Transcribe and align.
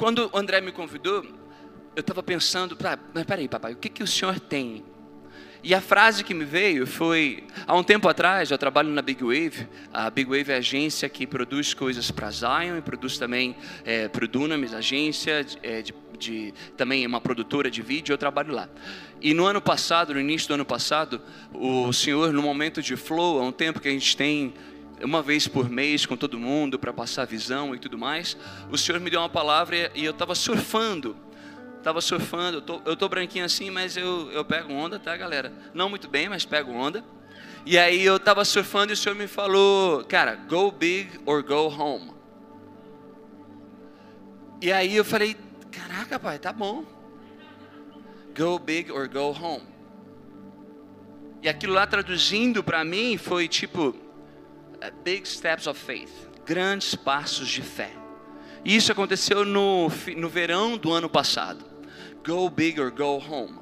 quando 0.00 0.30
o 0.32 0.38
André 0.38 0.62
me 0.62 0.72
convidou, 0.72 1.22
eu 1.94 2.00
estava 2.00 2.22
pensando, 2.22 2.74
ah, 2.84 2.98
mas 3.12 3.22
peraí, 3.24 3.46
papai, 3.46 3.74
o 3.74 3.76
que, 3.76 3.90
que 3.90 4.02
o 4.02 4.06
senhor 4.06 4.40
tem? 4.40 4.82
E 5.62 5.74
a 5.74 5.80
frase 5.82 6.24
que 6.24 6.32
me 6.32 6.46
veio 6.46 6.86
foi: 6.86 7.44
há 7.66 7.76
um 7.76 7.82
tempo 7.84 8.08
atrás, 8.08 8.50
eu 8.50 8.56
trabalho 8.56 8.88
na 8.88 9.02
Big 9.02 9.22
Wave. 9.22 9.68
A 9.92 10.08
Big 10.08 10.30
Wave 10.30 10.52
é 10.52 10.54
a 10.54 10.58
agência 10.58 11.06
que 11.06 11.26
produz 11.26 11.74
coisas 11.74 12.10
para 12.10 12.30
Zion 12.30 12.78
e 12.78 12.80
produz 12.80 13.18
também 13.18 13.54
é, 13.84 14.08
para 14.08 14.24
o 14.24 14.28
Dunamis, 14.28 14.72
agência 14.72 15.44
é, 15.62 15.82
de, 15.82 15.94
de, 16.18 16.54
também 16.78 17.04
é 17.04 17.06
uma 17.06 17.20
produtora 17.20 17.70
de 17.70 17.82
vídeo. 17.82 18.14
Eu 18.14 18.18
trabalho 18.18 18.54
lá. 18.54 18.70
E 19.20 19.34
no 19.34 19.44
ano 19.44 19.60
passado, 19.60 20.14
no 20.14 20.20
início 20.20 20.48
do 20.48 20.54
ano 20.54 20.64
passado, 20.64 21.20
o 21.52 21.92
senhor, 21.92 22.32
no 22.32 22.40
momento 22.40 22.80
de 22.80 22.96
flow, 22.96 23.38
há 23.38 23.42
um 23.42 23.52
tempo 23.52 23.80
que 23.80 23.88
a 23.88 23.92
gente 23.92 24.16
tem 24.16 24.54
uma 25.02 25.22
vez 25.22 25.48
por 25.48 25.68
mês 25.68 26.06
com 26.06 26.16
todo 26.16 26.38
mundo 26.38 26.78
para 26.78 26.92
passar 26.92 27.26
visão 27.26 27.74
e 27.74 27.78
tudo 27.78 27.96
mais, 27.96 28.36
o 28.70 28.78
senhor 28.78 29.00
me 29.00 29.10
deu 29.10 29.20
uma 29.20 29.28
palavra 29.28 29.90
e 29.94 30.04
eu 30.04 30.12
estava 30.12 30.34
surfando 30.34 31.16
Tava 31.82 32.00
surfando, 32.02 32.58
eu 32.58 32.62
tô, 32.62 32.82
eu 32.84 32.94
tô 32.94 33.08
branquinho 33.08 33.44
assim, 33.44 33.70
mas 33.70 33.96
eu, 33.96 34.30
eu 34.32 34.44
pego 34.44 34.72
onda, 34.72 34.98
tá, 34.98 35.16
galera? 35.16 35.52
Não 35.72 35.88
muito 35.88 36.08
bem, 36.08 36.28
mas 36.28 36.44
pego 36.44 36.72
onda. 36.72 37.02
E 37.64 37.78
aí 37.78 38.02
eu 38.02 38.20
tava 38.20 38.44
surfando 38.44 38.92
e 38.92 38.94
o 38.94 38.96
senhor 38.96 39.14
me 39.14 39.26
falou, 39.26 40.04
cara, 40.04 40.34
go 40.34 40.70
big 40.70 41.18
or 41.24 41.42
go 41.42 41.68
home. 41.68 42.12
E 44.60 44.70
aí 44.70 44.94
eu 44.94 45.04
falei, 45.04 45.36
caraca, 45.72 46.18
pai, 46.18 46.38
tá 46.38 46.52
bom. 46.52 46.84
Go 48.36 48.58
big 48.58 48.92
or 48.92 49.08
go 49.08 49.30
home. 49.30 49.64
E 51.42 51.48
aquilo 51.48 51.72
lá 51.72 51.86
traduzindo 51.86 52.62
para 52.62 52.84
mim 52.84 53.16
foi 53.16 53.48
tipo, 53.48 53.96
big 55.02 55.28
steps 55.28 55.66
of 55.66 55.78
faith, 55.78 56.12
grandes 56.46 56.94
passos 56.94 57.48
de 57.48 57.60
fé. 57.60 57.90
Isso 58.64 58.92
aconteceu 58.92 59.44
no, 59.44 59.90
no 60.16 60.28
verão 60.28 60.76
do 60.76 60.92
ano 60.92 61.08
passado. 61.08 61.64
Go 62.24 62.48
big 62.48 62.80
or 62.80 62.90
go 62.90 63.16
home. 63.18 63.58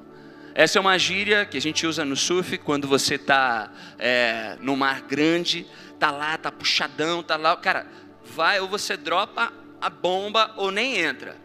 Essa 0.53 0.77
é 0.77 0.81
uma 0.81 0.97
gíria 0.97 1.45
que 1.45 1.57
a 1.57 1.61
gente 1.61 1.87
usa 1.87 2.03
no 2.03 2.15
surf 2.15 2.57
quando 2.57 2.87
você 2.87 3.15
está 3.15 3.71
é, 3.97 4.57
no 4.59 4.75
mar 4.75 5.01
grande, 5.01 5.65
tá 5.97 6.11
lá, 6.11 6.37
tá 6.37 6.51
puxadão, 6.51 7.23
tá 7.23 7.37
lá, 7.37 7.55
cara, 7.55 7.87
vai 8.25 8.59
ou 8.59 8.67
você 8.67 8.97
dropa 8.97 9.53
a 9.79 9.89
bomba 9.89 10.53
ou 10.57 10.71
nem 10.71 10.97
entra. 10.97 11.35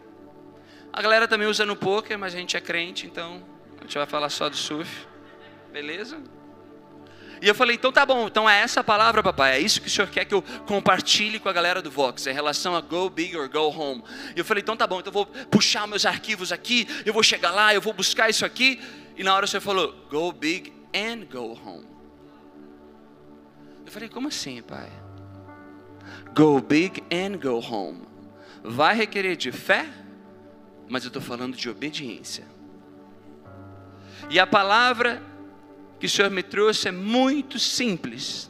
A 0.91 1.01
galera 1.01 1.27
também 1.27 1.47
usa 1.47 1.65
no 1.65 1.75
poker, 1.75 2.17
mas 2.17 2.33
a 2.33 2.37
gente 2.37 2.57
é 2.57 2.61
crente, 2.61 3.05
então 3.05 3.43
a 3.79 3.83
gente 3.83 3.97
vai 3.97 4.05
falar 4.05 4.29
só 4.29 4.49
do 4.49 4.55
surf, 4.55 5.07
beleza? 5.71 6.17
E 7.45 7.47
eu 7.47 7.53
falei, 7.53 7.75
então 7.75 7.91
tá 7.91 8.03
bom, 8.03 8.25
então 8.25 8.49
é 8.49 8.59
essa 8.59 8.83
palavra, 8.83 9.21
papai, 9.21 9.57
é 9.57 9.59
isso 9.59 9.79
que 9.79 9.85
o 9.85 9.89
senhor 9.91 10.09
quer 10.09 10.25
que 10.25 10.33
eu 10.33 10.41
compartilhe 10.65 11.39
com 11.39 11.47
a 11.47 11.53
galera 11.53 11.79
do 11.79 11.91
Vox, 11.91 12.25
em 12.25 12.33
relação 12.33 12.75
a 12.75 12.81
go 12.81 13.07
big 13.07 13.37
or 13.37 13.47
go 13.47 13.69
home. 13.69 14.03
E 14.35 14.39
eu 14.39 14.43
falei, 14.43 14.63
então 14.63 14.75
tá 14.75 14.87
bom, 14.87 14.99
então 14.99 15.11
eu 15.11 15.13
vou 15.13 15.27
puxar 15.27 15.85
meus 15.85 16.07
arquivos 16.07 16.51
aqui, 16.51 16.87
eu 17.05 17.13
vou 17.13 17.21
chegar 17.21 17.51
lá, 17.51 17.71
eu 17.71 17.79
vou 17.79 17.93
buscar 17.93 18.31
isso 18.31 18.43
aqui. 18.43 18.81
E 19.15 19.23
na 19.23 19.35
hora 19.35 19.45
o 19.45 19.47
senhor 19.47 19.61
falou, 19.61 19.93
go 20.09 20.31
big 20.31 20.73
and 20.91 21.27
go 21.31 21.55
home. 21.63 21.85
Eu 23.85 23.91
falei, 23.91 24.09
como 24.09 24.29
assim, 24.29 24.63
pai? 24.63 24.89
Go 26.35 26.59
big 26.59 27.03
and 27.13 27.37
go 27.37 27.59
home. 27.59 28.07
Vai 28.63 28.95
requerer 28.95 29.35
de 29.35 29.51
fé, 29.51 29.85
mas 30.89 31.03
eu 31.03 31.09
estou 31.09 31.21
falando 31.21 31.55
de 31.55 31.69
obediência. 31.69 32.47
E 34.31 34.39
a 34.39 34.47
palavra 34.47 35.34
que 35.99 36.05
o 36.05 36.09
Senhor 36.09 36.29
me 36.29 36.43
trouxe 36.43 36.87
é 36.87 36.91
muito 36.91 37.57
simples. 37.59 38.49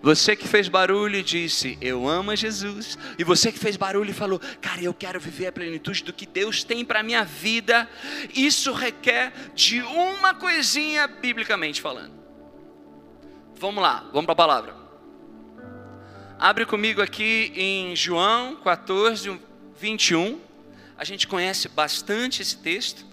Você 0.00 0.36
que 0.36 0.46
fez 0.46 0.68
barulho 0.68 1.16
e 1.16 1.22
disse, 1.24 1.76
eu 1.80 2.08
amo 2.08 2.34
Jesus. 2.36 2.96
E 3.18 3.24
você 3.24 3.50
que 3.50 3.58
fez 3.58 3.76
barulho 3.76 4.10
e 4.10 4.14
falou, 4.14 4.40
cara, 4.60 4.80
eu 4.80 4.94
quero 4.94 5.18
viver 5.18 5.48
a 5.48 5.52
plenitude 5.52 6.04
do 6.04 6.12
que 6.12 6.24
Deus 6.24 6.62
tem 6.62 6.84
para 6.84 7.00
a 7.00 7.02
minha 7.02 7.24
vida. 7.24 7.88
Isso 8.32 8.72
requer 8.72 9.32
de 9.54 9.82
uma 9.82 10.34
coisinha, 10.34 11.08
biblicamente 11.08 11.80
falando. 11.80 12.12
Vamos 13.56 13.82
lá, 13.82 14.08
vamos 14.12 14.26
para 14.26 14.32
a 14.34 14.36
palavra. 14.36 14.76
Abre 16.38 16.64
comigo 16.64 17.02
aqui 17.02 17.52
em 17.56 17.96
João 17.96 18.54
14, 18.54 19.40
21. 19.76 20.40
A 20.96 21.02
gente 21.02 21.26
conhece 21.26 21.68
bastante 21.68 22.40
esse 22.40 22.56
texto. 22.56 23.04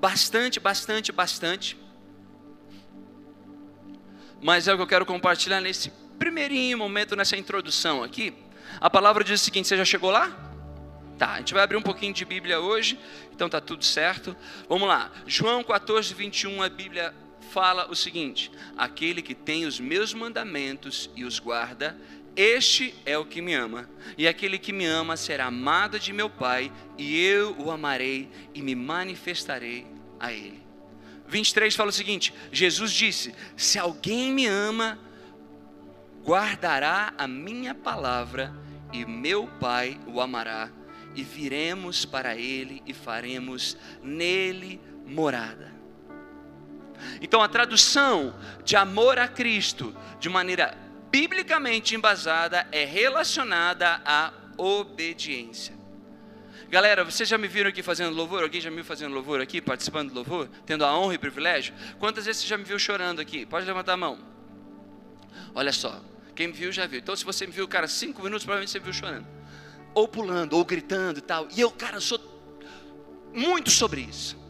Bastante, 0.00 0.58
bastante, 0.58 1.12
bastante 1.12 1.76
mas 4.42 4.66
é 4.66 4.74
o 4.74 4.76
que 4.76 4.82
eu 4.82 4.86
quero 4.86 5.06
compartilhar 5.06 5.60
nesse 5.60 5.90
primeirinho 6.18 6.76
momento, 6.76 7.14
nessa 7.14 7.36
introdução 7.36 8.02
aqui. 8.02 8.34
A 8.80 8.90
palavra 8.90 9.22
diz 9.22 9.40
o 9.40 9.44
seguinte: 9.44 9.68
você 9.68 9.76
já 9.76 9.84
chegou 9.84 10.10
lá? 10.10 10.36
Tá, 11.16 11.34
a 11.34 11.38
gente 11.38 11.54
vai 11.54 11.62
abrir 11.62 11.76
um 11.76 11.82
pouquinho 11.82 12.12
de 12.12 12.24
Bíblia 12.24 12.58
hoje, 12.58 12.98
então 13.32 13.48
tá 13.48 13.60
tudo 13.60 13.84
certo. 13.84 14.36
Vamos 14.68 14.88
lá, 14.88 15.12
João 15.26 15.62
14, 15.62 16.12
21, 16.12 16.62
a 16.62 16.68
Bíblia 16.68 17.14
fala 17.52 17.88
o 17.88 17.94
seguinte: 17.94 18.50
Aquele 18.76 19.22
que 19.22 19.34
tem 19.34 19.64
os 19.64 19.78
meus 19.78 20.12
mandamentos 20.12 21.08
e 21.14 21.24
os 21.24 21.38
guarda, 21.38 21.96
este 22.34 22.94
é 23.04 23.16
o 23.16 23.26
que 23.26 23.42
me 23.42 23.54
ama, 23.54 23.88
e 24.16 24.26
aquele 24.26 24.58
que 24.58 24.72
me 24.72 24.86
ama 24.86 25.16
será 25.16 25.46
amado 25.46 26.00
de 26.00 26.12
meu 26.12 26.30
Pai, 26.30 26.72
e 26.98 27.20
eu 27.24 27.54
o 27.58 27.70
amarei 27.70 28.28
e 28.54 28.62
me 28.62 28.74
manifestarei 28.74 29.86
a 30.18 30.32
ele. 30.32 30.61
23 31.32 31.74
fala 31.74 31.88
o 31.88 31.92
seguinte: 31.92 32.32
Jesus 32.52 32.92
disse: 32.92 33.34
Se 33.56 33.78
alguém 33.78 34.30
me 34.30 34.46
ama, 34.46 34.98
guardará 36.22 37.14
a 37.16 37.26
minha 37.26 37.74
palavra, 37.74 38.54
e 38.92 39.04
meu 39.06 39.48
Pai 39.58 39.98
o 40.06 40.20
amará, 40.20 40.70
e 41.14 41.22
viremos 41.22 42.04
para 42.04 42.36
ele 42.36 42.82
e 42.86 42.92
faremos 42.92 43.76
nele 44.02 44.78
morada. 45.06 45.72
Então 47.20 47.42
a 47.42 47.48
tradução 47.48 48.34
de 48.62 48.76
amor 48.76 49.18
a 49.18 49.26
Cristo, 49.26 49.96
de 50.20 50.28
maneira 50.28 50.76
biblicamente 51.10 51.94
embasada, 51.94 52.68
é 52.70 52.84
relacionada 52.84 54.00
à 54.04 54.32
obediência. 54.56 55.81
Galera, 56.72 57.04
vocês 57.04 57.28
já 57.28 57.36
me 57.36 57.48
viram 57.48 57.68
aqui 57.68 57.82
fazendo 57.82 58.16
louvor? 58.16 58.42
Alguém 58.42 58.58
já 58.58 58.70
me 58.70 58.76
viu 58.76 58.84
fazendo 58.86 59.12
louvor 59.12 59.42
aqui, 59.42 59.60
participando 59.60 60.08
do 60.08 60.14
louvor? 60.14 60.48
Tendo 60.64 60.86
a 60.86 60.98
honra 60.98 61.16
e 61.16 61.18
privilégio? 61.18 61.74
Quantas 61.98 62.24
vezes 62.24 62.40
você 62.40 62.48
já 62.48 62.56
me 62.56 62.64
viu 62.64 62.78
chorando 62.78 63.20
aqui? 63.20 63.44
Pode 63.44 63.66
levantar 63.66 63.92
a 63.92 63.96
mão. 63.98 64.18
Olha 65.54 65.70
só, 65.70 66.02
quem 66.34 66.46
me 66.46 66.54
viu 66.54 66.72
já 66.72 66.86
viu. 66.86 67.00
Então, 67.00 67.14
se 67.14 67.26
você 67.26 67.46
me 67.46 67.52
viu, 67.52 67.68
cara, 67.68 67.86
cinco 67.86 68.22
minutos, 68.22 68.44
provavelmente 68.46 68.70
você 68.70 68.78
me 68.78 68.84
viu 68.86 68.94
chorando. 68.94 69.26
Ou 69.92 70.08
pulando, 70.08 70.54
ou 70.54 70.64
gritando 70.64 71.18
e 71.18 71.20
tal. 71.20 71.46
E 71.54 71.60
eu, 71.60 71.70
cara, 71.70 72.00
sou 72.00 72.18
muito 73.34 73.70
sobre 73.70 74.00
isso 74.00 74.41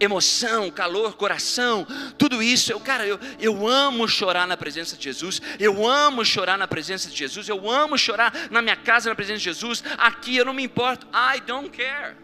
emoção, 0.00 0.70
calor, 0.70 1.14
coração, 1.14 1.86
tudo 2.16 2.42
isso. 2.42 2.72
Eu, 2.72 2.80
cara, 2.80 3.06
eu, 3.06 3.18
eu 3.40 3.66
amo 3.66 4.06
chorar 4.08 4.46
na 4.46 4.56
presença 4.56 4.96
de 4.96 5.04
Jesus. 5.04 5.40
Eu 5.58 5.86
amo 5.86 6.24
chorar 6.24 6.56
na 6.56 6.68
presença 6.68 7.08
de 7.08 7.16
Jesus. 7.16 7.48
Eu 7.48 7.70
amo 7.70 7.98
chorar 7.98 8.32
na 8.50 8.62
minha 8.62 8.76
casa 8.76 9.08
na 9.08 9.14
presença 9.14 9.38
de 9.38 9.44
Jesus. 9.44 9.82
Aqui 9.96 10.36
eu 10.36 10.44
não 10.44 10.54
me 10.54 10.62
importo. 10.62 11.06
I 11.08 11.40
don't 11.40 11.70
care. 11.70 12.16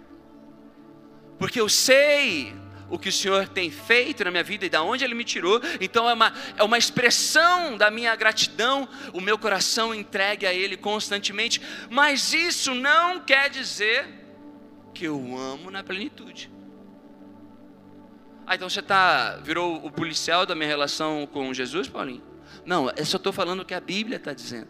Porque 1.39 1.61
eu 1.61 1.69
sei 1.69 2.55
o 2.89 2.99
que 2.99 3.09
o 3.09 3.13
Senhor 3.13 3.49
tem 3.49 3.71
feito 3.71 4.25
na 4.25 4.31
minha 4.31 4.45
vida 4.45 4.67
e 4.67 4.71
da 4.71 4.83
onde 4.83 5.05
Ele 5.05 5.15
me 5.15 5.25
tirou. 5.25 5.61
Então 5.81 6.09
é 6.09 6.15
uma, 6.15 6.33
é 6.57 6.63
uma 6.63 6.79
expressão 6.79 7.77
da 7.77 7.91
minha 7.91 8.15
gratidão, 8.15 8.89
o 9.13 9.21
meu 9.21 9.37
coração 9.37 9.95
entregue 9.95 10.47
a 10.47 10.55
Ele 10.55 10.77
constantemente. 10.77 11.61
Mas 11.91 12.33
isso 12.33 12.75
não 12.75 13.21
quer 13.21 13.51
dizer 13.51 14.07
que 14.95 15.05
eu 15.05 15.37
amo 15.37 15.71
na 15.71 15.83
plenitude. 15.83 16.51
Ah, 18.47 18.55
então 18.55 18.69
você 18.69 18.83
tá, 18.83 19.37
virou 19.43 19.85
o 19.85 19.91
policial 19.91 20.45
da 20.45 20.55
minha 20.55 20.69
relação 20.69 21.27
com 21.27 21.53
Jesus, 21.55 21.89
Paulinho? 21.89 22.23
Não, 22.67 22.91
eu 22.91 23.05
só 23.07 23.17
estou 23.17 23.33
falando 23.33 23.61
o 23.61 23.65
que 23.65 23.75
a 23.75 23.81
Bíblia 23.81 24.17
está 24.17 24.33
dizendo. 24.33 24.69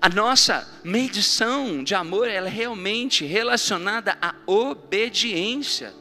A 0.00 0.08
nossa 0.08 0.68
medição 0.84 1.82
de 1.82 1.94
amor 1.94 2.28
ela 2.28 2.46
é 2.46 2.50
realmente 2.50 3.24
relacionada 3.24 4.16
à 4.20 4.34
obediência. 4.46 5.92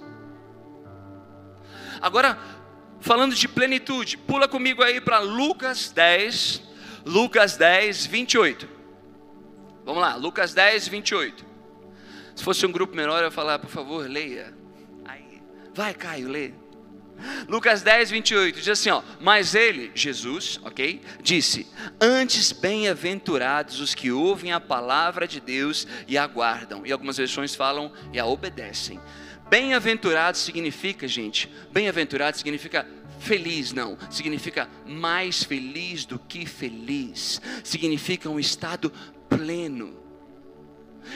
Agora, 2.02 2.38
falando 3.00 3.34
de 3.34 3.48
plenitude, 3.48 4.18
pula 4.18 4.48
comigo 4.48 4.84
aí 4.84 5.02
para 5.02 5.20
Lucas 5.20 5.92
10, 5.92 6.62
Lucas 7.06 7.58
10, 7.58 8.06
28. 8.06 8.70
Vamos 9.86 10.02
lá, 10.02 10.16
Lucas 10.16 10.54
10, 10.54 10.88
28. 10.88 11.55
Se 12.36 12.44
fosse 12.44 12.66
um 12.66 12.72
grupo 12.72 12.96
menor, 12.96 13.20
eu 13.20 13.26
ia 13.26 13.32
falar, 13.32 13.60
por 13.60 13.70
favor, 13.70 14.10
leia. 14.10 14.54
Aí, 15.06 15.42
vai, 15.74 15.94
Caio, 15.94 16.28
lê. 16.28 16.52
Lucas 17.48 17.82
10, 17.82 18.12
28 18.12 18.60
diz 18.60 18.68
assim: 18.68 18.90
ó, 18.90 19.02
mas 19.20 19.56
ele, 19.56 19.92
Jesus, 19.96 20.60
ok, 20.64 21.02
disse: 21.22 21.66
Antes 22.00 22.52
bem-aventurados 22.52 23.80
os 23.80 23.96
que 23.96 24.12
ouvem 24.12 24.52
a 24.52 24.60
palavra 24.60 25.28
de 25.28 25.40
Deus 25.40 25.88
e 26.08 26.18
aguardam, 26.18 26.86
e 26.86 26.92
algumas 26.92 27.18
versões 27.18 27.56
falam 27.56 27.92
e 28.12 28.20
a 28.20 28.26
obedecem. 28.26 29.00
Bem-aventurado 29.50 30.38
significa, 30.38 31.08
gente, 31.08 31.50
bem-aventurado 31.72 32.36
significa 32.36 32.86
feliz, 33.20 33.72
não. 33.72 33.98
Significa 34.10 34.68
mais 34.86 35.44
feliz 35.44 36.04
do 36.06 36.18
que 36.18 36.46
feliz. 36.46 37.42
Significa 37.64 38.30
um 38.30 38.40
estado 38.40 38.92
pleno. 39.30 40.05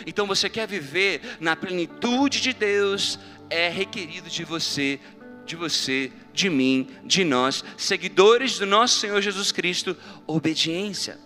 Então 0.06 0.26
você 0.26 0.50
quer 0.50 0.68
viver 0.68 1.22
na 1.40 1.56
plenitude 1.56 2.42
de 2.42 2.54
Deus, 2.54 3.20
é 3.50 3.70
requerido 3.70 4.30
de 4.30 4.44
você, 4.44 5.00
de 5.46 5.56
você, 5.56 6.12
de 6.34 6.50
mim, 6.50 6.88
de 7.04 7.24
nós, 7.24 7.64
seguidores 7.78 8.60
do 8.60 8.66
nosso 8.66 9.00
Senhor 9.00 9.22
Jesus 9.22 9.52
Cristo, 9.52 9.98
obediência. 10.28 11.20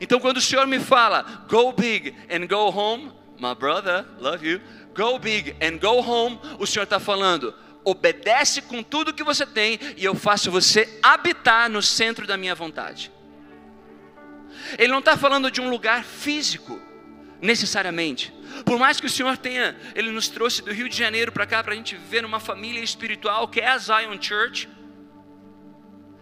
Então 0.00 0.20
quando 0.20 0.38
o 0.38 0.42
Senhor 0.42 0.66
me 0.66 0.80
fala, 0.80 1.46
go 1.48 1.72
big 1.72 2.14
and 2.30 2.46
go 2.46 2.68
home, 2.70 3.12
my 3.38 3.54
brother, 3.54 4.04
love 4.18 4.46
you, 4.46 4.60
go 4.94 5.18
big 5.18 5.56
and 5.60 5.78
go 5.78 6.00
home, 6.00 6.38
o 6.58 6.66
Senhor 6.66 6.84
está 6.84 7.00
falando, 7.00 7.54
obedece 7.84 8.62
com 8.62 8.82
tudo 8.82 9.12
que 9.12 9.22
você 9.22 9.44
tem 9.44 9.78
e 9.96 10.04
eu 10.04 10.14
faço 10.14 10.50
você 10.50 10.98
habitar 11.02 11.68
no 11.68 11.82
centro 11.82 12.26
da 12.26 12.36
minha 12.36 12.54
vontade. 12.54 13.12
Ele 14.78 14.92
não 14.92 15.00
está 15.00 15.16
falando 15.16 15.50
de 15.50 15.60
um 15.60 15.68
lugar 15.68 16.04
físico, 16.04 16.80
necessariamente. 17.40 18.32
Por 18.64 18.78
mais 18.78 19.00
que 19.00 19.06
o 19.06 19.10
Senhor 19.10 19.36
tenha, 19.36 19.76
Ele 19.94 20.10
nos 20.10 20.28
trouxe 20.28 20.62
do 20.62 20.72
Rio 20.72 20.88
de 20.88 20.96
Janeiro 20.96 21.32
para 21.32 21.46
cá, 21.46 21.62
para 21.62 21.72
a 21.72 21.76
gente 21.76 21.96
viver 21.96 22.22
numa 22.22 22.40
família 22.40 22.82
espiritual 22.82 23.48
que 23.48 23.60
é 23.60 23.68
a 23.68 23.78
Zion 23.78 24.20
Church. 24.20 24.68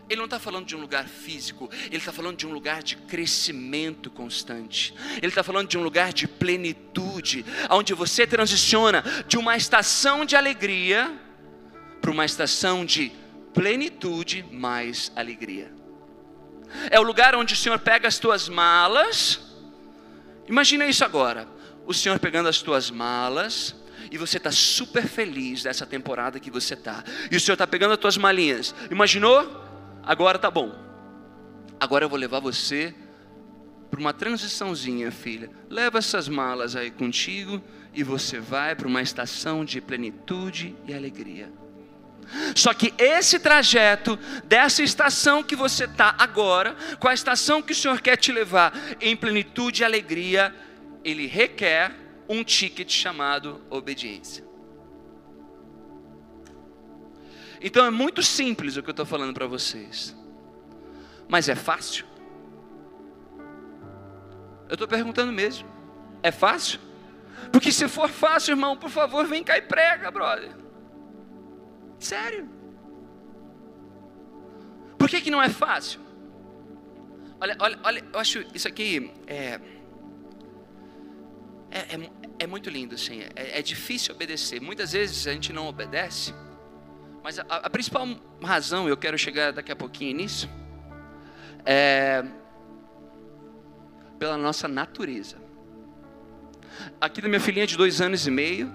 Ele 0.09 0.19
não 0.19 0.27
está 0.27 0.39
falando 0.39 0.67
de 0.67 0.77
um 0.77 0.81
lugar 0.81 1.09
físico, 1.09 1.71
ele 1.87 1.97
está 1.97 2.13
falando 2.13 2.37
de 2.37 2.47
um 2.47 2.53
lugar 2.53 2.83
de 2.83 2.97
crescimento 2.97 4.11
constante, 4.11 4.95
ele 5.17 5.29
está 5.29 5.43
falando 5.43 5.69
de 5.69 5.79
um 5.79 5.83
lugar 5.83 6.13
de 6.13 6.29
plenitude, 6.29 7.47
onde 7.71 7.95
você 7.95 8.27
transiciona 8.27 9.03
de 9.27 9.39
uma 9.39 9.57
estação 9.57 10.27
de 10.27 10.37
alegria 10.37 11.19
para 12.01 12.11
uma 12.11 12.27
estação 12.27 12.85
de 12.85 13.11
plenitude 13.55 14.45
mais 14.51 15.11
alegria. 15.17 15.73
É 16.91 16.99
o 16.99 17.03
lugar 17.03 17.35
onde 17.35 17.55
o 17.55 17.57
Senhor 17.57 17.79
pega 17.79 18.09
as 18.09 18.19
tuas 18.19 18.49
malas, 18.49 19.41
imagina 20.49 20.87
isso 20.87 21.05
agora, 21.05 21.47
o 21.87 21.95
Senhor 21.95 22.19
pegando 22.19 22.49
as 22.49 22.63
tuas 22.63 22.91
malas, 22.91 23.75
e 24.11 24.19
você 24.19 24.37
está 24.37 24.51
super 24.51 25.07
feliz 25.07 25.63
dessa 25.63 25.87
temporada 25.87 26.39
que 26.39 26.51
você 26.51 26.75
está. 26.75 27.03
E 27.31 27.37
o 27.37 27.41
Senhor 27.41 27.55
está 27.55 27.67
pegando 27.67 27.93
as 27.93 27.99
tuas 27.99 28.17
malinhas. 28.17 28.75
Imaginou? 28.91 29.63
Agora 30.03 30.39
tá 30.39 30.51
bom. 30.51 30.71
Agora 31.81 32.05
eu 32.05 32.09
vou 32.09 32.19
levar 32.19 32.41
você 32.41 32.95
para 33.91 34.01
uma 34.01 34.13
transiçãozinha, 34.13 35.11
filha. 35.11 35.51
Leva 35.69 35.99
essas 35.99 36.29
malas 36.29 36.77
aí 36.77 36.91
contigo 36.91 37.63
e 37.95 38.03
você 38.03 38.39
vai 38.39 38.75
para 38.75 38.87
uma 38.87 39.03
estação 39.03 39.65
de 39.65 39.81
plenitude 39.81 40.75
e 40.87 40.95
alegria. 40.95 41.51
Só 42.55 42.73
que 42.73 42.95
esse 42.99 43.39
trajeto 43.39 44.19
dessa 44.45 44.83
estação 44.83 45.43
que 45.43 45.57
você 45.57 45.85
está 45.85 46.15
agora, 46.19 46.77
com 46.99 47.09
a 47.09 47.15
estação 47.15 47.63
que 47.63 47.73
o 47.73 47.75
Senhor 47.75 48.01
quer 48.01 48.17
te 48.17 48.33
levar 48.33 48.73
em 49.01 49.17
plenitude 49.17 49.83
e 49.83 49.85
alegria, 49.85 50.55
ele 51.05 51.27
requer 51.27 51.93
um 52.29 52.43
ticket 52.43 52.91
chamado 52.91 53.61
obediência. 53.69 54.45
Então 57.61 57.85
é 57.85 57.91
muito 57.91 58.23
simples 58.23 58.77
o 58.77 58.83
que 58.83 58.89
eu 58.89 58.93
estou 58.93 59.07
falando 59.07 59.35
para 59.35 59.47
vocês, 59.47 60.17
mas 61.29 61.49
é 61.49 61.55
fácil? 61.55 62.07
Eu 64.69 64.75
estou 64.75 64.89
perguntando 64.89 65.33
mesmo, 65.33 65.69
é 66.23 66.33
fácil? 66.33 66.81
Porque 67.53 67.71
se 67.71 67.87
for 67.89 68.09
fácil, 68.09 68.53
irmão, 68.53 68.77
por 68.77 68.91
favor, 68.91 69.27
vem 69.27 69.45
cá 69.45 69.59
e 69.59 69.63
prega, 69.63 70.11
brother. 70.11 70.62
Sério. 72.03 72.49
Por 74.99 75.09
que, 75.09 75.21
que 75.21 75.31
não 75.31 75.43
é 75.43 75.49
fácil? 75.49 76.01
Olha, 77.41 77.57
olha, 77.59 77.79
olha, 77.83 78.05
eu 78.13 78.19
acho 78.21 78.45
isso 78.55 78.69
aqui 78.69 79.13
é 79.27 79.61
é, 81.73 81.79
é, 81.95 82.11
é 82.41 82.47
muito 82.47 82.69
lindo, 82.69 82.95
assim. 82.95 83.23
É, 83.35 83.59
é, 83.59 83.63
difícil 83.63 84.15
obedecer. 84.15 84.61
Muitas 84.61 84.93
vezes 84.93 85.27
a 85.27 85.33
gente 85.33 85.53
não 85.53 85.67
obedece. 85.67 86.35
Mas 87.25 87.39
a, 87.39 87.45
a 87.49 87.71
principal 87.71 88.07
razão, 88.43 88.89
eu 88.89 88.97
quero 88.97 89.17
chegar 89.17 89.53
daqui 89.53 89.73
a 89.73 89.77
pouquinho 89.77 90.17
nisso, 90.17 90.51
é 91.65 92.23
pela 94.19 94.37
nossa 94.37 94.69
natureza. 94.69 95.37
Aqui 97.01 97.21
da 97.21 97.29
minha 97.29 97.41
filhinha 97.41 97.67
de 97.67 97.77
dois 97.77 98.01
anos 98.01 98.27
e 98.27 98.31
meio, 98.31 98.73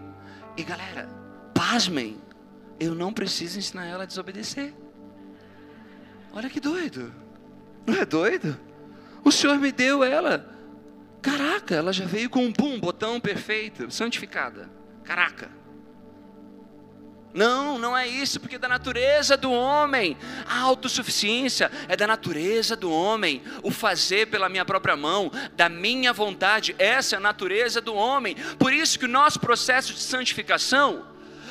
e 0.57 0.63
galera, 0.63 1.07
pasmem, 1.53 2.18
eu 2.79 2.94
não 2.94 3.13
preciso 3.13 3.59
ensinar 3.59 3.85
ela 3.85 4.03
a 4.03 4.07
desobedecer. 4.07 4.74
Olha 6.33 6.50
que 6.50 6.59
doido, 6.59 7.13
não 7.85 7.95
é 7.95 8.06
doido? 8.06 8.59
O 9.24 9.31
Senhor 9.31 9.57
me 9.57 9.71
deu 9.71 10.03
ela 10.03 10.57
Caraca, 11.27 11.75
ela 11.75 11.91
já 11.91 12.06
veio 12.06 12.29
com 12.29 12.45
um 12.45 12.53
pum, 12.53 12.79
botão 12.79 13.19
perfeito, 13.19 13.91
santificada. 13.91 14.69
Caraca. 15.03 15.50
Não, 17.33 17.77
não 17.77 17.95
é 17.97 18.07
isso, 18.07 18.39
porque 18.39 18.56
é 18.56 18.59
da 18.59 18.69
natureza 18.69 19.35
do 19.35 19.51
homem. 19.51 20.18
A 20.47 20.59
autossuficiência 20.62 21.69
é 21.89 21.97
da 21.97 22.07
natureza 22.07 22.75
do 22.75 22.89
homem. 22.89 23.44
O 23.62 23.69
fazer 23.69 24.27
pela 24.27 24.47
minha 24.47 24.63
própria 24.63 24.95
mão, 24.95 25.29
da 25.53 25.68
minha 25.68 26.13
vontade, 26.13 26.74
essa 26.79 27.15
é 27.15 27.18
a 27.18 27.19
natureza 27.19 27.81
do 27.81 27.94
homem. 27.94 28.35
Por 28.57 28.71
isso 28.71 28.97
que 28.97 29.06
o 29.06 29.09
nosso 29.09 29.39
processo 29.39 29.94
de 29.94 30.00
santificação, 30.00 31.06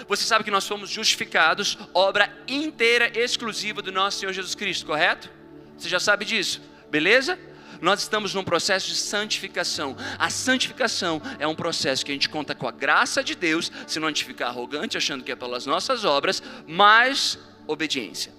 você 0.09 0.25
sabe 0.25 0.45
que 0.45 0.51
nós 0.51 0.67
fomos 0.67 0.89
justificados, 0.89 1.77
obra 1.93 2.33
inteira, 2.47 3.11
exclusiva 3.19 3.83
do 3.83 3.91
nosso 3.91 4.21
Senhor 4.21 4.33
Jesus 4.33 4.55
Cristo, 4.55 4.87
correto? 4.87 5.31
Você 5.77 5.89
já 5.89 5.99
sabe 5.99 6.25
disso, 6.25 6.61
beleza? 6.91 7.39
Nós 7.81 8.01
estamos 8.01 8.33
num 8.33 8.45
processo 8.45 8.89
de 8.89 8.95
santificação. 8.95 9.97
A 10.19 10.31
santificação 10.31 11.21
é 11.39 11.47
um 11.47 11.55
processo 11.55 12.05
que 12.05 12.13
a 12.13 12.15
gente 12.15 12.29
conta 12.29 12.55
com 12.55 12.67
a 12.67 12.73
graça 12.73 13.23
de 13.23 13.35
Deus, 13.35 13.71
se 13.87 13.99
não 13.99 14.09
a 14.09 14.11
gente 14.11 14.25
ficar 14.25 14.49
arrogante 14.49 14.97
achando 14.97 15.23
que 15.23 15.33
é 15.33 15.37
pelas 15.37 15.67
nossas 15.67 16.05
obras, 16.05 16.43
mas 16.67 17.39
obediência. 17.67 18.33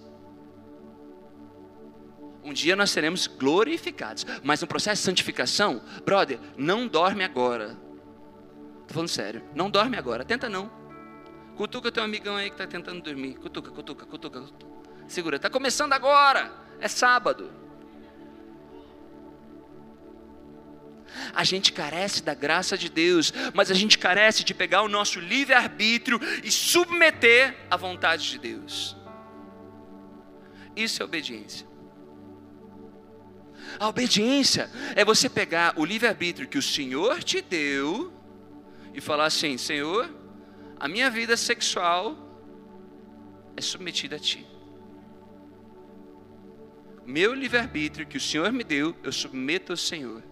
Um 2.43 2.53
dia 2.53 2.77
nós 2.77 2.91
seremos 2.91 3.27
glorificados, 3.27 4.25
mas 4.41 4.61
no 4.61 4.67
processo 4.67 5.01
de 5.01 5.05
santificação, 5.05 5.81
brother, 6.05 6.39
não 6.57 6.87
dorme 6.87 7.23
agora. 7.23 7.77
Estou 8.81 8.93
falando 8.93 9.09
sério, 9.09 9.43
não 9.53 9.69
dorme 9.69 9.97
agora, 9.97 10.23
tenta 10.23 10.47
não. 10.47 10.86
Cutuca 11.57 11.91
teu 11.91 12.03
amigão 12.03 12.35
aí 12.35 12.49
que 12.49 12.53
está 12.53 12.67
tentando 12.67 13.01
dormir. 13.01 13.33
Cutuca, 13.33 13.71
cutuca, 13.71 14.05
cutuca. 14.05 14.43
Segura, 15.07 15.37
está 15.37 15.49
começando 15.49 15.91
agora, 15.93 16.53
é 16.79 16.87
sábado. 16.87 17.51
A 21.33 21.43
gente 21.43 21.73
carece 21.73 22.21
da 22.21 22.35
graça 22.35 22.77
de 22.77 22.89
Deus, 22.89 23.33
mas 23.55 23.71
a 23.71 23.73
gente 23.73 23.97
carece 23.97 24.43
de 24.43 24.53
pegar 24.53 24.83
o 24.83 24.87
nosso 24.87 25.19
livre-arbítrio 25.19 26.19
e 26.43 26.51
submeter 26.51 27.57
à 27.71 27.75
vontade 27.75 28.29
de 28.29 28.37
Deus. 28.37 28.95
Isso 30.75 31.01
é 31.01 31.05
obediência. 31.05 31.65
A 33.79 33.87
obediência 33.87 34.69
é 34.95 35.03
você 35.03 35.27
pegar 35.27 35.73
o 35.75 35.83
livre-arbítrio 35.83 36.47
que 36.47 36.57
o 36.57 36.61
Senhor 36.61 37.23
te 37.23 37.41
deu 37.41 38.13
e 38.93 39.01
falar 39.01 39.25
assim: 39.25 39.57
Senhor, 39.57 40.16
a 40.79 40.87
minha 40.87 41.09
vida 41.09 41.35
sexual 41.35 42.15
é 43.55 43.61
submetida 43.61 44.15
a 44.15 44.19
Ti. 44.19 44.45
Meu 47.05 47.33
livre-arbítrio 47.33 48.05
que 48.05 48.17
o 48.17 48.21
Senhor 48.21 48.51
me 48.51 48.63
deu, 48.63 48.95
eu 49.03 49.11
submeto 49.11 49.71
ao 49.73 49.77
Senhor 49.77 50.23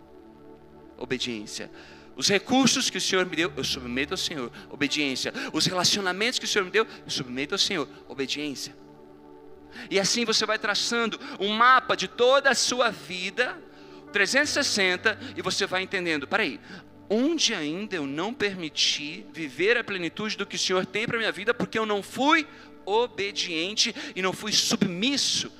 obediência. 0.97 1.69
Os 2.15 2.29
recursos 2.29 2.89
que 2.89 2.97
o 2.97 3.01
Senhor 3.01 3.25
me 3.25 3.35
deu, 3.35 3.51
eu 3.55 3.63
submeto 3.63 4.13
ao 4.13 4.17
Senhor, 4.17 4.51
obediência. 4.69 5.33
Os 5.51 5.65
relacionamentos 5.65 6.39
que 6.39 6.45
o 6.45 6.47
Senhor 6.47 6.65
me 6.65 6.71
deu, 6.71 6.85
eu 6.85 7.09
submeto 7.09 7.53
ao 7.53 7.59
Senhor, 7.59 7.87
obediência. 8.07 8.75
E 9.89 9.99
assim 9.99 10.23
você 10.23 10.45
vai 10.45 10.57
traçando 10.57 11.19
um 11.39 11.49
mapa 11.49 11.95
de 11.95 12.07
toda 12.07 12.49
a 12.49 12.55
sua 12.55 12.89
vida, 12.89 13.61
360, 14.13 15.19
e 15.35 15.41
você 15.41 15.65
vai 15.65 15.81
entendendo, 15.81 16.25
peraí, 16.25 16.59
onde 17.09 17.53
ainda 17.53 17.95
eu 17.95 18.05
não 18.05 18.33
permiti 18.33 19.25
viver 19.31 19.77
a 19.77 19.83
plenitude 19.83 20.37
do 20.37 20.45
que 20.45 20.55
o 20.55 20.59
Senhor 20.59 20.85
tem 20.85 21.05
para 21.05 21.17
minha 21.17 21.31
vida, 21.31 21.53
porque 21.53 21.77
eu 21.77 21.85
não 21.85 22.01
fui 22.01 22.47
obediente 22.85 23.95
e 24.15 24.21
não 24.21 24.33
fui 24.33 24.51
submisso 24.51 25.51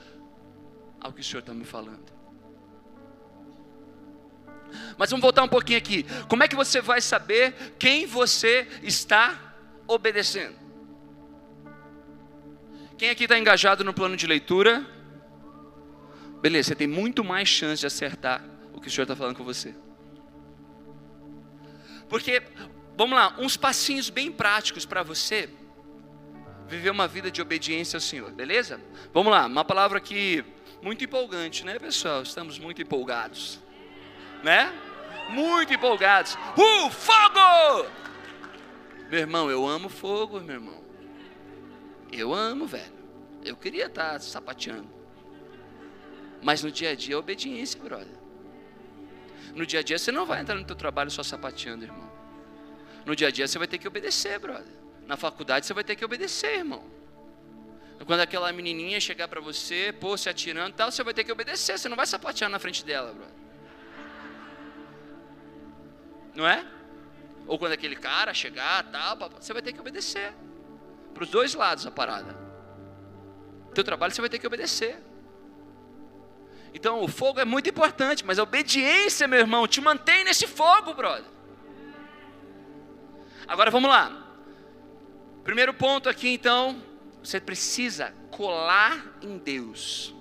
ao 0.99 1.13
que 1.13 1.21
o 1.21 1.23
Senhor 1.23 1.39
está 1.39 1.53
me 1.53 1.65
falando. 1.65 2.13
Mas 4.97 5.09
vamos 5.09 5.21
voltar 5.21 5.43
um 5.43 5.47
pouquinho 5.47 5.77
aqui. 5.77 6.05
Como 6.27 6.43
é 6.43 6.47
que 6.47 6.55
você 6.55 6.81
vai 6.81 7.01
saber 7.01 7.53
quem 7.77 8.05
você 8.05 8.67
está 8.81 9.55
obedecendo? 9.87 10.55
Quem 12.97 13.09
aqui 13.09 13.23
está 13.23 13.37
engajado 13.37 13.83
no 13.83 13.93
plano 13.93 14.15
de 14.15 14.25
leitura? 14.25 14.85
Beleza, 16.41 16.69
você 16.69 16.75
tem 16.75 16.87
muito 16.87 17.23
mais 17.23 17.47
chance 17.47 17.81
de 17.81 17.87
acertar 17.87 18.43
o 18.73 18.79
que 18.79 18.87
o 18.87 18.91
Senhor 18.91 19.03
está 19.03 19.15
falando 19.15 19.35
com 19.35 19.43
você. 19.43 19.75
Porque, 22.09 22.41
vamos 22.95 23.15
lá, 23.15 23.35
uns 23.39 23.57
passinhos 23.57 24.09
bem 24.09 24.31
práticos 24.31 24.85
para 24.85 25.03
você 25.03 25.49
viver 26.67 26.89
uma 26.89 27.07
vida 27.07 27.29
de 27.29 27.41
obediência 27.41 27.97
ao 27.97 28.01
Senhor, 28.01 28.31
beleza? 28.31 28.79
Vamos 29.13 29.31
lá, 29.31 29.45
uma 29.45 29.63
palavra 29.63 29.97
aqui 29.97 30.43
muito 30.81 31.03
empolgante, 31.03 31.65
né, 31.65 31.77
pessoal? 31.79 32.21
Estamos 32.21 32.59
muito 32.59 32.81
empolgados, 32.81 33.59
né? 34.43 34.71
Muito 35.29 35.73
empolgados. 35.73 36.35
Uh, 36.35 36.89
fogo! 36.89 37.89
Meu 39.09 39.19
irmão, 39.19 39.49
eu 39.49 39.67
amo 39.67 39.89
fogo, 39.89 40.39
meu 40.39 40.55
irmão. 40.55 40.83
Eu 42.11 42.33
amo, 42.33 42.65
velho. 42.65 42.93
Eu 43.43 43.55
queria 43.55 43.85
estar 43.85 44.19
sapateando. 44.19 44.87
Mas 46.41 46.63
no 46.63 46.71
dia 46.71 46.91
a 46.91 46.95
dia 46.95 47.15
é 47.15 47.17
obediência, 47.17 47.79
brother. 47.81 48.24
No 49.55 49.65
dia 49.65 49.79
a 49.79 49.83
dia 49.83 49.97
você 49.97 50.11
não 50.11 50.25
vai 50.25 50.41
entrar 50.41 50.55
no 50.55 50.65
teu 50.65 50.75
trabalho 50.75 51.09
só 51.09 51.23
sapateando, 51.23 51.85
irmão. 51.85 52.11
No 53.05 53.15
dia 53.15 53.29
a 53.29 53.31
dia 53.31 53.47
você 53.47 53.57
vai 53.57 53.67
ter 53.67 53.77
que 53.77 53.87
obedecer, 53.87 54.37
brother. 54.37 54.67
Na 55.07 55.15
faculdade 55.15 55.65
você 55.65 55.73
vai 55.73 55.83
ter 55.83 55.95
que 55.95 56.03
obedecer, 56.03 56.57
irmão. 56.57 56.83
Quando 58.05 58.19
aquela 58.19 58.51
menininha 58.51 58.99
chegar 58.99 59.27
para 59.29 59.39
você, 59.39 59.95
pô, 59.99 60.17
se 60.17 60.27
atirando 60.27 60.71
e 60.71 60.73
tal, 60.73 60.91
você 60.91 61.01
vai 61.03 61.13
ter 61.13 61.23
que 61.23 61.31
obedecer. 61.31 61.79
Você 61.79 61.87
não 61.87 61.95
vai 61.95 62.05
sapatear 62.05 62.49
na 62.49 62.59
frente 62.59 62.83
dela, 62.83 63.13
brother. 63.13 63.33
Não 66.35 66.45
é? 66.45 66.65
Ou 67.47 67.57
quando 67.57 67.71
aquele 67.71 67.95
cara 67.95 68.33
chegar, 68.33 68.83
tal, 68.91 69.29
você 69.29 69.53
vai 69.53 69.61
ter 69.61 69.71
que 69.71 69.79
obedecer. 69.79 70.33
Para 71.13 71.23
os 71.23 71.29
dois 71.29 71.53
lados 71.53 71.87
a 71.87 71.91
parada. 71.91 72.35
Teu 73.73 73.83
trabalho 73.83 74.13
você 74.13 74.19
vai 74.19 74.29
ter 74.29 74.39
que 74.39 74.45
obedecer. 74.45 75.01
Então 76.75 77.01
o 77.01 77.07
fogo 77.07 77.39
é 77.39 77.45
muito 77.45 77.69
importante, 77.69 78.25
mas 78.25 78.37
a 78.37 78.43
obediência, 78.43 79.29
meu 79.29 79.39
irmão, 79.39 79.65
te 79.65 79.79
mantém 79.79 80.25
nesse 80.25 80.45
fogo, 80.45 80.93
brother. 80.93 81.23
Agora 83.47 83.71
vamos 83.71 83.89
lá. 83.89 84.11
Primeiro 85.41 85.73
ponto 85.73 86.09
aqui 86.09 86.27
então, 86.27 86.83
você 87.23 87.39
precisa 87.39 88.13
colar 88.29 89.17
em 89.21 89.37
Deus. 89.37 90.13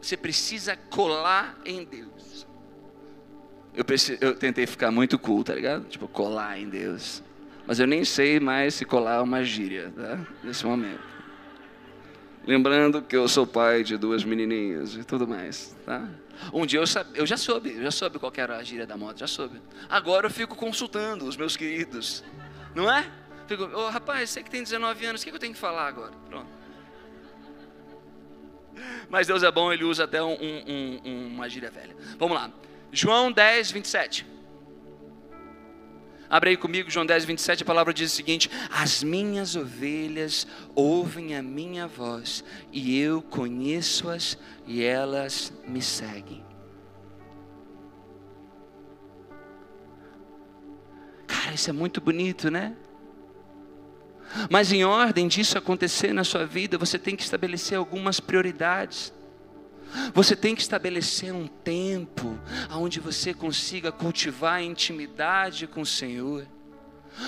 Você 0.00 0.16
precisa 0.16 0.74
colar 0.76 1.60
em 1.66 1.84
Deus. 1.84 2.46
Eu, 3.74 3.84
eu 4.22 4.34
tentei 4.34 4.66
ficar 4.66 4.90
muito 4.90 5.18
cool, 5.18 5.44
tá 5.44 5.54
ligado? 5.54 5.84
Tipo, 5.84 6.08
colar 6.08 6.58
em 6.58 6.70
Deus. 6.70 7.22
Mas 7.66 7.78
eu 7.78 7.86
nem 7.86 8.02
sei 8.02 8.40
mais 8.40 8.76
se 8.76 8.86
colar 8.86 9.16
é 9.16 9.20
uma 9.20 9.44
gíria, 9.44 9.92
tá? 9.94 10.26
Nesse 10.42 10.64
momento. 10.64 11.10
Lembrando 12.46 13.02
que 13.02 13.16
eu 13.16 13.28
sou 13.28 13.46
pai 13.46 13.84
de 13.84 13.96
duas 13.96 14.24
menininhas 14.24 14.94
e 14.94 15.04
tudo 15.04 15.28
mais, 15.28 15.76
tá? 15.84 16.08
Um 16.52 16.64
dia 16.64 16.80
eu, 16.80 16.84
eu 17.14 17.26
já 17.26 17.36
soube, 17.36 17.70
eu 17.70 17.82
já 17.82 17.90
soube 17.90 18.18
qual 18.18 18.32
era 18.34 18.56
a 18.56 18.62
gíria 18.62 18.86
da 18.86 18.96
moda, 18.96 19.18
já 19.18 19.26
soube. 19.26 19.60
Agora 19.88 20.26
eu 20.26 20.30
fico 20.30 20.56
consultando 20.56 21.26
os 21.26 21.36
meus 21.36 21.56
queridos, 21.56 22.24
não 22.74 22.90
é? 22.90 23.06
Fico, 23.46 23.64
oh, 23.74 23.90
rapaz, 23.90 24.30
você 24.30 24.42
que 24.42 24.50
tem 24.50 24.62
19 24.62 25.04
anos, 25.04 25.20
o 25.20 25.24
que 25.24 25.30
eu 25.30 25.38
tenho 25.38 25.52
que 25.52 25.58
falar 25.58 25.86
agora? 25.86 26.12
Pronto. 26.28 26.48
Mas 29.08 29.26
Deus 29.26 29.42
é 29.42 29.50
bom, 29.50 29.72
Ele 29.72 29.84
usa 29.84 30.04
até 30.04 30.22
um, 30.22 30.32
um, 30.32 31.00
um, 31.04 31.26
uma 31.34 31.48
gíria 31.48 31.70
velha. 31.70 31.94
Vamos 32.18 32.36
lá. 32.36 32.50
João 32.92 33.30
10, 33.30 33.70
27. 33.70 34.26
Abre 36.30 36.50
aí 36.50 36.56
comigo, 36.56 36.88
João 36.88 37.04
10, 37.04 37.24
27, 37.24 37.64
a 37.64 37.66
palavra 37.66 37.92
diz 37.92 38.12
o 38.12 38.14
seguinte: 38.14 38.48
As 38.70 39.02
minhas 39.02 39.56
ovelhas 39.56 40.46
ouvem 40.76 41.34
a 41.34 41.42
minha 41.42 41.88
voz, 41.88 42.44
e 42.70 42.96
eu 43.00 43.20
conheço-as, 43.20 44.38
e 44.64 44.80
elas 44.84 45.52
me 45.66 45.82
seguem. 45.82 46.44
Cara, 51.26 51.52
isso 51.52 51.68
é 51.68 51.72
muito 51.72 52.00
bonito, 52.00 52.48
né? 52.48 52.76
Mas 54.48 54.72
em 54.72 54.84
ordem 54.84 55.26
disso 55.26 55.58
acontecer 55.58 56.12
na 56.12 56.22
sua 56.22 56.46
vida, 56.46 56.78
você 56.78 56.96
tem 56.96 57.16
que 57.16 57.24
estabelecer 57.24 57.76
algumas 57.76 58.20
prioridades. 58.20 59.12
Você 60.14 60.36
tem 60.36 60.54
que 60.54 60.62
estabelecer 60.62 61.32
um 61.32 61.46
tempo 61.46 62.38
onde 62.70 63.00
você 63.00 63.34
consiga 63.34 63.90
cultivar 63.90 64.54
a 64.54 64.62
intimidade 64.62 65.66
com 65.66 65.82
o 65.82 65.86
Senhor. 65.86 66.46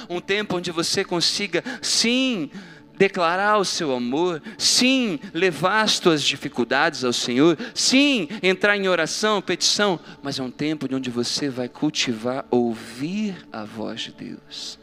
Um 0.08 0.20
tempo 0.20 0.56
onde 0.56 0.70
você 0.70 1.04
consiga, 1.04 1.62
sim, 1.80 2.50
declarar 2.96 3.58
o 3.58 3.64
seu 3.64 3.94
amor, 3.94 4.42
sim, 4.56 5.18
levar 5.34 5.82
as 5.82 5.98
tuas 5.98 6.22
dificuldades 6.22 7.04
ao 7.04 7.12
Senhor, 7.12 7.58
sim, 7.74 8.28
entrar 8.42 8.76
em 8.76 8.88
oração, 8.88 9.42
petição, 9.42 9.98
mas 10.22 10.38
é 10.38 10.42
um 10.42 10.50
tempo 10.50 10.86
onde 10.94 11.10
você 11.10 11.48
vai 11.48 11.68
cultivar 11.68 12.44
ouvir 12.50 13.36
a 13.52 13.64
voz 13.64 14.02
de 14.02 14.12
Deus. 14.12 14.78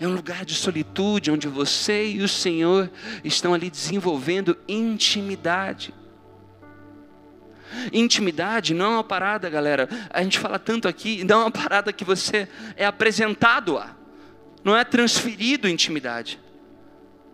É 0.00 0.06
um 0.06 0.14
lugar 0.14 0.44
de 0.44 0.54
solitude 0.54 1.30
onde 1.30 1.48
você 1.48 2.08
e 2.08 2.22
o 2.22 2.28
Senhor 2.28 2.90
estão 3.24 3.52
ali 3.52 3.68
desenvolvendo 3.68 4.56
intimidade. 4.66 5.92
Intimidade 7.92 8.74
não 8.74 8.86
é 8.86 8.88
uma 8.96 9.04
parada, 9.04 9.48
galera. 9.48 9.88
A 10.10 10.22
gente 10.22 10.38
fala 10.38 10.58
tanto 10.58 10.88
aqui, 10.88 11.24
não 11.24 11.40
é 11.40 11.44
uma 11.44 11.50
parada 11.50 11.92
que 11.92 12.04
você 12.04 12.48
é 12.76 12.84
apresentado 12.84 13.78
a. 13.78 13.96
Não 14.64 14.76
é 14.76 14.84
transferido 14.84 15.68
intimidade. 15.68 16.38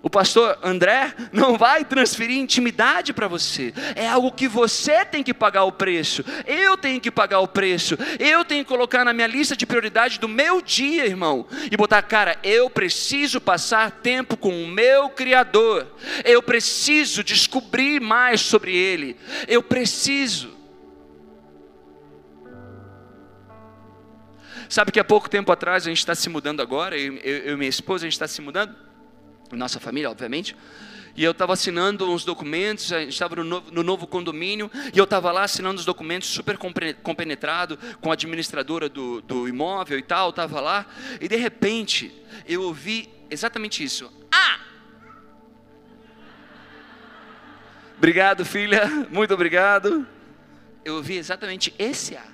O 0.08 0.10
pastor 0.10 0.58
André 0.62 1.14
não 1.30 1.58
vai 1.58 1.84
transferir 1.84 2.38
intimidade 2.38 3.12
para 3.12 3.28
você. 3.28 3.74
É 3.94 4.08
algo 4.08 4.32
que 4.32 4.48
você 4.48 5.04
tem 5.04 5.22
que 5.22 5.34
pagar 5.34 5.64
o 5.64 5.72
preço. 5.72 6.24
Eu 6.46 6.78
tenho 6.78 6.98
que 6.98 7.10
pagar 7.10 7.40
o 7.40 7.46
preço. 7.46 7.94
Eu 8.18 8.42
tenho 8.42 8.64
que 8.64 8.70
colocar 8.70 9.04
na 9.04 9.12
minha 9.12 9.26
lista 9.26 9.54
de 9.54 9.66
prioridade 9.66 10.18
do 10.18 10.26
meu 10.26 10.62
dia, 10.62 11.04
irmão. 11.04 11.46
E 11.70 11.76
botar, 11.76 12.00
cara, 12.00 12.38
eu 12.42 12.70
preciso 12.70 13.38
passar 13.38 13.90
tempo 13.90 14.34
com 14.34 14.64
o 14.64 14.66
meu 14.66 15.10
Criador. 15.10 15.86
Eu 16.24 16.42
preciso 16.42 17.22
descobrir 17.22 18.00
mais 18.00 18.40
sobre 18.40 18.74
Ele. 18.74 19.14
Eu 19.46 19.62
preciso. 19.62 20.56
Sabe 24.70 24.90
que 24.90 24.98
há 24.98 25.04
pouco 25.04 25.28
tempo 25.28 25.52
atrás 25.52 25.86
a 25.86 25.90
gente 25.90 25.98
está 25.98 26.14
se 26.14 26.30
mudando 26.30 26.62
agora, 26.62 26.96
eu, 26.96 27.14
eu 27.18 27.52
e 27.52 27.56
minha 27.58 27.68
esposa, 27.68 28.06
a 28.06 28.06
gente 28.06 28.14
está 28.14 28.26
se 28.26 28.40
mudando 28.40 28.88
nossa 29.57 29.81
família, 29.81 30.11
obviamente. 30.11 30.57
E 31.17 31.25
eu 31.25 31.33
estava 31.33 31.52
assinando 31.52 32.09
uns 32.09 32.25
documentos, 32.25 32.93
a 32.93 33.00
gente 33.00 33.12
estava 33.12 33.35
no 33.35 33.45
novo, 33.45 33.71
no 33.73 33.83
novo 33.83 34.07
condomínio, 34.07 34.71
e 34.95 34.99
eu 34.99 35.02
estava 35.02 35.33
lá 35.33 35.43
assinando 35.43 35.81
os 35.81 35.85
documentos, 35.85 36.28
super 36.28 36.57
compenetrado 37.02 37.76
com 38.00 38.11
a 38.11 38.12
administradora 38.12 38.88
do, 38.88 39.21
do 39.23 39.49
imóvel 39.49 39.99
e 39.99 40.02
tal, 40.02 40.31
estava 40.31 40.61
lá, 40.61 40.87
e 41.21 41.26
de 41.26 41.35
repente 41.35 42.14
eu 42.47 42.62
ouvi 42.62 43.09
exatamente 43.28 43.83
isso. 43.83 44.12
Ah! 44.31 44.61
Obrigado, 47.97 48.45
filha, 48.45 48.87
muito 49.11 49.35
obrigado. 49.35 50.07
Eu 50.85 50.95
ouvi 50.95 51.17
exatamente 51.17 51.75
esse 51.78 52.17
A 52.17 52.25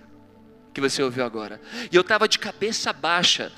que 0.74 0.80
você 0.80 1.02
ouviu 1.02 1.24
agora. 1.24 1.60
E 1.90 1.96
eu 1.96 2.02
estava 2.02 2.28
de 2.28 2.38
cabeça 2.38 2.92
baixa, 2.92 3.50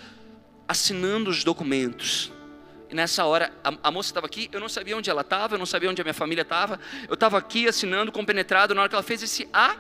assinando 0.69 1.31
os 1.31 1.43
documentos. 1.43 2.31
Nessa 2.93 3.25
hora, 3.25 3.53
a, 3.65 3.89
a 3.89 3.91
moça 3.91 4.11
estava 4.11 4.27
aqui, 4.27 4.49
eu 4.53 4.61
não 4.61 4.69
sabia 4.69 4.97
onde 4.97 5.11
ela 5.11 5.23
estava, 5.23 5.55
eu 5.55 5.59
não 5.59 5.67
sabia 5.67 5.91
onde 5.91 6.01
a 6.01 6.05
minha 6.05 6.15
família 6.15 6.43
estava. 6.43 6.79
Eu 7.09 7.15
estava 7.15 7.37
aqui 7.37 7.67
assinando, 7.67 8.13
compenetrado. 8.13 8.75
Na 8.75 8.83
hora 8.83 8.89
que 8.89 8.95
ela 8.95 9.03
fez 9.03 9.23
esse 9.23 9.49
A, 9.53 9.77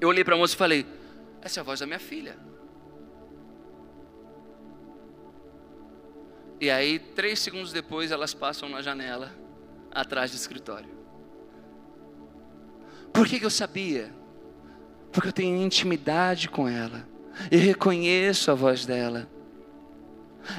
eu 0.00 0.08
olhei 0.08 0.22
para 0.22 0.34
a 0.34 0.38
moça 0.38 0.54
e 0.54 0.56
falei: 0.58 0.86
Essa 1.40 1.60
é 1.60 1.62
a 1.62 1.64
voz 1.64 1.80
da 1.80 1.86
minha 1.86 1.98
filha. 1.98 2.36
E 6.60 6.70
aí, 6.70 6.98
três 6.98 7.40
segundos 7.40 7.72
depois, 7.72 8.12
elas 8.12 8.32
passam 8.34 8.68
na 8.68 8.82
janela, 8.82 9.32
atrás 9.90 10.30
do 10.30 10.36
escritório. 10.36 10.90
Por 13.12 13.26
que, 13.26 13.40
que 13.40 13.44
eu 13.44 13.50
sabia? 13.50 14.14
Porque 15.10 15.28
eu 15.28 15.32
tenho 15.32 15.56
intimidade 15.56 16.48
com 16.48 16.68
ela. 16.68 17.06
Eu 17.50 17.58
reconheço 17.58 18.50
a 18.50 18.54
voz 18.54 18.86
dela. 18.86 19.28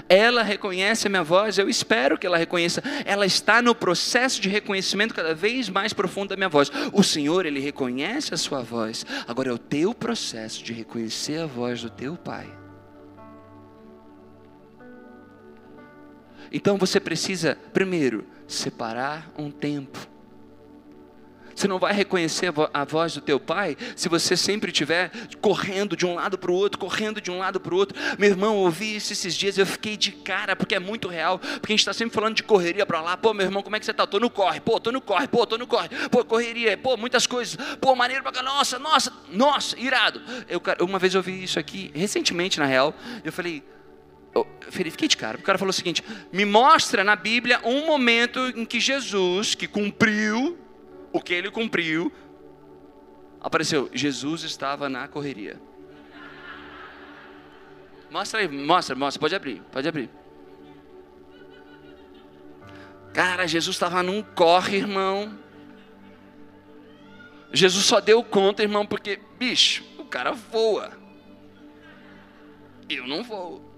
Ela 0.08 0.44
reconhece 0.44 1.08
a 1.08 1.10
minha 1.10 1.24
voz, 1.24 1.58
eu 1.58 1.70
espero 1.70 2.18
que 2.18 2.28
ela 2.28 2.38
reconheça. 2.38 2.82
Ela 3.06 3.26
está 3.26 3.62
no 3.62 3.74
processo 3.74 4.42
de 4.42 4.50
reconhecimento 4.50 5.14
cada 5.14 5.34
vez 5.34 5.70
mais 5.70 5.94
profundo 5.94 6.30
da 6.30 6.36
minha 6.36 6.50
voz. 6.50 6.72
O 6.92 7.04
Senhor, 7.04 7.46
Ele 7.46 7.60
reconhece 7.60 8.34
a 8.34 8.38
sua 8.38 8.62
voz. 8.62 9.06
Agora 9.28 9.50
é 9.50 9.54
o 9.54 9.58
teu 9.58 9.94
processo 9.94 10.64
de 10.64 10.74
reconhecer 10.74 11.42
a 11.42 11.46
voz 11.46 11.82
do 11.82 11.90
teu 11.90 12.16
Pai. 12.16 12.48
Então 16.52 16.78
você 16.78 17.00
precisa, 17.00 17.58
primeiro, 17.74 18.26
separar 18.48 19.32
um 19.38 19.50
tempo 19.50 20.13
você 21.64 21.68
não 21.68 21.80
vai 21.80 21.94
reconhecer 21.94 22.54
a 22.74 22.84
voz 22.84 23.14
do 23.14 23.22
teu 23.22 23.40
pai 23.40 23.78
se 23.96 24.10
você 24.10 24.36
sempre 24.36 24.70
estiver 24.70 25.10
correndo 25.40 25.96
de 25.96 26.06
um 26.06 26.16
lado 26.16 26.38
para 26.38 26.52
o 26.52 26.54
outro, 26.54 26.78
correndo 26.78 27.22
de 27.22 27.32
um 27.32 27.40
lado 27.40 27.58
para 27.58 27.74
o 27.74 27.78
outro. 27.78 27.98
Meu 28.20 28.30
irmão, 28.30 28.56
eu 28.56 28.60
ouvi 28.64 28.98
isso 28.98 29.14
esses 29.14 29.34
dias, 29.34 29.58
eu 29.58 29.66
fiquei 29.66 29.96
de 29.96 30.12
cara, 30.12 30.58
porque 30.58 30.76
é 30.76 30.80
muito 30.80 31.08
real. 31.08 31.40
Porque 31.40 31.72
a 31.72 31.74
gente 31.74 31.80
está 31.80 31.94
sempre 31.94 32.14
falando 32.14 32.36
de 32.36 32.44
correria 32.44 32.86
para 32.86 33.00
lá. 33.00 33.16
Pô, 33.16 33.34
meu 33.34 33.46
irmão, 33.46 33.64
como 33.64 33.78
é 33.78 33.80
que 33.80 33.86
você 33.86 33.92
está? 33.92 34.06
Tô 34.06 34.20
no 34.20 34.30
corre, 34.30 34.60
pô, 34.60 34.78
tô 34.78 34.92
no 34.92 35.00
corre, 35.00 35.26
pô, 35.26 35.48
tô 35.48 35.58
no 35.58 35.66
corre. 35.66 35.88
Pô, 36.12 36.26
correria, 36.26 36.78
pô, 36.78 36.98
muitas 36.98 37.26
coisas. 37.26 37.56
Pô, 37.80 37.96
maneiro 37.96 38.24
para 38.24 38.34
cá, 38.34 38.44
nossa, 38.44 38.78
nossa, 38.78 39.14
nossa, 39.32 39.80
irado. 39.80 40.22
Eu, 40.50 40.62
uma 40.86 41.00
vez 41.00 41.14
eu 41.14 41.20
ouvi 41.20 41.44
isso 41.44 41.58
aqui, 41.58 41.92
recentemente 41.96 42.60
na 42.60 42.66
real, 42.66 42.94
eu 43.24 43.32
falei, 43.32 43.64
eu 44.36 44.46
verifiquei 44.70 45.08
de 45.08 45.16
cara. 45.16 45.38
O 45.38 45.42
cara 45.42 45.58
falou 45.58 45.70
o 45.70 45.74
seguinte: 45.74 46.04
me 46.30 46.44
mostra 46.44 47.06
na 47.06 47.16
Bíblia 47.16 47.62
um 47.64 47.86
momento 47.86 48.52
em 48.54 48.66
que 48.66 48.82
Jesus, 48.82 49.56
que 49.56 49.66
cumpriu 49.66 50.60
o 51.14 51.22
que 51.22 51.34
ele 51.34 51.52
cumpriu, 51.52 52.12
apareceu. 53.40 53.90
Jesus 53.94 54.44
estava 54.44 54.90
na 54.90 55.08
correria. 55.08 55.62
Mostra 58.10 58.42
aí, 58.42 58.48
mostra, 58.48 58.96
mostra, 58.96 59.20
pode 59.20 59.36
abrir, 59.36 59.62
pode 59.72 59.88
abrir. 59.88 60.10
Cara, 63.14 63.48
Jesus 63.48 63.76
estava 63.76 64.02
num 64.02 64.24
corre, 64.24 64.78
irmão. 64.78 65.38
Jesus 67.54 67.86
só 67.86 68.02
deu 68.02 68.24
conta, 68.24 68.64
irmão, 68.64 68.86
porque, 68.86 69.20
bicho, 69.38 69.84
o 70.00 70.06
cara 70.06 70.32
voa. 70.32 70.92
Eu 72.90 73.08
não 73.08 73.24
vou. 73.24 73.72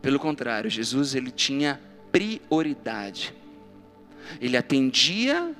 Pelo 0.00 0.18
contrário, 0.18 0.70
Jesus 0.70 1.14
ele 1.14 1.30
tinha 1.30 1.80
prioridade. 2.10 3.34
Ele 4.40 4.56
atendia 4.56 5.54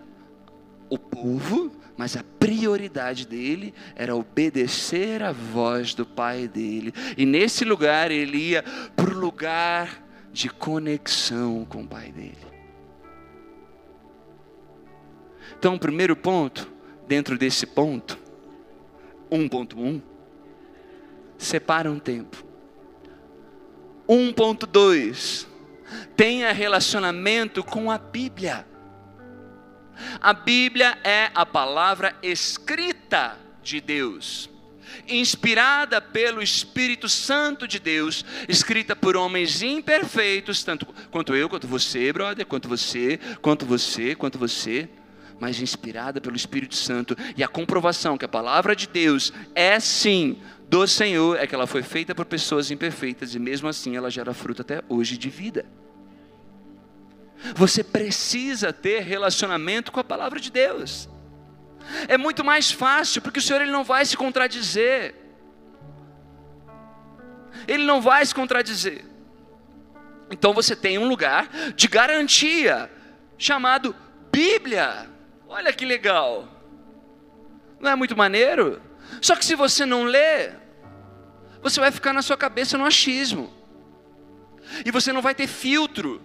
o 0.88 0.98
povo, 0.98 1.72
mas 1.96 2.16
a 2.16 2.24
prioridade 2.38 3.26
dele 3.26 3.72
era 3.94 4.14
obedecer 4.14 5.22
à 5.22 5.32
voz 5.32 5.94
do 5.94 6.04
pai 6.04 6.48
dele. 6.48 6.92
E 7.16 7.24
nesse 7.24 7.64
lugar 7.64 8.10
ele 8.10 8.38
ia 8.38 8.62
para 8.96 9.10
o 9.10 9.18
lugar 9.18 10.02
de 10.32 10.48
conexão 10.48 11.64
com 11.64 11.82
o 11.82 11.86
pai 11.86 12.10
dele. 12.10 12.52
Então, 15.58 15.74
o 15.74 15.78
primeiro 15.78 16.16
ponto, 16.16 16.72
dentro 17.06 17.38
desse 17.38 17.66
ponto, 17.66 18.18
1.1, 19.30 20.02
separa 21.38 21.90
um 21.90 21.98
tempo. 21.98 22.44
1.2, 24.08 25.46
tenha 26.16 26.52
relacionamento 26.52 27.62
com 27.62 27.90
a 27.90 27.98
Bíblia. 27.98 28.66
A 30.20 30.32
Bíblia 30.32 30.98
é 31.04 31.30
a 31.34 31.44
palavra 31.44 32.14
escrita 32.22 33.36
de 33.62 33.80
Deus, 33.80 34.50
inspirada 35.06 36.00
pelo 36.00 36.42
Espírito 36.42 37.08
Santo 37.08 37.68
de 37.68 37.78
Deus, 37.78 38.24
escrita 38.48 38.96
por 38.96 39.16
homens 39.16 39.62
imperfeitos, 39.62 40.64
tanto 40.64 40.86
quanto 41.10 41.34
eu, 41.34 41.48
quanto 41.48 41.66
você, 41.66 42.12
brother, 42.12 42.46
quanto 42.46 42.68
você, 42.68 43.18
quanto 43.40 43.64
você, 43.64 44.14
quanto 44.14 44.38
você, 44.38 44.88
mas 45.38 45.60
inspirada 45.60 46.20
pelo 46.20 46.36
Espírito 46.36 46.74
Santo. 46.74 47.16
E 47.36 47.42
a 47.42 47.48
comprovação 47.48 48.16
que 48.16 48.24
a 48.24 48.28
palavra 48.28 48.74
de 48.74 48.86
Deus 48.86 49.32
é 49.54 49.78
sim 49.80 50.38
do 50.68 50.86
Senhor 50.86 51.38
é 51.38 51.46
que 51.46 51.54
ela 51.54 51.66
foi 51.66 51.82
feita 51.82 52.14
por 52.14 52.24
pessoas 52.24 52.70
imperfeitas 52.70 53.34
e 53.34 53.38
mesmo 53.38 53.68
assim 53.68 53.96
ela 53.96 54.10
gera 54.10 54.32
fruto 54.32 54.62
até 54.62 54.82
hoje 54.88 55.18
de 55.18 55.28
vida. 55.28 55.66
Você 57.54 57.82
precisa 57.82 58.72
ter 58.72 59.00
relacionamento 59.00 59.90
com 59.90 60.00
a 60.00 60.04
palavra 60.04 60.38
de 60.38 60.50
Deus. 60.50 61.08
É 62.08 62.16
muito 62.16 62.44
mais 62.44 62.70
fácil, 62.70 63.20
porque 63.20 63.38
o 63.38 63.42
Senhor 63.42 63.60
ele 63.60 63.72
não 63.72 63.84
vai 63.84 64.04
se 64.04 64.16
contradizer. 64.16 65.14
Ele 67.66 67.84
não 67.84 68.00
vai 68.00 68.24
se 68.24 68.34
contradizer. 68.34 69.04
Então 70.30 70.52
você 70.54 70.74
tem 70.74 70.98
um 70.98 71.08
lugar 71.08 71.48
de 71.74 71.88
garantia 71.88 72.90
chamado 73.36 73.94
Bíblia. 74.30 75.08
Olha 75.48 75.72
que 75.72 75.84
legal. 75.84 76.48
Não 77.78 77.90
é 77.90 77.96
muito 77.96 78.16
maneiro? 78.16 78.80
Só 79.20 79.36
que 79.36 79.44
se 79.44 79.54
você 79.54 79.84
não 79.84 80.04
lê, 80.04 80.52
você 81.60 81.80
vai 81.80 81.90
ficar 81.90 82.12
na 82.12 82.22
sua 82.22 82.36
cabeça 82.36 82.78
no 82.78 82.84
achismo. 82.84 83.52
E 84.84 84.90
você 84.90 85.12
não 85.12 85.20
vai 85.20 85.34
ter 85.34 85.46
filtro. 85.46 86.22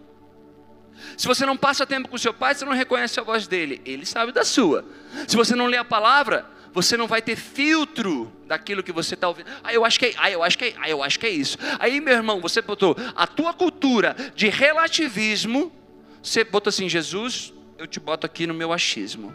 Se 1.18 1.28
você 1.28 1.48
não 1.48 1.58
passa 1.58 1.84
tempo 1.84 2.08
com 2.08 2.18
seu 2.18 2.32
pai, 2.32 2.54
você 2.54 2.64
não 2.64 2.74
reconhece 2.74 3.20
a 3.20 3.24
voz 3.24 3.48
dele. 3.48 3.82
Ele 3.84 4.06
sabe 4.06 4.32
da 4.32 4.46
sua. 4.46 4.86
Se 5.28 5.36
você 5.36 5.56
não 5.56 5.66
lê 5.66 5.76
a 5.76 5.84
palavra, 5.84 6.46
você 6.72 6.96
não 6.96 7.08
vai 7.08 7.24
ter 7.24 7.36
filtro 7.36 8.32
daquilo 8.46 8.84
que 8.84 8.92
você 8.92 9.16
está 9.16 9.28
ouvindo. 9.28 9.50
Ah, 9.64 9.74
eu 9.74 9.84
acho 9.84 9.98
que 9.98 10.06
é, 10.06 10.14
ah, 10.16 10.30
eu 10.30 10.44
acho 10.44 10.56
que 10.56 10.66
é, 10.66 10.76
ah, 10.78 10.88
eu 10.88 11.02
acho 11.02 11.20
que 11.20 11.26
é 11.26 11.30
isso. 11.32 11.58
Aí, 11.80 12.00
meu 12.00 12.14
irmão, 12.14 12.40
você 12.40 12.62
botou 12.62 12.96
a 13.16 13.26
tua 13.26 13.52
cultura 13.52 14.16
de 14.36 14.48
relativismo, 14.48 15.74
você 16.22 16.44
botou 16.44 16.70
assim, 16.70 16.88
Jesus, 16.88 17.52
eu 17.80 17.88
te 17.88 18.00
boto 18.00 18.28
aqui 18.28 18.46
no 18.46 18.54
meu 18.54 18.72
achismo. 18.72 19.34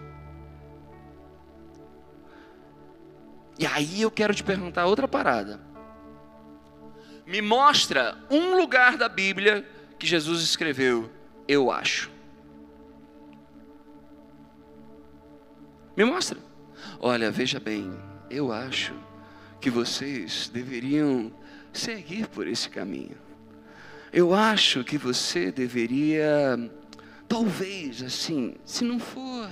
E 3.58 3.66
aí 3.66 4.02
eu 4.02 4.10
quero 4.10 4.32
te 4.32 4.44
perguntar 4.44 4.86
outra 4.86 5.08
parada. 5.08 5.60
Me 7.26 7.42
mostra 7.42 8.16
um 8.30 8.56
lugar 8.56 8.96
da 8.96 9.08
Bíblia 9.08 9.66
que 9.98 10.06
Jesus 10.06 10.42
escreveu 10.42 11.10
eu 11.52 11.70
acho. 11.70 12.10
Me 15.96 16.04
mostra. 16.04 16.38
Olha, 16.98 17.30
veja 17.30 17.60
bem, 17.60 17.92
eu 18.30 18.50
acho 18.50 18.94
que 19.60 19.70
vocês 19.70 20.48
deveriam 20.48 21.30
seguir 21.72 22.26
por 22.28 22.46
esse 22.46 22.68
caminho. 22.68 23.16
Eu 24.12 24.34
acho 24.34 24.82
que 24.82 24.98
você 24.98 25.52
deveria, 25.52 26.58
talvez 27.28 28.02
assim, 28.02 28.54
se 28.64 28.84
não 28.84 28.98
for 28.98 29.48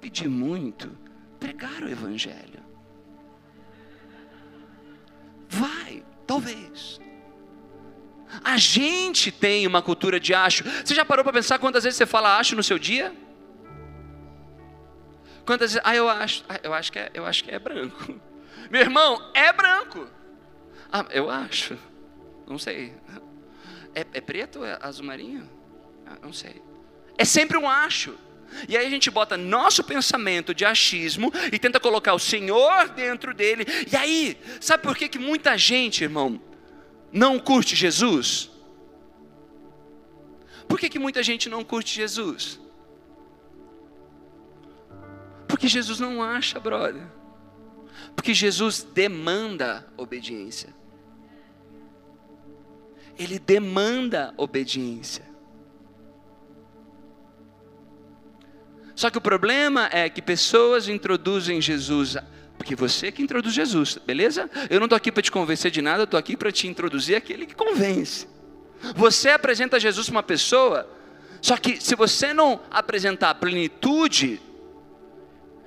pedir 0.00 0.28
muito, 0.28 0.90
pregar 1.38 1.82
o 1.82 1.88
Evangelho. 1.88 2.64
Vai, 5.48 6.04
talvez. 6.26 7.00
A 8.42 8.56
gente 8.56 9.30
tem 9.30 9.66
uma 9.66 9.82
cultura 9.82 10.18
de 10.18 10.34
acho. 10.34 10.64
Você 10.84 10.94
já 10.94 11.04
parou 11.04 11.24
para 11.24 11.32
pensar 11.32 11.58
quantas 11.58 11.84
vezes 11.84 11.96
você 11.96 12.06
fala 12.06 12.38
acho 12.38 12.56
no 12.56 12.62
seu 12.62 12.78
dia? 12.78 13.14
Quantas 15.44 15.72
vezes, 15.72 15.82
ah, 15.84 15.94
eu 15.94 16.08
acho, 16.08 16.44
ah, 16.48 16.60
eu 16.62 16.74
acho 16.74 16.90
que 16.90 16.98
é, 16.98 17.10
eu 17.14 17.24
acho 17.24 17.44
que 17.44 17.50
é 17.50 17.58
branco. 17.58 18.20
Meu 18.70 18.80
irmão, 18.80 19.30
é 19.32 19.52
branco. 19.52 20.08
Ah, 20.92 21.06
eu 21.10 21.30
acho. 21.30 21.78
Não 22.46 22.58
sei. 22.58 22.92
É, 23.94 24.04
é 24.12 24.20
preto 24.20 24.60
ou 24.60 24.66
é 24.66 24.76
azul 24.82 25.06
marinho? 25.06 25.48
Ah, 26.04 26.16
não 26.20 26.32
sei. 26.32 26.60
É 27.16 27.24
sempre 27.24 27.56
um 27.56 27.68
acho. 27.68 28.18
E 28.68 28.76
aí 28.76 28.86
a 28.86 28.90
gente 28.90 29.10
bota 29.10 29.36
nosso 29.36 29.82
pensamento 29.82 30.54
de 30.54 30.64
achismo 30.64 31.32
e 31.52 31.58
tenta 31.58 31.80
colocar 31.80 32.14
o 32.14 32.18
Senhor 32.18 32.88
dentro 32.88 33.34
dele. 33.34 33.64
E 33.90 33.96
aí, 33.96 34.38
sabe 34.60 34.82
por 34.82 34.96
que, 34.96 35.08
que 35.08 35.18
muita 35.18 35.56
gente, 35.56 36.04
irmão, 36.04 36.40
não 37.12 37.38
curte 37.38 37.74
Jesus? 37.74 38.50
Por 40.68 40.78
que, 40.78 40.88
que 40.88 40.98
muita 40.98 41.22
gente 41.22 41.48
não 41.48 41.64
curte 41.64 41.94
Jesus? 41.94 42.60
Porque 45.48 45.68
Jesus 45.68 46.00
não 46.00 46.22
acha, 46.22 46.58
brother. 46.58 47.06
Porque 48.14 48.34
Jesus 48.34 48.82
demanda 48.82 49.86
obediência. 49.96 50.74
Ele 53.18 53.38
demanda 53.38 54.34
obediência. 54.36 55.24
Só 58.94 59.10
que 59.10 59.18
o 59.18 59.20
problema 59.20 59.88
é 59.92 60.08
que 60.08 60.22
pessoas 60.22 60.88
introduzem 60.88 61.60
Jesus 61.60 62.16
porque 62.66 62.74
você 62.74 63.12
que 63.12 63.22
introduz 63.22 63.54
Jesus, 63.54 63.96
beleza? 64.04 64.50
Eu 64.68 64.80
não 64.80 64.86
estou 64.86 64.96
aqui 64.96 65.12
para 65.12 65.22
te 65.22 65.30
convencer 65.30 65.70
de 65.70 65.80
nada, 65.80 66.02
estou 66.02 66.18
aqui 66.18 66.36
para 66.36 66.50
te 66.50 66.66
introduzir 66.66 67.14
aquele 67.14 67.46
que 67.46 67.54
convence. 67.54 68.26
Você 68.96 69.30
apresenta 69.30 69.78
Jesus 69.78 70.08
para 70.08 70.16
uma 70.16 70.22
pessoa, 70.24 70.90
só 71.40 71.56
que 71.56 71.80
se 71.80 71.94
você 71.94 72.34
não 72.34 72.60
apresentar 72.68 73.30
a 73.30 73.34
plenitude, 73.36 74.40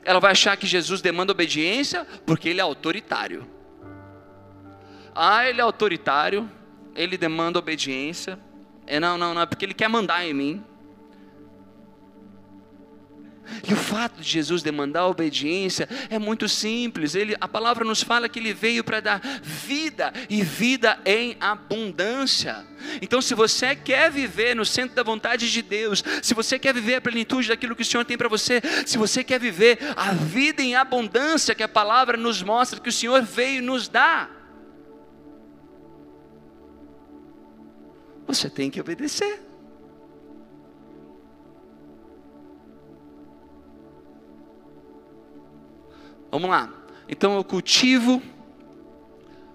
ela 0.03 0.19
vai 0.19 0.31
achar 0.31 0.57
que 0.57 0.67
Jesus 0.67 0.99
demanda 1.01 1.31
obediência 1.31 2.05
porque 2.25 2.49
ele 2.49 2.59
é 2.59 2.63
autoritário. 2.63 3.47
Ah, 5.15 5.47
ele 5.47 5.61
é 5.61 5.63
autoritário, 5.63 6.51
ele 6.97 7.17
demanda 7.17 7.59
obediência. 7.59 8.37
É, 8.85 8.99
não, 8.99 9.17
não, 9.17 9.33
não, 9.33 9.41
é 9.43 9.45
porque 9.45 9.63
ele 9.63 9.73
quer 9.73 9.87
mandar 9.87 10.25
em 10.25 10.33
mim. 10.33 10.63
E 13.67 13.73
o 13.73 13.77
fato 13.77 14.21
de 14.21 14.29
Jesus 14.29 14.61
demandar 14.61 15.07
obediência 15.07 15.87
é 16.09 16.19
muito 16.19 16.47
simples. 16.47 17.15
Ele, 17.15 17.35
a 17.39 17.47
palavra 17.47 17.83
nos 17.85 18.01
fala 18.01 18.29
que 18.29 18.39
ele 18.39 18.53
veio 18.53 18.83
para 18.83 18.99
dar 18.99 19.21
vida 19.41 20.13
e 20.29 20.41
vida 20.41 20.99
em 21.05 21.35
abundância. 21.39 22.65
Então, 23.01 23.21
se 23.21 23.33
você 23.33 23.75
quer 23.75 24.11
viver 24.11 24.55
no 24.55 24.65
centro 24.65 24.95
da 24.95 25.03
vontade 25.03 25.51
de 25.51 25.61
Deus, 25.61 26.03
se 26.21 26.33
você 26.33 26.57
quer 26.57 26.73
viver 26.73 26.95
a 26.95 27.01
plenitude 27.01 27.49
daquilo 27.49 27.75
que 27.75 27.81
o 27.81 27.85
Senhor 27.85 28.05
tem 28.05 28.17
para 28.17 28.29
você, 28.29 28.61
se 28.85 28.97
você 28.97 29.23
quer 29.23 29.39
viver 29.39 29.79
a 29.95 30.11
vida 30.13 30.61
em 30.61 30.75
abundância 30.75 31.55
que 31.55 31.63
a 31.63 31.67
palavra 31.67 32.17
nos 32.17 32.41
mostra 32.41 32.79
que 32.79 32.89
o 32.89 32.93
Senhor 32.93 33.21
veio 33.21 33.61
nos 33.61 33.87
dar, 33.87 34.39
você 38.25 38.49
tem 38.49 38.69
que 38.69 38.79
obedecer. 38.79 39.48
Vamos 46.31 46.49
lá. 46.49 46.71
Então 47.07 47.35
eu 47.35 47.43
cultivo, 47.43 48.21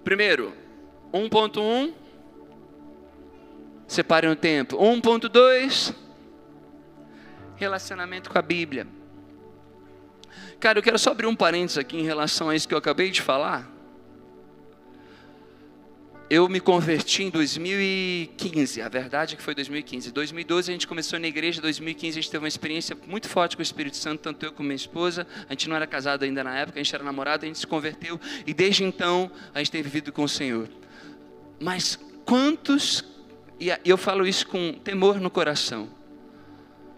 primeiro, 0.03 0.53
1.1. 1.13 1.93
Separe 3.87 4.27
um 4.27 4.35
tempo. 4.35 4.77
1.2. 4.77 5.95
Relacionamento 7.55 8.29
com 8.29 8.37
a 8.37 8.41
Bíblia. 8.41 8.87
Cara, 10.59 10.79
eu 10.79 10.83
quero 10.83 10.97
só 10.97 11.11
abrir 11.11 11.27
um 11.27 11.35
parênteses 11.35 11.77
aqui 11.77 11.97
em 11.97 12.03
relação 12.03 12.49
a 12.49 12.55
isso 12.55 12.67
que 12.67 12.73
eu 12.73 12.77
acabei 12.77 13.11
de 13.11 13.21
falar. 13.21 13.74
Eu 16.27 16.49
me 16.49 16.59
converti 16.59 17.21
em 17.21 17.29
2015, 17.29 18.81
a 18.81 18.89
verdade 18.89 19.35
é 19.35 19.37
que 19.37 19.43
foi 19.43 19.53
2015. 19.53 20.11
2012 20.11 20.71
a 20.71 20.73
gente 20.73 20.87
começou 20.87 21.19
na 21.19 21.27
igreja, 21.27 21.61
2015 21.61 22.17
a 22.17 22.21
gente 22.21 22.31
teve 22.31 22.43
uma 22.43 22.47
experiência 22.47 22.97
muito 23.05 23.29
forte 23.29 23.55
com 23.55 23.61
o 23.61 23.63
Espírito 23.63 23.95
Santo, 23.95 24.21
tanto 24.21 24.43
eu 24.43 24.51
como 24.51 24.65
minha 24.65 24.75
esposa. 24.75 25.27
A 25.47 25.53
gente 25.53 25.69
não 25.69 25.75
era 25.75 25.85
casado 25.85 26.23
ainda 26.23 26.43
na 26.43 26.57
época, 26.57 26.79
a 26.79 26.83
gente 26.83 26.95
era 26.95 27.03
namorado, 27.03 27.45
a 27.45 27.47
gente 27.47 27.59
se 27.59 27.67
converteu 27.67 28.19
e 28.45 28.55
desde 28.55 28.83
então 28.83 29.29
a 29.53 29.59
gente 29.59 29.69
tem 29.69 29.83
vivido 29.83 30.11
com 30.11 30.23
o 30.23 30.29
Senhor. 30.29 30.67
Mas 31.61 31.99
quantos, 32.25 33.05
e 33.59 33.71
eu 33.85 33.95
falo 33.95 34.25
isso 34.25 34.47
com 34.47 34.73
temor 34.73 35.19
no 35.19 35.29
coração, 35.29 35.87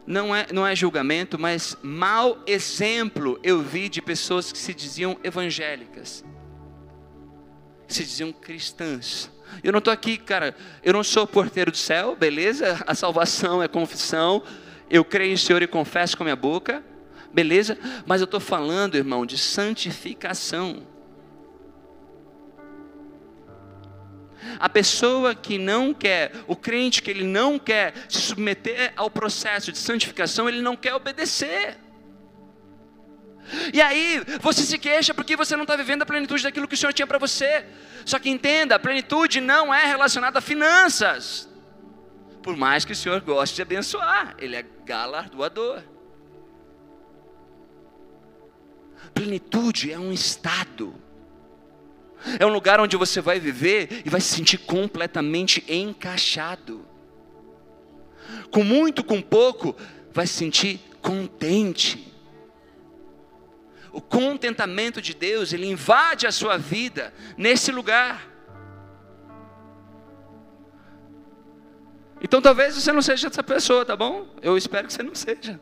não 0.06 0.34
é, 0.34 0.48
não 0.54 0.66
é 0.66 0.74
julgamento, 0.74 1.38
mas 1.38 1.76
mau 1.84 2.42
exemplo 2.48 3.38
eu 3.44 3.62
vi 3.62 3.90
de 3.90 4.02
pessoas 4.02 4.54
que 4.54 4.58
se 4.58 4.74
diziam 4.74 5.18
evangélicas 5.22 6.24
se 7.88 8.04
diziam 8.04 8.32
cristãs. 8.32 9.30
Eu 9.64 9.72
não 9.72 9.80
estou 9.80 9.94
aqui, 9.94 10.18
cara, 10.18 10.56
eu 10.84 10.94
não 10.94 11.04
sou 11.04 11.26
porteiro 11.26 11.72
do 11.72 11.78
céu, 11.78 12.16
beleza? 12.16 12.84
A 12.86 12.94
salvação 12.94 13.64
é 13.64 13.68
confissão, 13.68 14.44
eu 14.90 15.04
creio 15.04 15.34
em 15.34 15.38
Senhor 15.38 15.62
e 15.62 15.68
confesso 15.68 16.18
com 16.18 16.24
minha 16.24 16.36
boca, 16.36 16.84
beleza? 17.34 17.78
Mas 18.06 18.22
eu 18.22 18.26
estou 18.26 18.40
falando, 18.40 18.96
irmão, 18.96 19.26
de 19.26 19.38
santificação. 19.38 20.86
A 24.60 24.70
pessoa 24.70 25.36
que 25.36 25.58
não 25.58 25.94
quer, 25.94 26.32
o 26.48 26.56
crente 26.56 27.02
que 27.02 27.12
ele 27.12 27.24
não 27.24 27.58
quer 27.60 27.94
se 28.08 28.22
submeter 28.22 28.94
ao 28.96 29.10
processo 29.10 29.72
de 29.72 29.78
santificação, 29.78 30.48
ele 30.48 30.62
não 30.62 30.76
quer 30.76 30.94
obedecer. 30.94 31.78
E 33.74 33.82
aí, 33.82 34.22
você 34.42 34.62
se 34.64 34.78
queixa 34.78 35.14
porque 35.14 35.36
você 35.36 35.56
não 35.56 35.64
está 35.64 35.76
vivendo 35.76 36.02
a 36.02 36.06
plenitude 36.06 36.44
daquilo 36.44 36.68
que 36.68 36.76
o 36.76 36.78
Senhor 36.78 36.94
tinha 36.94 37.08
para 37.08 37.18
você. 37.18 37.66
Só 38.06 38.20
que 38.20 38.30
entenda, 38.30 38.76
a 38.76 38.80
plenitude 38.80 39.40
não 39.40 39.74
é 39.74 39.86
relacionada 39.86 40.40
a 40.40 40.42
finanças. 40.42 41.50
Por 42.42 42.56
mais 42.56 42.86
que 42.86 42.92
o 42.92 42.96
Senhor 42.96 43.20
goste 43.22 43.56
de 43.56 43.62
abençoar, 43.62 44.36
Ele 44.38 44.56
é 44.56 44.66
galardoador. 44.86 45.82
Plenitude 49.14 49.92
é 49.92 50.00
um 50.00 50.12
estado. 50.12 50.94
É 52.40 52.46
um 52.46 52.50
lugar 52.50 52.80
onde 52.80 52.98
você 52.98 53.22
vai 53.22 53.40
viver 53.40 54.02
e 54.06 54.10
vai 54.10 54.20
se 54.20 54.36
sentir 54.36 54.58
completamente 54.58 55.64
encaixado. 55.68 56.86
Com 58.52 58.64
muito, 58.64 59.04
com 59.04 59.22
pouco, 59.22 59.76
vai 60.12 60.28
se 60.28 60.34
sentir 60.34 60.80
contente 61.02 62.17
o 63.98 64.02
contentamento 64.02 65.02
de 65.02 65.16
Deus, 65.16 65.52
ele 65.52 65.66
invade 65.66 66.28
a 66.28 66.32
sua 66.32 66.56
vida 66.56 67.12
nesse 67.36 67.72
lugar. 67.72 68.28
Então 72.22 72.40
talvez 72.40 72.76
você 72.76 72.92
não 72.92 73.02
seja 73.02 73.28
essa 73.28 73.42
pessoa, 73.42 73.84
tá 73.84 73.96
bom? 73.96 74.28
Eu 74.40 74.56
espero 74.56 74.86
que 74.86 74.94
você 74.94 75.02
não 75.02 75.16
seja. 75.16 75.60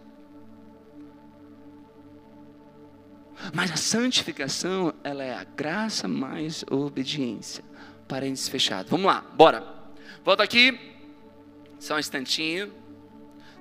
Mas 3.53 3.71
a 3.71 3.77
santificação, 3.77 4.93
ela 5.01 5.23
é 5.23 5.33
a 5.33 5.45
graça 5.45 6.05
mais 6.05 6.65
obediência. 6.69 7.63
Parênteses 8.05 8.49
fechado. 8.49 8.89
Vamos 8.89 9.05
lá, 9.05 9.21
bora. 9.33 9.65
Volta 10.25 10.43
aqui. 10.43 10.77
Só 11.79 11.95
um 11.95 11.99
instantinho. 11.99 12.73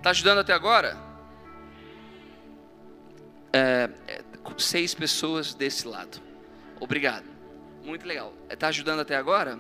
Tá 0.03 0.11
ajudando 0.11 0.39
até 0.39 0.53
agora? 0.53 0.97
É, 3.53 3.89
é 4.09 4.24
seis 4.59 4.95
pessoas 4.95 5.55
desse 5.55 5.89
lado. 5.89 6.21
Obrigado. 6.81 7.25
Muito 7.85 8.07
legal. 8.07 8.33
Está 8.49 8.69
ajudando 8.69 9.01
até 9.01 9.17
agora? 9.17 9.59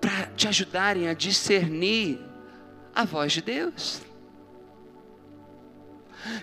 para 0.00 0.26
te 0.36 0.46
ajudarem 0.48 1.08
a 1.08 1.14
discernir 1.14 2.20
a 2.94 3.04
voz 3.04 3.32
de 3.32 3.42
Deus. 3.42 4.02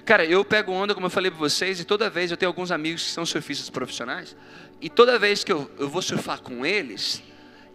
Cara, 0.06 0.26
eu 0.26 0.44
pego 0.44 0.72
onda, 0.72 0.96
como 0.96 1.06
eu 1.06 1.12
falei 1.12 1.30
para 1.30 1.40
vocês, 1.40 1.80
e 1.80 1.86
toda 1.86 2.10
vez 2.10 2.32
eu 2.32 2.38
tenho 2.38 2.50
alguns 2.50 2.72
amigos 2.72 3.04
que 3.04 3.12
são 3.12 3.26
surfistas 3.26 3.70
profissionais, 3.70 4.36
e 4.82 4.90
toda 4.90 5.20
vez 5.20 5.44
que 5.44 5.52
eu, 5.52 5.70
eu 5.78 5.88
vou 5.88 6.02
surfar 6.02 6.42
com 6.42 6.66
eles, 6.66 7.22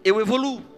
eu 0.03 0.19
evoluo. 0.19 0.72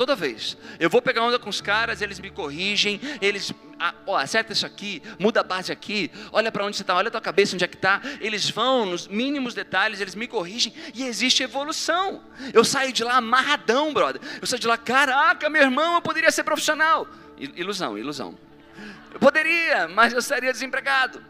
Toda 0.00 0.16
vez. 0.16 0.56
Eu 0.78 0.88
vou 0.88 1.02
pegar 1.02 1.22
onda 1.22 1.38
com 1.38 1.50
os 1.50 1.60
caras, 1.60 2.00
eles 2.00 2.18
me 2.18 2.30
corrigem, 2.30 2.98
eles, 3.20 3.52
ah, 3.78 3.92
ó, 4.06 4.16
acerta 4.16 4.50
isso 4.50 4.64
aqui, 4.64 5.02
muda 5.18 5.40
a 5.40 5.42
base 5.42 5.70
aqui, 5.70 6.10
olha 6.32 6.50
para 6.50 6.64
onde 6.64 6.74
você 6.74 6.82
está, 6.82 6.96
olha 6.96 7.08
a 7.08 7.10
tua 7.10 7.20
cabeça 7.20 7.54
onde 7.54 7.64
é 7.64 7.68
que 7.68 7.76
está. 7.76 8.00
Eles 8.18 8.48
vão 8.48 8.86
nos 8.86 9.06
mínimos 9.06 9.52
detalhes, 9.52 10.00
eles 10.00 10.14
me 10.14 10.26
corrigem 10.26 10.72
e 10.94 11.04
existe 11.04 11.42
evolução. 11.42 12.22
Eu 12.54 12.64
saio 12.64 12.94
de 12.94 13.04
lá 13.04 13.16
amarradão, 13.16 13.92
brother. 13.92 14.22
Eu 14.40 14.46
saio 14.46 14.58
de 14.58 14.66
lá, 14.66 14.78
caraca, 14.78 15.50
meu 15.50 15.60
irmão, 15.60 15.96
eu 15.96 16.00
poderia 16.00 16.30
ser 16.30 16.44
profissional. 16.44 17.06
Ilusão, 17.38 17.98
ilusão. 17.98 18.38
Eu 19.12 19.20
poderia, 19.20 19.86
mas 19.86 20.14
eu 20.14 20.20
estaria 20.20 20.50
desempregado. 20.50 21.22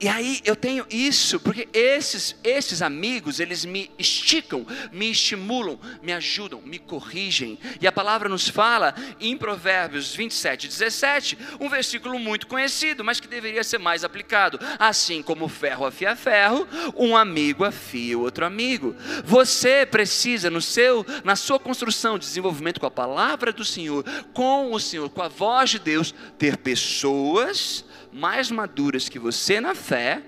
E 0.00 0.08
aí 0.08 0.40
eu 0.46 0.56
tenho 0.56 0.86
isso, 0.88 1.38
porque 1.38 1.68
esses, 1.74 2.34
esses 2.42 2.80
amigos, 2.80 3.38
eles 3.38 3.66
me 3.66 3.90
esticam, 3.98 4.66
me 4.90 5.10
estimulam, 5.10 5.78
me 6.02 6.10
ajudam, 6.14 6.62
me 6.62 6.78
corrigem. 6.78 7.58
E 7.78 7.86
a 7.86 7.92
palavra 7.92 8.26
nos 8.26 8.48
fala 8.48 8.94
em 9.20 9.36
Provérbios 9.36 10.14
27, 10.14 10.68
17, 10.68 11.36
um 11.60 11.68
versículo 11.68 12.18
muito 12.18 12.46
conhecido, 12.46 13.04
mas 13.04 13.20
que 13.20 13.28
deveria 13.28 13.62
ser 13.62 13.76
mais 13.76 14.02
aplicado. 14.02 14.58
Assim 14.78 15.22
como 15.22 15.48
ferro 15.48 15.84
afia 15.84 16.16
ferro, 16.16 16.66
um 16.96 17.14
amigo 17.14 17.62
afia 17.62 18.18
outro 18.18 18.46
amigo. 18.46 18.96
Você 19.22 19.84
precisa, 19.84 20.48
no 20.48 20.62
seu, 20.62 21.04
na 21.22 21.36
sua 21.36 21.58
construção 21.58 22.18
de 22.18 22.24
desenvolvimento 22.24 22.80
com 22.80 22.86
a 22.86 22.90
palavra 22.90 23.52
do 23.52 23.66
Senhor, 23.66 24.02
com 24.32 24.72
o 24.72 24.80
Senhor, 24.80 25.10
com 25.10 25.20
a 25.20 25.28
voz 25.28 25.68
de 25.68 25.78
Deus, 25.78 26.14
ter 26.38 26.56
pessoas 26.56 27.84
mais 28.12 28.50
maduras 28.50 29.08
que 29.08 29.18
você 29.18 29.60
na 29.60 29.74
fé, 29.74 30.22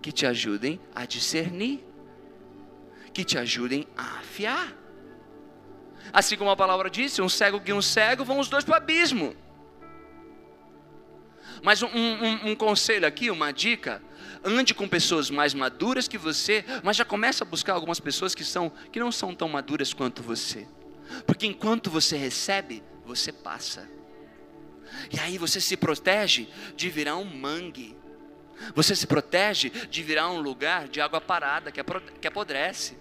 que 0.00 0.12
te 0.12 0.26
ajudem 0.26 0.80
a 0.94 1.04
discernir, 1.04 1.84
que 3.12 3.24
te 3.24 3.38
ajudem 3.38 3.86
a 3.96 4.18
afiar. 4.18 4.72
Assim 6.12 6.36
como 6.36 6.50
a 6.50 6.56
palavra 6.56 6.88
disse, 6.88 7.20
um 7.20 7.28
cego 7.28 7.58
guia 7.58 7.74
um 7.74 7.82
cego, 7.82 8.24
vão 8.24 8.38
os 8.38 8.48
dois 8.48 8.64
para 8.64 8.74
o 8.74 8.76
abismo. 8.76 9.34
Mas 11.62 11.82
um, 11.82 11.88
um, 11.88 12.50
um, 12.50 12.54
conselho 12.54 13.06
aqui, 13.06 13.30
uma 13.30 13.52
dica, 13.52 14.02
ande 14.44 14.74
com 14.74 14.86
pessoas 14.86 15.30
mais 15.30 15.54
maduras 15.54 16.06
que 16.06 16.18
você, 16.18 16.64
mas 16.82 16.96
já 16.96 17.04
começa 17.04 17.42
a 17.42 17.46
buscar 17.46 17.72
algumas 17.72 17.98
pessoas 17.98 18.34
que, 18.34 18.44
são, 18.44 18.70
que 18.92 19.00
não 19.00 19.10
são 19.10 19.34
tão 19.34 19.48
maduras 19.48 19.92
quanto 19.92 20.22
você. 20.22 20.68
Porque 21.26 21.46
enquanto 21.46 21.90
você 21.90 22.16
recebe, 22.16 22.82
você 23.04 23.32
passa. 23.32 23.88
E 25.12 25.18
aí 25.20 25.38
você 25.38 25.60
se 25.60 25.76
protege 25.76 26.48
de 26.76 26.88
virar 26.90 27.16
um 27.16 27.24
mangue. 27.24 27.96
Você 28.74 28.96
se 28.96 29.06
protege 29.06 29.70
de 29.70 30.02
virar 30.02 30.30
um 30.30 30.40
lugar 30.40 30.88
de 30.88 31.00
água 31.00 31.20
parada 31.20 31.70
que 31.70 32.26
apodrece. 32.26 32.96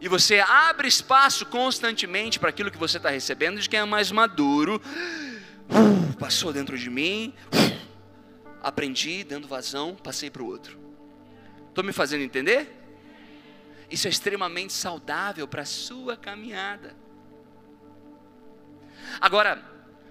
E 0.00 0.08
você 0.08 0.40
abre 0.40 0.88
espaço 0.88 1.46
constantemente 1.46 2.38
para 2.38 2.50
aquilo 2.50 2.70
que 2.70 2.78
você 2.78 2.98
está 2.98 3.10
recebendo 3.10 3.60
de 3.60 3.68
quem 3.68 3.80
é 3.80 3.84
mais 3.84 4.12
maduro. 4.12 4.80
Uh, 5.68 6.16
passou 6.18 6.52
dentro 6.52 6.76
de 6.76 6.90
mim, 6.90 7.34
uh, 7.46 7.76
aprendi, 8.62 9.24
dando 9.24 9.48
vazão, 9.48 9.94
passei 9.96 10.30
para 10.30 10.42
o 10.42 10.46
outro. 10.46 10.78
Estou 11.68 11.82
me 11.82 11.92
fazendo 11.92 12.22
entender? 12.22 12.74
Isso 13.90 14.06
é 14.06 14.10
extremamente 14.10 14.72
saudável 14.72 15.46
para 15.48 15.62
a 15.62 15.66
sua 15.66 16.16
caminhada. 16.16 16.94
Agora, 19.20 19.62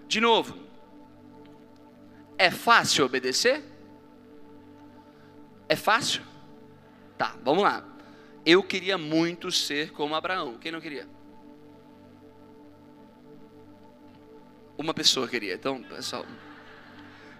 de 0.07 0.19
novo, 0.19 0.57
é 2.37 2.51
fácil 2.51 3.05
obedecer? 3.05 3.63
É 5.67 5.75
fácil? 5.75 6.21
Tá, 7.17 7.35
vamos 7.43 7.63
lá. 7.63 7.83
Eu 8.45 8.61
queria 8.61 8.97
muito 8.97 9.51
ser 9.51 9.91
como 9.91 10.15
Abraão. 10.15 10.57
Quem 10.59 10.71
não 10.71 10.79
queria? 10.79 11.07
Uma 14.77 14.93
pessoa 14.93 15.27
queria. 15.27 15.55
Então, 15.55 15.81
pessoal. 15.81 16.25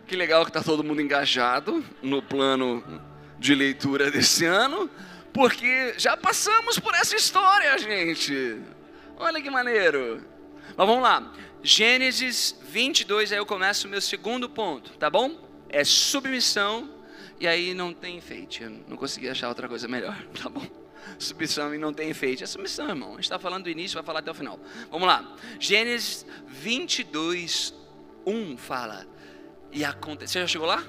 Que 0.08 0.16
legal 0.16 0.44
que 0.44 0.50
está 0.50 0.64
todo 0.64 0.84
mundo 0.84 1.02
engajado 1.02 1.84
no 2.02 2.22
plano 2.22 2.84
de 3.38 3.54
leitura 3.54 4.10
desse 4.10 4.46
ano, 4.46 4.90
porque 5.34 5.94
já 5.98 6.16
passamos 6.16 6.80
por 6.80 6.94
essa 6.94 7.16
história, 7.16 7.78
gente. 7.78 8.62
Olha 9.18 9.42
que 9.42 9.50
maneiro. 9.50 10.24
Mas 10.76 10.88
vamos 10.88 11.04
lá. 11.04 11.32
Gênesis 11.66 12.56
22, 12.62 13.32
aí 13.32 13.40
eu 13.40 13.46
começo 13.46 13.88
o 13.88 13.90
meu 13.90 14.00
segundo 14.00 14.48
ponto, 14.48 14.92
tá 15.00 15.10
bom? 15.10 15.36
É 15.68 15.84
submissão, 15.84 16.88
e 17.40 17.48
aí 17.48 17.74
não 17.74 17.92
tem 17.92 18.18
enfeite. 18.18 18.62
Eu 18.62 18.70
não 18.88 18.96
consegui 18.96 19.28
achar 19.28 19.50
outra 19.50 19.68
coisa 19.68 19.88
melhor, 19.88 20.16
tá 20.40 20.48
bom? 20.48 20.64
Submissão 21.18 21.74
e 21.74 21.80
não 21.80 21.92
tem 21.92 22.12
enfeite. 22.12 22.44
É 22.44 22.46
submissão, 22.46 22.88
irmão. 22.88 23.14
A 23.14 23.16
gente 23.16 23.24
está 23.24 23.40
falando 23.40 23.64
do 23.64 23.70
início, 23.72 23.96
vai 23.96 24.04
falar 24.04 24.20
até 24.20 24.30
o 24.30 24.36
final. 24.36 24.60
Vamos 24.92 25.08
lá. 25.08 25.36
Gênesis 25.60 26.24
22, 26.46 27.74
1 28.28 28.58
fala. 28.58 29.08
E 29.72 29.84
aconteceu. 29.84 30.34
Você 30.34 30.42
já 30.42 30.48
chegou 30.48 30.68
lá? 30.68 30.84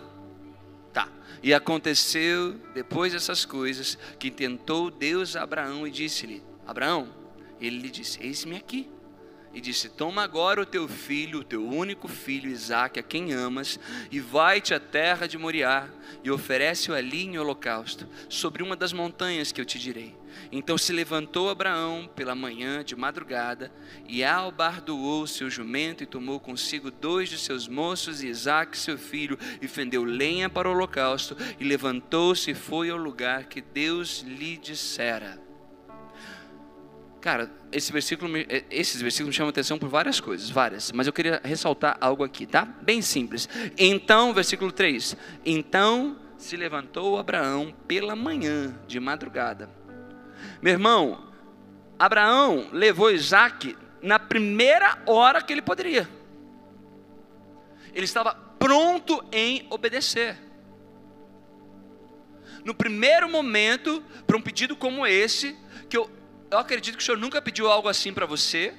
Tá. 0.92 1.08
E 1.42 1.54
aconteceu, 1.54 2.52
depois 2.74 3.14
dessas 3.14 3.46
coisas, 3.46 3.96
que 4.18 4.30
tentou 4.30 4.90
Deus 4.90 5.36
a 5.36 5.42
Abraão 5.42 5.86
e 5.86 5.90
disse-lhe: 5.90 6.42
Abraão, 6.66 7.08
ele 7.58 7.78
lhe 7.78 7.90
disse: 7.90 8.22
Eis-me 8.22 8.56
aqui 8.56 8.90
e 9.56 9.60
disse: 9.60 9.88
Toma 9.88 10.22
agora 10.22 10.60
o 10.60 10.66
teu 10.66 10.86
filho, 10.86 11.38
o 11.38 11.44
teu 11.44 11.66
único 11.66 12.06
filho 12.06 12.50
Isaque, 12.50 13.00
a 13.00 13.02
quem 13.02 13.32
amas, 13.32 13.80
e 14.10 14.20
vai-te 14.20 14.74
à 14.74 14.78
terra 14.78 15.26
de 15.26 15.38
Moriá, 15.38 15.88
e 16.22 16.30
oferece-o 16.30 16.94
ali 16.94 17.24
em 17.24 17.38
holocausto, 17.38 18.06
sobre 18.28 18.62
uma 18.62 18.76
das 18.76 18.92
montanhas 18.92 19.52
que 19.52 19.60
eu 19.60 19.64
te 19.64 19.78
direi. 19.78 20.14
Então 20.52 20.76
se 20.76 20.92
levantou 20.92 21.48
Abraão 21.48 22.06
pela 22.14 22.34
manhã, 22.34 22.84
de 22.84 22.94
madrugada, 22.94 23.72
e 24.06 24.22
albardoou 24.22 25.26
seu 25.26 25.48
jumento, 25.48 26.02
e 26.02 26.06
tomou 26.06 26.38
consigo 26.38 26.90
dois 26.90 27.30
de 27.30 27.38
seus 27.38 27.66
moços, 27.66 28.22
e 28.22 28.28
Isaque 28.28 28.76
seu 28.76 28.98
filho, 28.98 29.38
e 29.62 29.66
fendeu 29.66 30.04
lenha 30.04 30.50
para 30.50 30.68
o 30.68 30.72
holocausto, 30.72 31.34
e 31.58 31.64
levantou-se 31.64 32.50
e 32.50 32.54
foi 32.54 32.90
ao 32.90 32.98
lugar 32.98 33.46
que 33.46 33.62
Deus 33.62 34.20
lhe 34.20 34.58
dissera. 34.58 35.45
Cara, 37.20 37.50
esse 37.72 37.92
versículo, 37.92 38.36
é, 38.36 38.64
esses 38.70 39.00
versículos 39.00 39.34
me 39.34 39.36
chamam 39.36 39.48
a 39.48 39.50
atenção 39.50 39.78
por 39.78 39.88
várias 39.88 40.20
coisas, 40.20 40.48
várias, 40.48 40.92
mas 40.92 41.06
eu 41.06 41.12
queria 41.12 41.40
ressaltar 41.42 41.96
algo 42.00 42.22
aqui, 42.22 42.46
tá? 42.46 42.64
Bem 42.64 43.02
simples. 43.02 43.48
Então, 43.76 44.32
versículo 44.32 44.70
3: 44.70 45.16
Então 45.44 46.16
se 46.38 46.56
levantou 46.56 47.18
Abraão 47.18 47.74
pela 47.88 48.14
manhã, 48.14 48.78
de 48.86 49.00
madrugada. 49.00 49.68
Meu 50.62 50.72
irmão, 50.72 51.26
Abraão 51.98 52.68
levou 52.72 53.10
Isaac 53.10 53.76
na 54.02 54.18
primeira 54.18 54.98
hora 55.06 55.42
que 55.42 55.52
ele 55.52 55.62
poderia. 55.62 56.08
Ele 57.94 58.04
estava 58.04 58.34
pronto 58.58 59.24
em 59.32 59.66
obedecer. 59.70 60.36
No 62.64 62.74
primeiro 62.74 63.28
momento, 63.28 64.02
para 64.26 64.36
um 64.36 64.42
pedido 64.42 64.76
como 64.76 65.06
esse, 65.06 65.56
que 65.88 65.96
eu 65.96 66.10
eu 66.50 66.58
acredito 66.58 66.96
que 66.96 67.02
o 67.02 67.06
Senhor 67.06 67.18
nunca 67.18 67.42
pediu 67.42 67.68
algo 67.68 67.88
assim 67.88 68.12
para 68.12 68.26
você. 68.26 68.72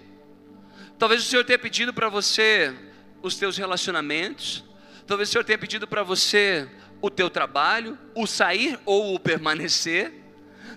Talvez 0.97 1.21
o 1.21 1.25
Senhor 1.25 1.43
tenha 1.43 1.60
pedido 1.60 1.93
para 1.93 2.10
você 2.10 2.73
os 3.21 3.36
teus 3.36 3.58
relacionamentos. 3.58 4.63
Talvez 5.06 5.30
o 5.30 5.32
Senhor 5.32 5.43
tenha 5.43 5.58
pedido 5.58 5.88
para 5.88 6.03
você 6.03 6.69
o 7.01 7.10
teu 7.10 7.30
trabalho, 7.30 7.97
o 8.15 8.25
sair 8.25 8.80
ou 8.86 9.13
o 9.13 9.19
permanecer. 9.19 10.13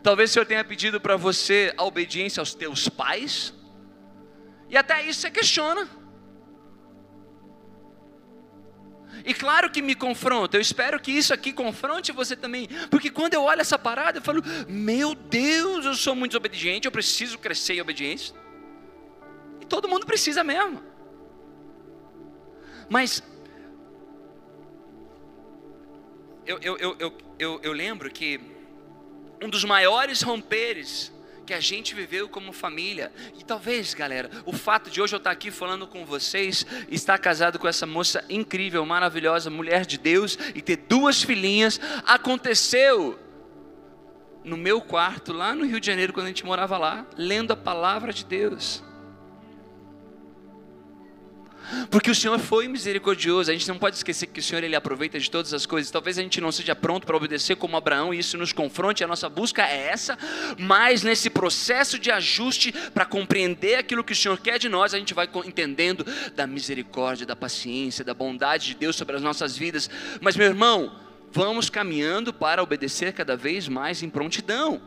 Talvez 0.03 0.31
o 0.31 0.33
Senhor 0.33 0.47
tenha 0.47 0.65
pedido 0.65 1.01
para 1.01 1.17
você 1.17 1.73
a 1.77 1.85
obediência 1.85 2.41
aos 2.41 2.55
teus 2.55 2.89
pais. 2.89 3.55
E 4.69 4.77
até 4.77 5.03
isso 5.03 5.21
você 5.21 5.31
questiona. 5.31 5.89
E 9.25 9.35
claro 9.35 9.71
que 9.71 9.83
me 9.83 9.95
confronta, 9.95 10.57
eu 10.57 10.61
espero 10.61 10.99
que 11.01 11.11
isso 11.11 11.33
aqui 11.35 11.53
confronte 11.53 12.13
você 12.13 12.35
também, 12.35 12.69
porque 12.91 13.11
quando 13.11 13.35
eu 13.35 13.43
olho 13.43 13.61
essa 13.61 13.79
parada, 13.79 14.19
eu 14.19 14.23
falo: 14.23 14.43
Meu 14.69 15.15
Deus, 15.15 15.85
eu 15.85 15.95
sou 15.95 16.15
muito 16.15 16.33
desobediente, 16.33 16.87
eu 16.87 16.93
preciso 16.93 17.39
crescer 17.39 17.75
em 17.75 17.81
obediência. 17.81 18.35
E 19.61 19.67
todo 19.67 19.89
mundo 19.89 20.07
precisa 20.07 20.43
mesmo. 20.43 20.83
Mas, 22.89 23.23
eu, 26.47 26.59
eu, 26.61 26.77
eu, 26.79 26.97
eu, 26.99 27.19
eu, 27.39 27.61
eu 27.63 27.73
lembro 27.73 28.11
que 28.11 28.41
um 29.43 29.49
dos 29.49 29.65
maiores 29.65 30.23
romperes 30.23 31.13
que 31.47 31.55
a 31.55 31.61
gente 31.61 31.95
viveu 31.95 32.29
como 32.29 32.53
família. 32.53 33.13
E 33.39 33.45
talvez, 33.45 33.95
galera, 33.95 34.31
o 34.45 34.53
fato 34.53 34.91
de 34.91 35.01
hoje 35.01 35.15
eu 35.15 35.19
estar 35.19 35.31
aqui 35.31 35.51
falando 35.51 35.87
com 35.87 36.05
vocês, 36.05 36.67
estar 36.91 37.19
casado 37.19 37.59
com 37.59 37.67
essa 37.69 37.87
moça 37.87 38.25
incrível, 38.29 38.85
maravilhosa, 38.85 39.51
mulher 39.51 39.87
de 39.87 39.99
Deus 39.99 40.39
e 40.55 40.63
ter 40.63 40.77
duas 40.77 41.23
filhinhas, 41.23 41.81
aconteceu 42.07 43.19
no 44.45 44.57
meu 44.57 44.81
quarto, 44.81 45.33
lá 45.33 45.55
no 45.55 45.67
Rio 45.67 45.81
de 45.81 45.87
Janeiro, 45.87 46.13
quando 46.13 46.27
a 46.27 46.31
gente 46.31 46.45
morava 46.47 46.79
lá, 46.79 47.07
lendo 47.17 47.53
a 47.53 47.57
palavra 47.57 48.13
de 48.13 48.25
Deus. 48.25 48.83
Porque 51.91 52.11
o 52.11 52.15
Senhor 52.15 52.39
foi 52.39 52.69
misericordioso. 52.69 53.51
A 53.51 53.55
gente 53.55 53.69
não 53.69 53.79
pode 53.79 53.97
esquecer 53.97 54.27
que 54.27 54.41
o 54.41 54.43
Senhor 54.43 54.63
ele 54.63 54.77
aproveita 54.77 55.19
de 55.19 55.31
todas 55.31 55.53
as 55.53 55.67
coisas. 55.67 55.91
Talvez 55.91 56.19
a 56.19 56.23
gente 56.23 56.41
não 56.41 56.53
seja 56.53 56.75
pronto 56.75 57.07
para 57.07 57.17
obedecer 57.17 57.57
como 57.57 57.77
Abraão 57.77 58.13
e 58.13 58.19
isso 58.19 58.37
nos 58.37 58.53
confronte. 58.53 59.05
A 59.05 59.07
nossa 59.07 59.29
busca 59.29 59.63
é 59.63 59.89
essa, 59.89 60.19
mas 60.59 61.03
nesse 61.03 61.31
processo 61.31 61.99
de 61.99 62.11
ajuste 62.11 62.73
para 62.95 63.05
compreender 63.05 63.77
aquilo 63.77 64.05
que 64.05 64.13
o 64.13 64.17
Senhor 64.17 64.39
quer 64.39 64.59
de 64.59 64.69
nós, 64.69 64.95
a 64.95 64.99
gente 64.99 65.15
vai 65.15 65.29
entendendo 65.45 66.05
da 66.35 66.47
misericórdia, 66.47 67.27
da 67.27 67.37
paciência, 67.37 68.05
da 68.05 68.15
bondade 68.15 68.67
de 68.67 68.75
Deus 68.75 68.97
sobre 68.97 69.17
as 69.17 69.23
nossas 69.23 69.57
vidas. 69.57 69.89
Mas 70.21 70.37
meu 70.37 70.47
irmão, 70.47 70.97
vamos 71.33 71.71
caminhando 71.71 72.33
para 72.33 72.63
obedecer 72.63 73.13
cada 73.13 73.37
vez 73.37 73.69
mais 73.69 74.03
em 74.03 74.11
prontidão. 74.11 74.81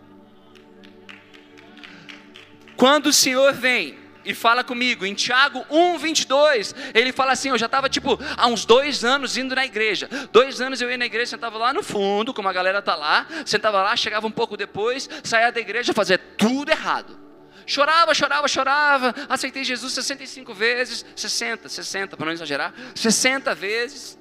Quando 2.76 3.08
o 3.08 3.14
Senhor 3.14 3.54
vem 3.54 4.03
e 4.26 4.34
fala 4.34 4.64
comigo. 4.64 5.06
Em 5.06 5.14
Tiago 5.14 5.66
1, 5.70 5.98
22, 5.98 6.76
ele 6.94 7.12
fala 7.12 7.32
assim: 7.32 7.50
Eu 7.50 7.58
já 7.58 7.66
estava 7.66 7.90
tipo 7.90 8.20
há 8.38 8.48
uns 8.48 8.66
dois 8.66 9.04
anos 9.04 9.38
indo 9.38 9.56
na 9.56 9.66
igreja. 9.66 10.10
Dois 10.32 10.62
anos 10.62 10.82
eu 10.82 10.90
ia 10.90 10.98
na 10.98 11.06
igreja, 11.06 11.32
sentava 11.32 11.58
lá 11.58 11.74
no 11.74 11.84
fundo, 11.84 12.34
como 12.34 12.48
a 12.48 12.54
galera 12.54 12.82
tá 12.82 12.96
lá, 12.96 13.28
sentava 13.46 13.82
lá, 13.82 13.96
chegava 13.96 14.28
um 14.28 14.32
pouco 14.32 14.56
depois, 14.58 15.10
saía 15.24 15.52
da 15.52 15.60
igreja, 15.60 15.94
fazia 15.94 16.18
tudo 16.18 16.70
errado. 16.70 17.20
Chorava, 17.66 18.14
chorava, 18.14 18.48
chorava. 18.48 19.16
Aceitei 19.30 19.64
Jesus 19.64 19.94
65 19.94 20.54
vezes, 20.54 21.06
60, 21.16 21.70
60, 21.70 22.18
para 22.18 22.26
não 22.26 22.34
exagerar, 22.34 22.74
60 22.96 23.56
vezes. 23.56 24.20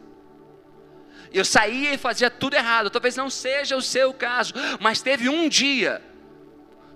Eu 1.32 1.44
saía 1.44 1.94
e 1.94 1.98
fazia 1.98 2.30
tudo 2.30 2.54
errado. 2.54 2.90
Talvez 2.90 3.16
não 3.16 3.30
seja 3.30 3.76
o 3.76 3.82
seu 3.82 4.12
caso, 4.12 4.52
mas 4.80 5.00
teve 5.00 5.28
um 5.28 5.48
dia 5.48 6.02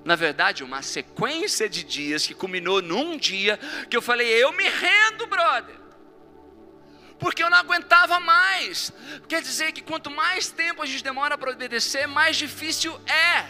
na 0.06 0.14
verdade, 0.14 0.62
uma 0.62 0.82
sequência 0.82 1.68
de 1.68 1.82
dias 1.82 2.24
que 2.24 2.32
culminou 2.32 2.80
num 2.80 3.18
dia 3.18 3.58
que 3.90 3.96
eu 3.96 4.00
falei: 4.00 4.28
eu 4.28 4.52
me 4.52 4.62
rendo, 4.62 5.26
brother. 5.26 5.74
Porque 7.18 7.42
eu 7.42 7.50
não 7.50 7.58
aguentava 7.58 8.20
mais. 8.20 8.92
Quer 9.26 9.42
dizer 9.42 9.72
que 9.72 9.82
quanto 9.82 10.08
mais 10.08 10.48
tempo 10.48 10.80
a 10.80 10.86
gente 10.86 11.02
demora 11.02 11.36
para 11.36 11.50
obedecer, 11.50 12.06
mais 12.06 12.36
difícil 12.36 12.96
é. 13.04 13.48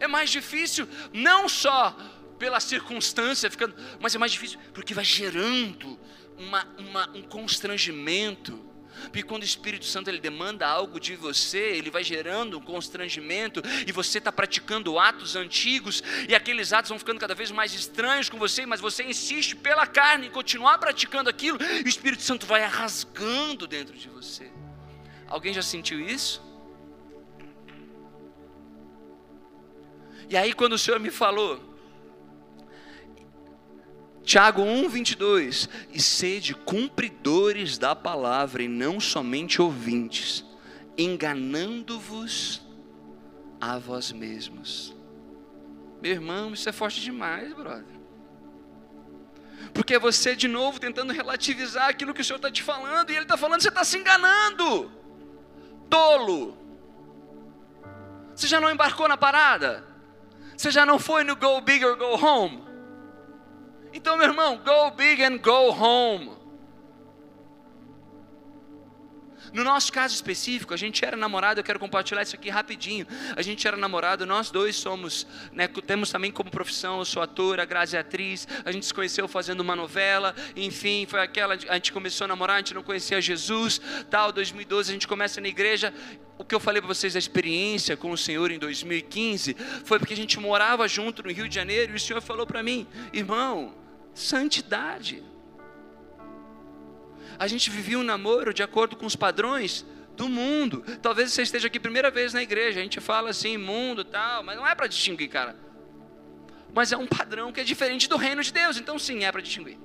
É 0.00 0.08
mais 0.08 0.30
difícil 0.30 0.88
não 1.12 1.50
só 1.50 1.94
pela 2.38 2.58
circunstância, 2.58 3.50
ficando, 3.50 3.76
mas 4.00 4.14
é 4.14 4.18
mais 4.18 4.32
difícil 4.32 4.58
porque 4.72 4.94
vai 4.94 5.04
gerando 5.04 6.00
uma, 6.38 6.66
uma, 6.78 7.10
um 7.10 7.22
constrangimento 7.22 8.71
porque 9.04 9.22
quando 9.22 9.42
o 9.42 9.46
Espírito 9.46 9.84
Santo 9.84 10.08
ele 10.08 10.18
demanda 10.18 10.66
algo 10.66 11.00
de 11.00 11.16
você, 11.16 11.58
ele 11.58 11.90
vai 11.90 12.04
gerando 12.04 12.58
um 12.58 12.60
constrangimento 12.60 13.62
e 13.86 13.92
você 13.92 14.18
está 14.18 14.30
praticando 14.30 14.98
atos 14.98 15.36
antigos 15.36 16.02
e 16.28 16.34
aqueles 16.34 16.72
atos 16.72 16.88
vão 16.88 16.98
ficando 16.98 17.20
cada 17.20 17.34
vez 17.34 17.50
mais 17.50 17.72
estranhos 17.74 18.28
com 18.28 18.38
você, 18.38 18.66
mas 18.66 18.80
você 18.80 19.02
insiste 19.04 19.56
pela 19.56 19.86
carne 19.86 20.26
em 20.26 20.30
continuar 20.30 20.78
praticando 20.78 21.28
aquilo 21.28 21.58
e 21.62 21.82
o 21.82 21.88
Espírito 21.88 22.22
Santo 22.22 22.46
vai 22.46 22.64
rasgando 22.64 23.66
dentro 23.66 23.96
de 23.96 24.08
você. 24.08 24.50
Alguém 25.26 25.52
já 25.54 25.62
sentiu 25.62 26.00
isso? 26.00 26.42
E 30.28 30.36
aí, 30.36 30.52
quando 30.52 30.74
o 30.74 30.78
Senhor 30.78 30.98
me 30.98 31.10
falou, 31.10 31.71
Tiago 34.24 34.62
1, 34.62 34.88
22. 34.88 35.68
E 35.92 36.00
sede 36.00 36.54
cumpridores 36.54 37.78
da 37.78 37.94
palavra 37.94 38.62
e 38.62 38.68
não 38.68 39.00
somente 39.00 39.60
ouvintes, 39.60 40.44
enganando-vos 40.96 42.62
a 43.60 43.78
vós 43.78 44.12
mesmos. 44.12 44.94
Meu 46.00 46.12
irmão, 46.12 46.52
isso 46.52 46.68
é 46.68 46.72
forte 46.72 47.00
demais, 47.00 47.52
brother. 47.52 48.02
Porque 49.72 49.98
você, 49.98 50.34
de 50.34 50.48
novo, 50.48 50.80
tentando 50.80 51.12
relativizar 51.12 51.88
aquilo 51.88 52.12
que 52.12 52.20
o 52.20 52.24
Senhor 52.24 52.36
está 52.36 52.50
te 52.50 52.62
falando, 52.62 53.10
e 53.10 53.14
Ele 53.14 53.22
está 53.22 53.36
falando, 53.36 53.62
você 53.62 53.68
está 53.68 53.84
se 53.84 53.96
enganando. 53.96 54.90
Tolo. 55.88 56.58
Você 58.34 58.46
já 58.46 58.60
não 58.60 58.70
embarcou 58.70 59.08
na 59.08 59.16
parada? 59.16 59.84
Você 60.56 60.70
já 60.70 60.84
não 60.84 60.98
foi 60.98 61.22
no 61.22 61.36
go 61.36 61.60
big 61.60 61.84
or 61.84 61.96
go 61.96 62.14
home? 62.16 62.71
Então, 63.94 64.16
meu 64.16 64.26
irmão, 64.26 64.58
go 64.58 64.90
big 64.96 65.22
and 65.22 65.38
go 65.38 65.70
home. 65.70 66.41
No 69.52 69.64
nosso 69.64 69.92
caso 69.92 70.14
específico, 70.14 70.72
a 70.72 70.76
gente 70.76 71.04
era 71.04 71.16
namorado, 71.16 71.60
eu 71.60 71.64
quero 71.64 71.78
compartilhar 71.78 72.22
isso 72.22 72.34
aqui 72.34 72.48
rapidinho. 72.48 73.06
A 73.36 73.42
gente 73.42 73.66
era 73.66 73.76
namorado, 73.76 74.24
nós 74.24 74.50
dois 74.50 74.76
somos, 74.76 75.26
né, 75.52 75.68
temos 75.86 76.10
também 76.10 76.30
como 76.30 76.50
profissão, 76.50 76.98
eu 76.98 77.04
sou 77.04 77.22
ator, 77.22 77.60
a 77.60 77.64
Grazi 77.64 77.96
é 77.96 78.00
atriz, 78.00 78.46
a 78.64 78.72
gente 78.72 78.86
se 78.86 78.94
conheceu 78.94 79.26
fazendo 79.28 79.60
uma 79.60 79.76
novela, 79.76 80.34
enfim, 80.56 81.06
foi 81.08 81.20
aquela, 81.20 81.54
a 81.68 81.74
gente 81.74 81.92
começou 81.92 82.24
a 82.24 82.28
namorar, 82.28 82.56
a 82.56 82.58
gente 82.60 82.74
não 82.74 82.82
conhecia 82.82 83.20
Jesus, 83.20 83.80
tal, 84.10 84.32
2012 84.32 84.90
a 84.90 84.92
gente 84.92 85.08
começa 85.08 85.40
na 85.40 85.48
igreja. 85.48 85.92
O 86.38 86.44
que 86.44 86.54
eu 86.54 86.60
falei 86.60 86.80
para 86.80 86.88
vocês 86.88 87.12
da 87.12 87.18
experiência 87.18 87.96
com 87.96 88.10
o 88.10 88.18
Senhor 88.18 88.50
em 88.50 88.58
2015 88.58 89.54
foi 89.84 89.98
porque 89.98 90.14
a 90.14 90.16
gente 90.16 90.40
morava 90.40 90.88
junto 90.88 91.22
no 91.22 91.30
Rio 91.30 91.48
de 91.48 91.54
Janeiro 91.54 91.92
e 91.92 91.96
o 91.96 92.00
Senhor 92.00 92.20
falou 92.20 92.46
para 92.46 92.62
mim, 92.62 92.86
irmão, 93.12 93.74
santidade 94.14 95.22
a 97.38 97.46
gente 97.46 97.70
vivia 97.70 97.98
um 97.98 98.02
namoro 98.02 98.52
de 98.52 98.62
acordo 98.62 98.96
com 98.96 99.06
os 99.06 99.16
padrões 99.16 99.84
do 100.16 100.28
mundo. 100.28 100.84
Talvez 101.00 101.32
você 101.32 101.42
esteja 101.42 101.66
aqui 101.66 101.80
primeira 101.80 102.10
vez 102.10 102.32
na 102.32 102.42
igreja, 102.42 102.80
a 102.80 102.82
gente 102.82 103.00
fala 103.00 103.30
assim, 103.30 103.56
mundo 103.56 104.04
tal, 104.04 104.42
mas 104.42 104.56
não 104.56 104.66
é 104.66 104.74
para 104.74 104.86
distinguir, 104.86 105.28
cara. 105.28 105.56
Mas 106.74 106.92
é 106.92 106.96
um 106.96 107.06
padrão 107.06 107.52
que 107.52 107.60
é 107.60 107.64
diferente 107.64 108.08
do 108.08 108.16
reino 108.16 108.42
de 108.42 108.52
Deus, 108.52 108.78
então 108.78 108.98
sim, 108.98 109.24
é 109.24 109.32
para 109.32 109.42
distinguir. 109.42 109.78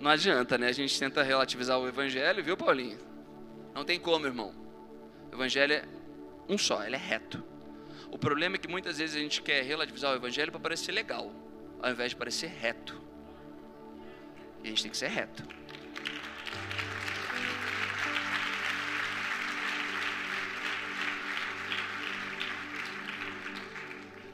Não 0.00 0.10
adianta, 0.10 0.58
né? 0.58 0.68
A 0.68 0.72
gente 0.72 0.98
tenta 0.98 1.22
relativizar 1.22 1.78
o 1.78 1.88
evangelho, 1.88 2.42
viu, 2.44 2.56
Paulinho? 2.56 2.98
Não 3.74 3.84
tem 3.84 3.98
como, 3.98 4.26
irmão. 4.26 4.54
O 5.30 5.34
evangelho 5.34 5.74
é 5.74 5.84
um 6.48 6.58
só, 6.58 6.84
ele 6.84 6.94
é 6.94 6.98
reto. 6.98 7.42
O 8.10 8.18
problema 8.18 8.56
é 8.56 8.58
que 8.58 8.68
muitas 8.68 8.98
vezes 8.98 9.16
a 9.16 9.18
gente 9.18 9.42
quer 9.42 9.62
relativizar 9.62 10.12
o 10.12 10.14
evangelho 10.14 10.52
para 10.52 10.60
parecer 10.60 10.92
legal, 10.92 11.32
ao 11.82 11.90
invés 11.90 12.10
de 12.10 12.16
parecer 12.16 12.48
reto. 12.48 13.03
E 14.64 14.68
a 14.68 14.70
gente 14.70 14.82
tem 14.82 14.90
que 14.90 14.96
ser 14.96 15.08
reto. 15.08 15.46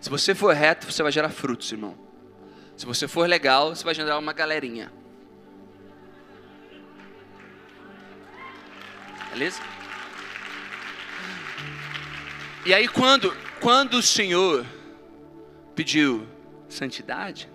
Se 0.01 0.09
você 0.09 0.33
for 0.33 0.55
reto, 0.55 0.91
você 0.91 1.03
vai 1.03 1.11
gerar 1.11 1.31
frutos, 1.31 1.73
irmão. 1.73 1.99
Se 2.77 2.87
você 2.87 3.09
for 3.09 3.29
legal, 3.29 3.75
você 3.75 3.83
vai 3.83 3.93
gerar 3.93 4.19
uma 4.19 4.33
galerinha. 4.33 4.93
Beleza? 9.31 9.61
E 12.65 12.73
aí 12.73 12.87
quando, 12.87 13.37
quando 13.61 13.95
o 13.95 14.03
Senhor 14.03 14.65
pediu 15.75 16.25
santidade, 16.69 17.50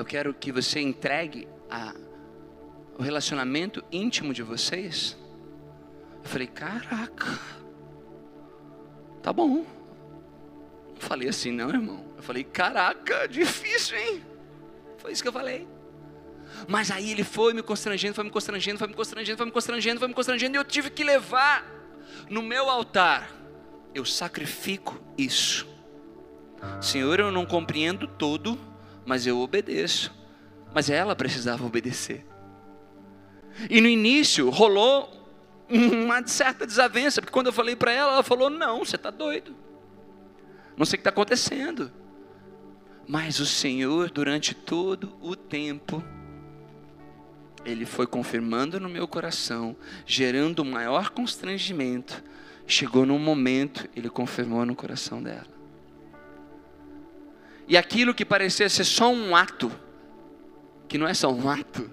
eu 0.00 0.04
quero 0.04 0.32
que 0.32 0.50
você 0.50 0.80
entregue 0.80 1.46
a, 1.70 1.94
o 2.98 3.02
relacionamento 3.02 3.84
íntimo 3.92 4.32
de 4.32 4.42
vocês. 4.42 5.14
Eu 6.22 6.28
falei, 6.28 6.46
caraca, 6.46 7.38
tá 9.22 9.30
bom. 9.30 9.66
Não 10.88 10.96
falei 10.96 11.28
assim, 11.28 11.52
não, 11.52 11.68
irmão. 11.68 12.02
Eu 12.16 12.22
falei, 12.22 12.44
caraca, 12.44 13.28
difícil, 13.28 13.98
hein? 13.98 14.24
Foi 14.96 15.12
isso 15.12 15.22
que 15.22 15.28
eu 15.28 15.32
falei. 15.32 15.68
Mas 16.66 16.90
aí 16.90 17.10
ele 17.10 17.22
foi 17.22 17.52
me 17.52 17.62
constrangendo, 17.62 18.14
foi 18.14 18.24
me 18.24 18.30
constrangendo, 18.30 18.78
foi 18.78 18.88
me 18.88 18.94
constrangendo, 18.94 19.36
foi 19.36 19.46
me 19.46 19.52
constrangendo, 19.52 19.98
foi 19.98 20.08
me 20.08 20.14
constrangendo, 20.14 20.56
e 20.56 20.58
eu 20.58 20.64
tive 20.64 20.88
que 20.88 21.04
levar 21.04 21.64
no 22.28 22.40
meu 22.42 22.70
altar. 22.70 23.30
Eu 23.94 24.06
sacrifico 24.06 24.98
isso. 25.18 25.68
Senhor, 26.80 27.20
eu 27.20 27.30
não 27.30 27.44
compreendo 27.44 28.06
tudo, 28.06 28.58
mas 29.04 29.26
eu 29.26 29.38
obedeço. 29.38 30.14
Mas 30.74 30.88
ela 30.88 31.16
precisava 31.16 31.64
obedecer. 31.64 32.24
E 33.68 33.80
no 33.80 33.88
início 33.88 34.48
rolou 34.48 35.20
uma 35.68 36.26
certa 36.26 36.66
desavença, 36.66 37.20
porque 37.20 37.32
quando 37.32 37.46
eu 37.46 37.52
falei 37.52 37.76
para 37.76 37.92
ela, 37.92 38.12
ela 38.12 38.22
falou: 38.22 38.48
Não, 38.48 38.84
você 38.84 38.96
está 38.96 39.10
doido. 39.10 39.54
Não 40.76 40.84
sei 40.86 40.96
o 40.96 40.98
que 40.98 41.00
está 41.00 41.10
acontecendo. 41.10 41.92
Mas 43.06 43.40
o 43.40 43.46
Senhor, 43.46 44.10
durante 44.10 44.54
todo 44.54 45.16
o 45.20 45.34
tempo, 45.34 46.02
Ele 47.64 47.84
foi 47.84 48.06
confirmando 48.06 48.78
no 48.78 48.88
meu 48.88 49.08
coração, 49.08 49.76
gerando 50.06 50.62
um 50.62 50.70
maior 50.70 51.10
constrangimento. 51.10 52.22
Chegou 52.66 53.04
num 53.04 53.18
momento, 53.18 53.88
Ele 53.96 54.08
confirmou 54.08 54.64
no 54.64 54.76
coração 54.76 55.20
dela. 55.20 55.59
E 57.70 57.76
aquilo 57.76 58.12
que 58.12 58.24
parecia 58.24 58.68
ser 58.68 58.82
só 58.82 59.12
um 59.12 59.36
ato, 59.36 59.70
que 60.88 60.98
não 60.98 61.06
é 61.06 61.14
só 61.14 61.32
um 61.32 61.48
ato, 61.48 61.88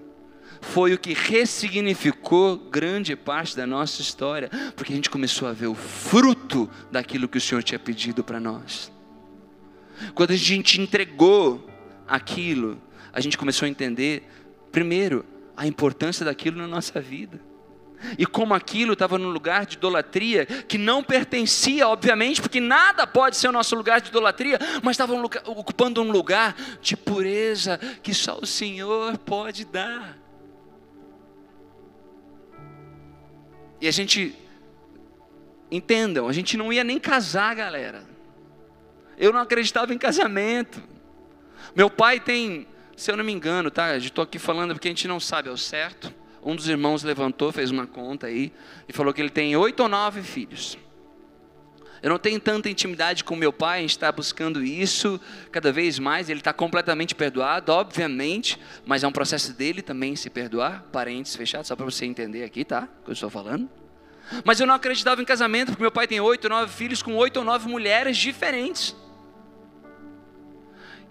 foi 0.60 0.92
o 0.92 0.98
que 0.98 1.14
ressignificou 1.14 2.56
grande 2.56 3.14
parte 3.14 3.56
da 3.56 3.64
nossa 3.64 4.02
história, 4.02 4.50
porque 4.74 4.92
a 4.92 4.96
gente 4.96 5.08
começou 5.08 5.46
a 5.46 5.52
ver 5.52 5.68
o 5.68 5.76
fruto 5.76 6.68
daquilo 6.90 7.28
que 7.28 7.38
o 7.38 7.40
Senhor 7.40 7.62
tinha 7.62 7.78
pedido 7.78 8.24
para 8.24 8.40
nós. 8.40 8.90
Quando 10.16 10.32
a 10.32 10.36
gente 10.36 10.80
entregou 10.80 11.64
aquilo, 12.08 12.82
a 13.12 13.20
gente 13.20 13.38
começou 13.38 13.64
a 13.64 13.68
entender, 13.68 14.28
primeiro, 14.72 15.24
a 15.56 15.64
importância 15.64 16.24
daquilo 16.24 16.58
na 16.58 16.66
nossa 16.66 17.00
vida 17.00 17.40
e 18.16 18.26
como 18.26 18.54
aquilo 18.54 18.92
estava 18.92 19.18
num 19.18 19.30
lugar 19.30 19.66
de 19.66 19.76
idolatria 19.76 20.46
que 20.46 20.78
não 20.78 21.02
pertencia, 21.02 21.88
obviamente, 21.88 22.40
porque 22.40 22.60
nada 22.60 23.06
pode 23.06 23.36
ser 23.36 23.48
o 23.48 23.52
nosso 23.52 23.74
lugar 23.76 24.00
de 24.00 24.08
idolatria, 24.08 24.58
mas 24.82 24.94
estava 24.94 25.14
um 25.14 25.24
ocupando 25.24 26.02
um 26.02 26.10
lugar 26.10 26.56
de 26.80 26.96
pureza 26.96 27.78
que 28.02 28.14
só 28.14 28.38
o 28.40 28.46
Senhor 28.46 29.18
pode 29.18 29.64
dar. 29.64 30.16
E 33.80 33.86
a 33.86 33.90
gente, 33.90 34.34
entendam, 35.70 36.28
a 36.28 36.32
gente 36.32 36.56
não 36.56 36.72
ia 36.72 36.82
nem 36.82 36.98
casar, 36.98 37.54
galera. 37.54 38.04
Eu 39.16 39.32
não 39.32 39.40
acreditava 39.40 39.94
em 39.94 39.98
casamento. 39.98 40.82
Meu 41.74 41.88
pai 41.88 42.18
tem, 42.18 42.66
se 42.96 43.10
eu 43.10 43.16
não 43.16 43.24
me 43.24 43.32
engano, 43.32 43.70
tá? 43.70 43.96
Estou 43.96 44.22
aqui 44.22 44.38
falando 44.38 44.74
porque 44.74 44.88
a 44.88 44.90
gente 44.90 45.06
não 45.06 45.20
sabe 45.20 45.48
ao 45.48 45.56
certo 45.56 46.12
um 46.42 46.54
dos 46.54 46.68
irmãos 46.68 47.02
levantou, 47.02 47.52
fez 47.52 47.70
uma 47.70 47.86
conta 47.86 48.26
aí 48.26 48.52
e 48.88 48.92
falou 48.92 49.12
que 49.12 49.20
ele 49.20 49.30
tem 49.30 49.56
oito 49.56 49.80
ou 49.82 49.88
nove 49.88 50.22
filhos. 50.22 50.78
Eu 52.00 52.10
não 52.10 52.18
tenho 52.18 52.38
tanta 52.38 52.68
intimidade 52.68 53.24
com 53.24 53.34
meu 53.34 53.52
pai, 53.52 53.78
a 53.78 53.80
gente 53.80 53.90
está 53.90 54.12
buscando 54.12 54.64
isso 54.64 55.20
cada 55.50 55.72
vez 55.72 55.98
mais. 55.98 56.28
Ele 56.28 56.40
está 56.40 56.52
completamente 56.52 57.14
perdoado, 57.14 57.72
obviamente, 57.72 58.58
mas 58.86 59.02
é 59.02 59.08
um 59.08 59.12
processo 59.12 59.52
dele 59.52 59.82
também 59.82 60.14
se 60.14 60.30
perdoar. 60.30 60.84
Parentes 60.92 61.34
fechados, 61.34 61.66
só 61.66 61.74
para 61.74 61.84
você 61.84 62.04
entender 62.04 62.44
aqui, 62.44 62.64
tá? 62.64 62.88
O 63.00 63.04
que 63.04 63.10
eu 63.10 63.14
estou 63.14 63.28
falando. 63.28 63.68
Mas 64.44 64.60
eu 64.60 64.66
não 64.66 64.74
acreditava 64.74 65.20
em 65.20 65.24
casamento, 65.24 65.68
porque 65.68 65.82
meu 65.82 65.90
pai 65.90 66.06
tem 66.06 66.20
oito 66.20 66.44
ou 66.44 66.50
nove 66.50 66.72
filhos 66.72 67.02
com 67.02 67.16
oito 67.16 67.38
ou 67.38 67.44
nove 67.44 67.68
mulheres 67.68 68.16
diferentes. 68.16 68.94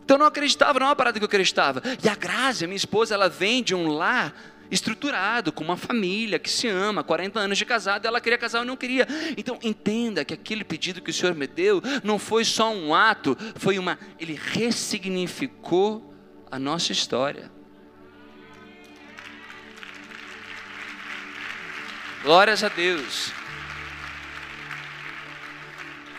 Então 0.05 0.15
eu 0.15 0.19
não 0.19 0.27
acreditava, 0.27 0.79
não 0.79 0.85
é 0.85 0.89
uma 0.89 0.95
parada 0.95 1.19
que 1.19 1.23
eu 1.23 1.27
acreditava. 1.27 1.81
E 2.01 2.07
a 2.07 2.15
Grazi, 2.15 2.65
minha 2.65 2.77
esposa, 2.77 3.13
ela 3.13 3.27
vem 3.27 3.61
de 3.61 3.75
um 3.75 3.89
lar 3.89 4.33
estruturado, 4.69 5.51
com 5.51 5.63
uma 5.63 5.77
família 5.77 6.39
que 6.39 6.49
se 6.49 6.67
ama, 6.67 7.03
40 7.03 7.39
anos 7.39 7.57
de 7.57 7.65
casado, 7.65 8.05
ela 8.05 8.21
queria 8.21 8.37
casar, 8.37 8.59
eu 8.59 8.65
não 8.65 8.77
queria. 8.77 9.07
Então 9.37 9.57
entenda 9.63 10.25
que 10.25 10.33
aquele 10.33 10.63
pedido 10.63 11.01
que 11.01 11.11
o 11.11 11.13
Senhor 11.13 11.35
me 11.35 11.47
deu 11.47 11.81
não 12.03 12.19
foi 12.19 12.43
só 12.43 12.73
um 12.73 12.93
ato, 12.93 13.37
foi 13.55 13.79
uma, 13.79 13.97
ele 14.19 14.33
ressignificou 14.33 16.13
a 16.51 16.59
nossa 16.59 16.91
história. 16.91 17.51
Glórias 22.23 22.63
a 22.63 22.69
Deus. 22.69 23.31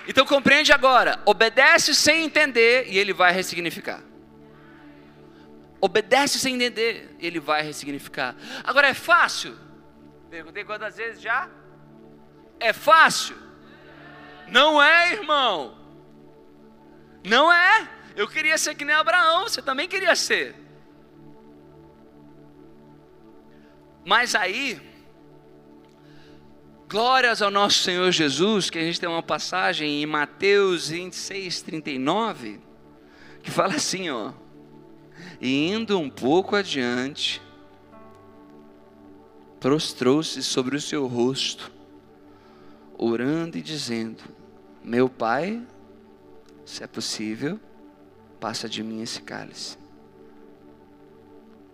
Então 0.06 0.24
compreende 0.24 0.72
agora, 0.72 1.20
obedece 1.26 1.94
sem 1.94 2.24
entender 2.24 2.86
e 2.88 2.98
ele 2.98 3.12
vai 3.12 3.30
ressignificar. 3.30 4.07
Obedece 5.80 6.38
sem 6.38 6.54
entender, 6.54 7.14
ele 7.20 7.38
vai 7.38 7.62
ressignificar. 7.62 8.34
Agora 8.64 8.88
é 8.88 8.94
fácil? 8.94 9.56
Perguntei 10.28 10.64
quantas 10.64 10.96
vezes 10.96 11.20
já? 11.20 11.48
É 12.58 12.72
fácil? 12.72 13.36
Não 14.48 14.82
é, 14.82 15.12
irmão. 15.12 15.78
Não 17.24 17.52
é. 17.52 17.88
Eu 18.16 18.26
queria 18.26 18.58
ser 18.58 18.74
que 18.74 18.84
nem 18.84 18.94
Abraão, 18.94 19.44
você 19.44 19.62
também 19.62 19.86
queria 19.86 20.16
ser. 20.16 20.56
Mas 24.04 24.34
aí, 24.34 24.80
glórias 26.88 27.40
ao 27.42 27.50
nosso 27.50 27.82
Senhor 27.82 28.10
Jesus, 28.10 28.70
que 28.70 28.78
a 28.78 28.82
gente 28.82 28.98
tem 28.98 29.08
uma 29.08 29.22
passagem 29.22 30.02
em 30.02 30.06
Mateus 30.06 30.88
26, 30.88 31.62
39, 31.62 32.60
que 33.42 33.50
fala 33.50 33.74
assim, 33.74 34.10
ó. 34.10 34.32
E 35.40 35.68
indo 35.68 35.98
um 35.98 36.10
pouco 36.10 36.56
adiante, 36.56 37.40
prostrou-se 39.60 40.42
sobre 40.42 40.76
o 40.76 40.80
seu 40.80 41.06
rosto, 41.06 41.70
orando 42.96 43.56
e 43.56 43.62
dizendo: 43.62 44.24
Meu 44.82 45.08
pai, 45.08 45.64
se 46.64 46.82
é 46.82 46.86
possível, 46.86 47.58
passa 48.40 48.68
de 48.68 48.82
mim 48.82 49.00
esse 49.00 49.22
cálice. 49.22 49.78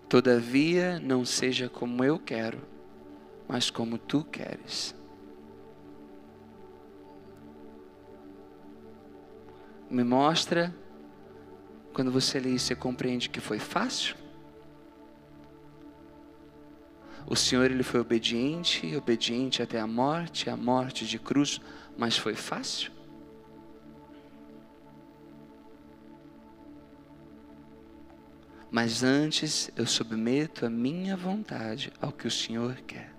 Todavia, 0.09 1.01
não 1.01 1.25
seja 1.25 1.69
como 1.69 2.05
eu 2.05 2.19
quero, 2.19 2.61
mas 3.49 3.71
como 3.71 3.99
tu 3.99 4.23
queres. 4.25 4.95
Me 9.91 10.05
mostra, 10.05 10.75
quando 11.95 12.11
você 12.11 12.41
lê 12.41 12.51
isso, 12.51 12.67
você 12.67 12.75
compreende 12.75 13.31
que 13.31 13.41
foi 13.41 13.61
fácil? 13.61 14.17
O 17.25 17.37
Senhor 17.37 17.71
ele 17.71 17.85
foi 17.85 18.01
obediente, 18.01 18.95
obediente 18.97 19.63
até 19.63 19.81
a 19.81 19.87
morte, 19.87 20.51
a 20.51 20.57
morte 20.57 21.07
de 21.07 21.19
cruz, 21.19 21.61
mas 21.97 22.19
foi 22.19 22.35
fácil? 22.35 22.93
Mas 28.71 29.05
antes 29.05 29.71
eu 29.77 29.87
submeto 29.87 30.67
a 30.67 30.71
minha 30.71 31.17
vontade 31.17 31.93
ao 32.03 32.11
que 32.11 32.27
o 32.27 32.31
Senhor 32.31 32.75
quer. 32.87 33.15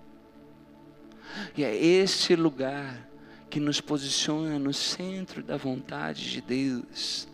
E 1.56 1.64
é 1.64 1.74
esse 1.74 2.36
lugar 2.36 3.08
que 3.48 3.58
nos 3.58 3.80
posiciona 3.80 4.58
no 4.58 4.74
centro 4.74 5.42
da 5.42 5.56
vontade 5.56 6.30
de 6.30 6.42
Deus. 6.42 7.26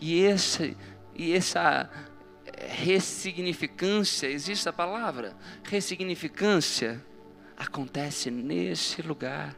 E, 0.00 0.20
esse, 0.20 0.76
e 1.14 1.32
essa 1.32 1.90
ressignificância, 2.68 4.26
existe 4.26 4.68
a 4.68 4.72
palavra? 4.72 5.36
Ressignificância 5.64 7.04
acontece 7.56 8.30
nesse 8.30 9.02
lugar. 9.02 9.56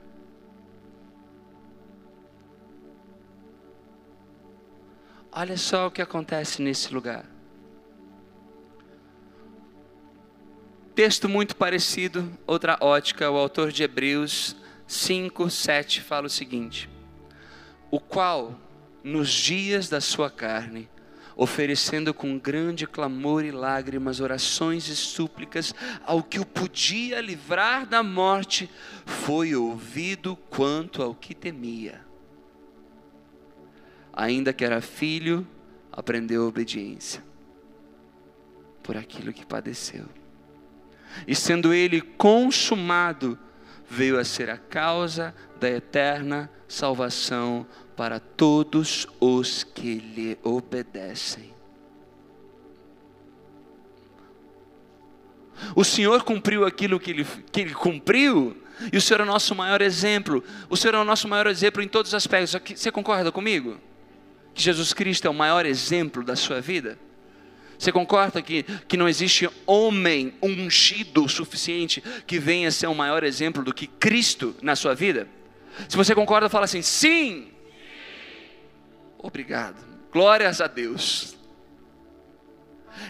Olha 5.31 5.57
só 5.57 5.87
o 5.87 5.91
que 5.91 6.03
acontece 6.03 6.63
nesse 6.63 6.93
lugar. 6.93 7.25
Texto 10.95 11.29
muito 11.29 11.55
parecido, 11.55 12.29
outra 12.45 12.77
ótica, 12.81 13.31
o 13.31 13.37
autor 13.37 13.71
de 13.71 13.85
Hebreus 13.85 14.57
5, 14.85 15.49
7 15.49 16.01
fala 16.01 16.27
o 16.27 16.31
seguinte: 16.31 16.91
O 17.89 18.01
qual, 18.01 18.59
nos 19.03 19.31
dias 19.31 19.89
da 19.89 20.01
sua 20.01 20.31
carne, 20.31 20.89
oferecendo 21.37 22.13
com 22.13 22.39
grande 22.39 22.87
clamor 22.87 23.45
e 23.45 23.51
lágrimas, 23.51 24.21
orações 24.21 24.89
e 24.89 24.97
súplicas 24.97 25.75
ao 26.05 26.23
que 26.23 26.41
o 26.41 26.45
podia 26.45 27.21
livrar 27.21 27.87
da 27.87 28.03
morte, 28.03 28.69
foi 29.07 29.55
ouvido 29.55 30.37
quanto 30.51 31.03
ao 31.03 31.15
que 31.15 31.35
temia. 31.35 32.05
Ainda 34.13 34.53
que 34.53 34.65
era 34.65 34.81
filho, 34.81 35.47
aprendeu 35.93 36.47
obediência 36.47 37.23
por 38.83 38.97
aquilo 38.97 39.33
que 39.33 39.47
padeceu 39.47 40.07
e 41.27 41.35
sendo 41.35 41.73
ele 41.73 42.01
consumado, 42.01 43.39
veio 43.89 44.19
a 44.19 44.25
ser 44.25 44.51
a 44.51 44.59
causa 44.59 45.35
da 45.59 45.69
eterna 45.69 46.51
salvação 46.67 47.67
para 47.99 48.21
todos 48.21 49.09
os 49.19 49.65
que 49.65 49.97
lhe 49.97 50.39
obedecem. 50.45 51.53
O 55.75 55.83
Senhor 55.83 56.23
cumpriu 56.23 56.65
aquilo 56.65 57.01
que 57.01 57.11
ele, 57.11 57.27
que 57.51 57.61
ele 57.61 57.75
cumpriu, 57.75 58.57
e 58.93 58.97
o 58.97 59.01
Senhor 59.01 59.19
é 59.19 59.23
o 59.25 59.27
nosso 59.27 59.53
maior 59.53 59.83
exemplo. 59.83 60.45
O 60.71 60.77
Senhor 60.77 60.95
é 60.95 60.99
o 60.99 61.05
nosso 61.05 61.27
maior 61.27 61.49
exemplo 61.49 61.83
em 61.83 61.89
todos 61.89 62.11
os 62.11 62.15
aspectos. 62.15 62.55
Você 62.77 62.93
concorda 62.93 63.33
comigo? 63.33 63.81
Que 64.55 64.63
Jesus 64.63 64.93
Cristo 64.93 65.27
é 65.27 65.31
o 65.31 65.35
maior 65.35 65.67
exemplo 65.67 66.23
da 66.23 66.37
sua 66.37 66.61
vida? 66.61 66.97
Você 67.77 67.91
concorda 67.91 68.41
que, 68.41 68.63
que 68.87 68.97
não 68.97 69.09
existe 69.09 69.51
homem 69.67 70.35
ungido 70.41 71.25
o 71.25 71.29
suficiente 71.29 72.01
que 72.29 72.39
venha 72.39 72.71
ser 72.71 72.87
um 72.87 72.95
maior 72.95 73.25
exemplo 73.25 73.65
do 73.65 73.75
que 73.75 73.89
Cristo 73.89 74.55
na 74.63 74.77
sua 74.77 74.95
vida? 74.95 75.27
Se 75.89 75.97
você 75.97 76.15
concorda, 76.15 76.49
fala 76.49 76.65
assim: 76.65 76.81
sim. 76.81 77.58
Obrigado. 79.19 79.77
Glórias 80.13 80.61
a 80.61 80.67
Deus. 80.67 81.37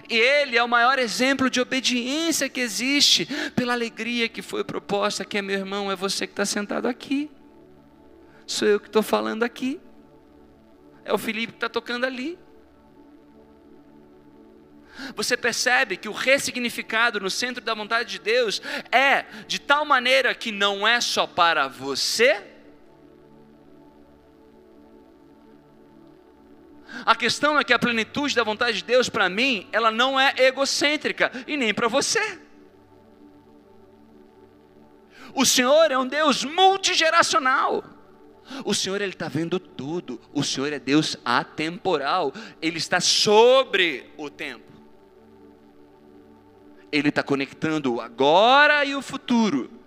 E 0.08 0.16
Ele 0.16 0.56
é 0.56 0.62
o 0.62 0.68
maior 0.68 0.98
exemplo 0.98 1.48
de 1.48 1.60
obediência 1.60 2.48
que 2.48 2.60
existe, 2.60 3.26
pela 3.54 3.72
alegria 3.72 4.28
que 4.28 4.42
foi 4.42 4.64
proposta, 4.64 5.24
que 5.24 5.38
é 5.38 5.42
meu 5.42 5.58
irmão, 5.58 5.90
é 5.90 5.96
você 5.96 6.26
que 6.26 6.32
está 6.32 6.44
sentado 6.44 6.86
aqui, 6.86 7.30
sou 8.46 8.66
eu 8.68 8.80
que 8.80 8.86
estou 8.86 9.02
falando 9.02 9.42
aqui, 9.42 9.80
é 11.04 11.12
o 11.12 11.18
Felipe 11.18 11.52
que 11.52 11.56
está 11.56 11.68
tocando 11.68 12.04
ali. 12.04 12.38
Você 15.14 15.36
percebe 15.36 15.96
que 15.96 16.08
o 16.08 16.12
ressignificado 16.12 17.20
no 17.20 17.30
centro 17.30 17.62
da 17.62 17.72
vontade 17.72 18.10
de 18.10 18.18
Deus 18.18 18.60
é 18.90 19.24
de 19.46 19.60
tal 19.60 19.84
maneira 19.84 20.34
que 20.34 20.50
não 20.50 20.86
é 20.86 21.00
só 21.00 21.26
para 21.26 21.68
você. 21.68 22.57
A 27.04 27.14
questão 27.14 27.58
é 27.58 27.64
que 27.64 27.72
a 27.72 27.78
plenitude 27.78 28.34
da 28.34 28.42
vontade 28.42 28.78
de 28.78 28.84
Deus 28.84 29.08
para 29.08 29.28
mim, 29.28 29.68
ela 29.72 29.90
não 29.90 30.18
é 30.18 30.34
egocêntrica 30.36 31.30
e 31.46 31.56
nem 31.56 31.72
para 31.72 31.88
você. 31.88 32.40
O 35.34 35.44
Senhor 35.44 35.90
é 35.90 35.98
um 35.98 36.06
Deus 36.06 36.44
multigeracional. 36.44 37.84
O 38.64 38.74
Senhor 38.74 39.00
ele 39.00 39.12
está 39.12 39.28
vendo 39.28 39.60
tudo. 39.60 40.20
O 40.32 40.42
Senhor 40.42 40.72
é 40.72 40.78
Deus 40.78 41.16
atemporal. 41.24 42.32
Ele 42.60 42.78
está 42.78 43.00
sobre 43.00 44.10
o 44.16 44.30
tempo. 44.30 44.66
Ele 46.90 47.10
está 47.10 47.22
conectando 47.22 47.94
o 47.94 48.00
agora 48.00 48.84
e 48.84 48.94
o 48.94 49.02
futuro. 49.02 49.77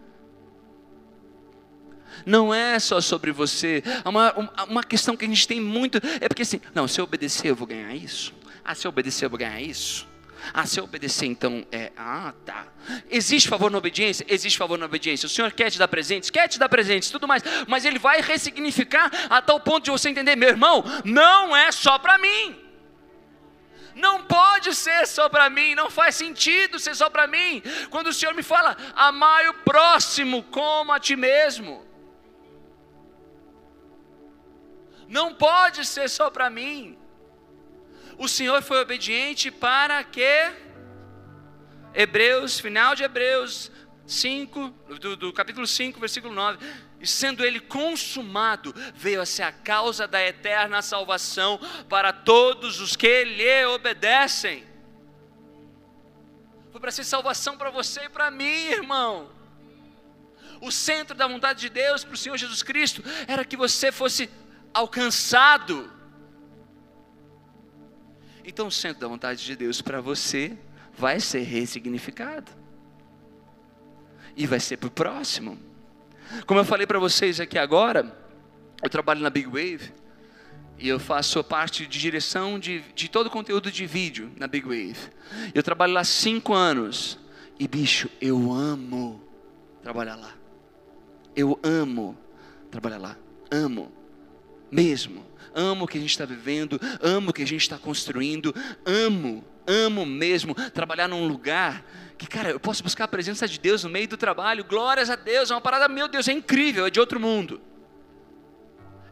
Não 2.25 2.53
é 2.53 2.79
só 2.79 3.01
sobre 3.01 3.31
você. 3.31 3.83
Uma, 4.05 4.33
uma 4.67 4.83
questão 4.83 5.15
que 5.15 5.25
a 5.25 5.27
gente 5.27 5.47
tem 5.47 5.59
muito 5.59 5.99
é 6.19 6.27
porque 6.27 6.41
assim, 6.41 6.61
não, 6.73 6.87
se 6.87 6.99
eu 6.99 7.05
obedecer 7.05 7.49
eu 7.49 7.55
vou 7.55 7.67
ganhar 7.67 7.93
isso. 7.95 8.33
Ah, 8.63 8.75
se 8.75 8.87
eu 8.87 8.89
obedecer 8.89 9.25
eu 9.25 9.29
vou 9.29 9.39
ganhar 9.39 9.61
isso. 9.61 10.11
Ah, 10.53 10.65
se 10.65 10.79
eu 10.79 10.83
obedecer, 10.83 11.27
então 11.27 11.65
é. 11.71 11.91
Ah, 11.95 12.33
tá. 12.45 12.65
Existe 13.09 13.47
favor 13.47 13.69
na 13.69 13.77
obediência? 13.77 14.25
Existe 14.27 14.57
favor 14.57 14.77
na 14.77 14.85
obediência. 14.85 15.27
O 15.27 15.29
Senhor 15.29 15.51
quer 15.51 15.69
te 15.69 15.77
dar 15.77 15.87
presentes? 15.87 16.29
Quer 16.29 16.47
te 16.47 16.57
dar 16.57 16.67
presentes, 16.67 17.09
tudo 17.09 17.27
mais. 17.27 17.43
Mas 17.67 17.85
Ele 17.85 17.99
vai 17.99 18.21
ressignificar 18.21 19.11
a 19.29 19.41
tal 19.41 19.59
ponto 19.59 19.85
de 19.85 19.91
você 19.91 20.09
entender, 20.09 20.35
meu 20.35 20.49
irmão, 20.49 20.83
não 21.05 21.55
é 21.55 21.71
só 21.71 21.97
para 21.99 22.17
mim. 22.17 22.59
Não 23.95 24.23
pode 24.23 24.73
ser 24.73 25.05
só 25.05 25.27
para 25.29 25.49
mim, 25.49 25.75
não 25.75 25.89
faz 25.89 26.15
sentido 26.15 26.79
ser 26.79 26.95
só 26.95 27.09
para 27.09 27.27
mim. 27.27 27.61
Quando 27.89 28.07
o 28.07 28.13
Senhor 28.13 28.33
me 28.33 28.41
fala, 28.41 28.75
amai 28.95 29.47
o 29.49 29.53
próximo 29.53 30.43
como 30.43 30.91
a 30.91 30.99
ti 30.99 31.15
mesmo. 31.15 31.85
Não 35.11 35.33
pode 35.35 35.85
ser 35.85 36.09
só 36.09 36.29
para 36.29 36.49
mim. 36.49 36.97
O 38.17 38.29
Senhor 38.29 38.61
foi 38.61 38.79
obediente 38.79 39.51
para 39.51 40.01
que 40.05 40.53
Hebreus, 41.93 42.57
final 42.57 42.95
de 42.95 43.03
Hebreus 43.03 43.69
5, 44.07 44.69
do, 45.01 45.17
do 45.17 45.33
capítulo 45.33 45.67
5, 45.67 45.99
versículo 45.99 46.33
9 46.33 46.57
e 47.01 47.07
sendo 47.07 47.43
ele 47.43 47.59
consumado, 47.59 48.73
veio 48.93 49.21
a 49.21 49.25
ser 49.25 49.41
a 49.41 49.51
causa 49.51 50.07
da 50.07 50.21
eterna 50.21 50.81
salvação 50.83 51.59
para 51.89 52.13
todos 52.13 52.79
os 52.79 52.95
que 52.95 53.23
lhe 53.25 53.65
obedecem. 53.65 54.63
Foi 56.71 56.79
para 56.79 56.91
ser 56.91 57.03
salvação 57.03 57.57
para 57.57 57.71
você 57.71 58.05
e 58.05 58.09
para 58.09 58.29
mim, 58.31 58.69
irmão. 58.69 59.31
O 60.61 60.71
centro 60.71 61.17
da 61.17 61.27
vontade 61.27 61.59
de 61.59 61.69
Deus 61.69 62.03
para 62.03 62.13
o 62.13 62.17
Senhor 62.17 62.37
Jesus 62.37 62.61
Cristo 62.61 63.03
era 63.27 63.43
que 63.43 63.57
você 63.57 63.91
fosse 63.91 64.29
alcançado. 64.73 65.91
Então, 68.43 68.67
o 68.67 68.71
centro 68.71 69.01
da 69.01 69.07
vontade 69.07 69.43
de 69.45 69.55
Deus 69.55 69.81
para 69.81 70.01
você 70.01 70.57
vai 70.97 71.19
ser 71.19 71.41
ressignificado, 71.41 72.51
e 74.35 74.45
vai 74.45 74.59
ser 74.59 74.77
para 74.77 74.87
o 74.87 74.91
próximo. 74.91 75.57
Como 76.45 76.59
eu 76.59 76.65
falei 76.65 76.87
para 76.87 76.99
vocês 76.99 77.39
aqui 77.39 77.57
agora, 77.57 78.15
eu 78.81 78.89
trabalho 78.89 79.21
na 79.21 79.29
Big 79.29 79.47
Wave 79.47 79.93
e 80.79 80.87
eu 80.87 80.99
faço 80.99 81.43
parte 81.43 81.85
de 81.85 81.99
direção 81.99 82.57
de, 82.57 82.81
de 82.95 83.09
todo 83.09 83.27
o 83.27 83.29
conteúdo 83.29 83.71
de 83.71 83.85
vídeo 83.85 84.31
na 84.37 84.47
Big 84.47 84.65
Wave. 84.65 85.11
Eu 85.53 85.61
trabalho 85.61 85.93
lá 85.93 86.03
cinco 86.03 86.53
anos 86.53 87.19
e 87.59 87.67
bicho, 87.67 88.09
eu 88.19 88.51
amo 88.51 89.21
trabalhar 89.83 90.15
lá. 90.15 90.33
Eu 91.35 91.59
amo 91.63 92.17
trabalhar 92.69 92.97
lá, 92.97 93.17
amo 93.51 93.91
mesmo. 94.71 95.25
Amo 95.53 95.85
o 95.85 95.87
que 95.87 95.97
a 95.97 96.01
gente 96.01 96.11
está 96.11 96.25
vivendo, 96.25 96.79
amo 97.01 97.31
o 97.31 97.33
que 97.33 97.43
a 97.43 97.47
gente 97.47 97.61
está 97.61 97.77
construindo, 97.77 98.55
amo, 98.85 99.43
amo 99.67 100.05
mesmo 100.05 100.55
trabalhar 100.71 101.09
num 101.09 101.27
lugar 101.27 101.85
que, 102.17 102.27
cara, 102.27 102.51
eu 102.51 102.59
posso 102.59 102.83
buscar 102.83 103.05
a 103.05 103.07
presença 103.07 103.47
de 103.47 103.59
Deus 103.59 103.83
no 103.83 103.89
meio 103.89 104.07
do 104.07 104.15
trabalho, 104.15 104.63
glórias 104.63 105.09
a 105.09 105.15
Deus, 105.15 105.49
é 105.49 105.55
uma 105.55 105.59
parada, 105.59 105.87
meu 105.87 106.07
Deus, 106.07 106.27
é 106.27 106.31
incrível, 106.31 106.85
é 106.85 106.89
de 106.89 106.99
outro 106.99 107.19
mundo. 107.19 107.59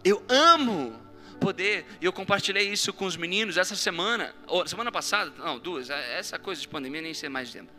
Eu 0.05 0.23
amo, 0.29 0.93
poder. 1.39 1.85
E 1.99 2.05
eu 2.05 2.13
compartilhei 2.13 2.69
isso 2.69 2.93
com 2.93 3.05
os 3.05 3.17
meninos 3.17 3.57
essa 3.57 3.75
semana, 3.75 4.35
ou 4.45 4.67
semana 4.67 4.91
passada, 4.91 5.31
não, 5.37 5.57
duas. 5.57 5.89
É, 5.89 6.19
essa 6.19 6.37
coisa 6.37 6.61
de 6.61 6.67
pandemia 6.67 7.01
nem 7.01 7.13
sei 7.13 7.29
mais 7.29 7.51
tempo. 7.51 7.71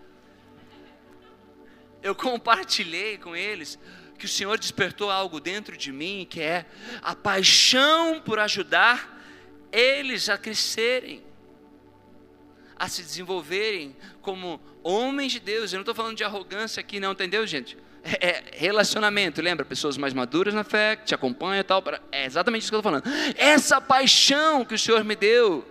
Eu 2.03 2.15
compartilhei 2.15 3.19
com 3.19 3.37
eles 3.37 3.79
que 4.21 4.27
o 4.27 4.29
Senhor 4.29 4.59
despertou 4.59 5.11
algo 5.11 5.41
dentro 5.41 5.77
de 5.77 5.91
mim, 5.91 6.27
que 6.29 6.43
é 6.43 6.67
a 7.01 7.17
paixão 7.17 8.21
por 8.21 8.39
ajudar 8.39 9.19
eles 9.73 10.29
a 10.29 10.37
crescerem, 10.37 11.23
a 12.77 12.87
se 12.87 13.03
desenvolverem 13.03 13.97
como 14.21 14.61
homens 14.83 15.33
de 15.33 15.41
Deus. 15.41 15.73
Eu 15.73 15.79
não 15.79 15.83
estou 15.83 15.95
falando 15.95 16.17
de 16.17 16.23
arrogância 16.23 16.81
aqui, 16.81 17.01
não, 17.01 17.13
entendeu, 17.13 17.47
gente? 17.47 17.79
É, 18.03 18.29
é 18.29 18.45
relacionamento, 18.53 19.41
lembra? 19.41 19.65
Pessoas 19.65 19.97
mais 19.97 20.13
maduras 20.13 20.53
na 20.53 20.65
fé, 20.65 20.97
que 20.97 21.07
te 21.07 21.15
acompanham 21.15 21.61
e 21.61 21.65
tal. 21.65 21.83
É 22.13 22.27
exatamente 22.27 22.63
isso 22.63 22.71
que 22.71 22.75
eu 22.75 22.81
estou 22.81 22.93
falando. 22.93 23.35
Essa 23.39 23.81
paixão 23.81 24.67
que 24.67 24.75
o 24.75 24.79
Senhor 24.79 25.03
me 25.03 25.17
deu. 25.17 25.67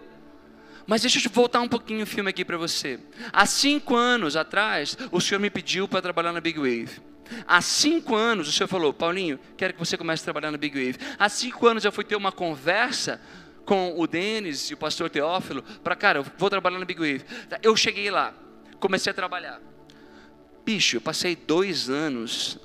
Mas 0.87 1.03
deixa 1.03 1.19
eu 1.19 1.31
voltar 1.31 1.61
um 1.61 1.67
pouquinho 1.67 2.01
o 2.01 2.07
filme 2.07 2.31
aqui 2.31 2.43
para 2.43 2.57
você. 2.57 2.99
Há 3.31 3.45
cinco 3.45 3.95
anos 3.95 4.35
atrás, 4.35 4.97
o 5.11 5.21
Senhor 5.21 5.39
me 5.39 5.51
pediu 5.51 5.87
para 5.87 6.01
trabalhar 6.01 6.33
na 6.33 6.41
Big 6.41 6.57
Wave. 6.57 6.99
Há 7.47 7.61
cinco 7.61 8.15
anos 8.15 8.47
o 8.47 8.51
Senhor 8.51 8.67
falou, 8.67 8.93
Paulinho, 8.93 9.39
quero 9.57 9.73
que 9.73 9.79
você 9.79 9.97
comece 9.97 10.21
a 10.21 10.25
trabalhar 10.25 10.51
na 10.51 10.57
Big 10.57 10.73
Wave. 10.73 10.97
Há 11.17 11.29
cinco 11.29 11.67
anos 11.67 11.85
eu 11.85 11.91
fui 11.91 12.03
ter 12.03 12.15
uma 12.15 12.31
conversa 12.31 13.21
com 13.65 13.99
o 13.99 14.07
Denis 14.07 14.71
e 14.71 14.73
o 14.73 14.77
pastor 14.77 15.09
Teófilo 15.09 15.61
para, 15.83 15.95
cara, 15.95 16.19
eu 16.19 16.25
vou 16.37 16.49
trabalhar 16.49 16.79
na 16.79 16.85
Big 16.85 16.99
Wave. 16.99 17.23
Eu 17.61 17.75
cheguei 17.75 18.09
lá, 18.09 18.33
comecei 18.79 19.11
a 19.11 19.13
trabalhar. 19.13 19.61
Bicho, 20.65 20.97
eu 20.97 21.01
passei 21.01 21.35
dois 21.35 21.89
anos, 21.89 22.57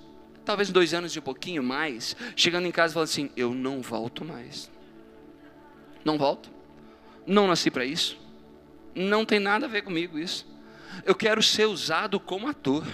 talvez 0.45 0.71
dois 0.71 0.95
anos 0.95 1.15
e 1.15 1.19
um 1.19 1.23
pouquinho 1.23 1.63
mais, 1.63 2.17
chegando 2.35 2.67
em 2.67 2.71
casa 2.71 2.95
falando 2.95 3.09
assim: 3.09 3.31
eu 3.37 3.55
não 3.55 3.83
volto 3.83 4.25
mais. 4.25 4.71
Não 6.05 6.19
volto. 6.19 6.51
Não 7.27 7.47
nasci 7.47 7.71
para 7.71 7.85
isso. 7.85 8.19
Não 8.95 9.25
tem 9.25 9.41
nada 9.41 9.67
a 9.67 9.69
ver 9.69 9.83
comigo 9.83 10.19
isso. 10.19 10.47
Eu 11.05 11.15
quero 11.15 11.43
ser 11.43 11.67
usado 11.67 12.21
como 12.21 12.47
ator. 12.47 12.87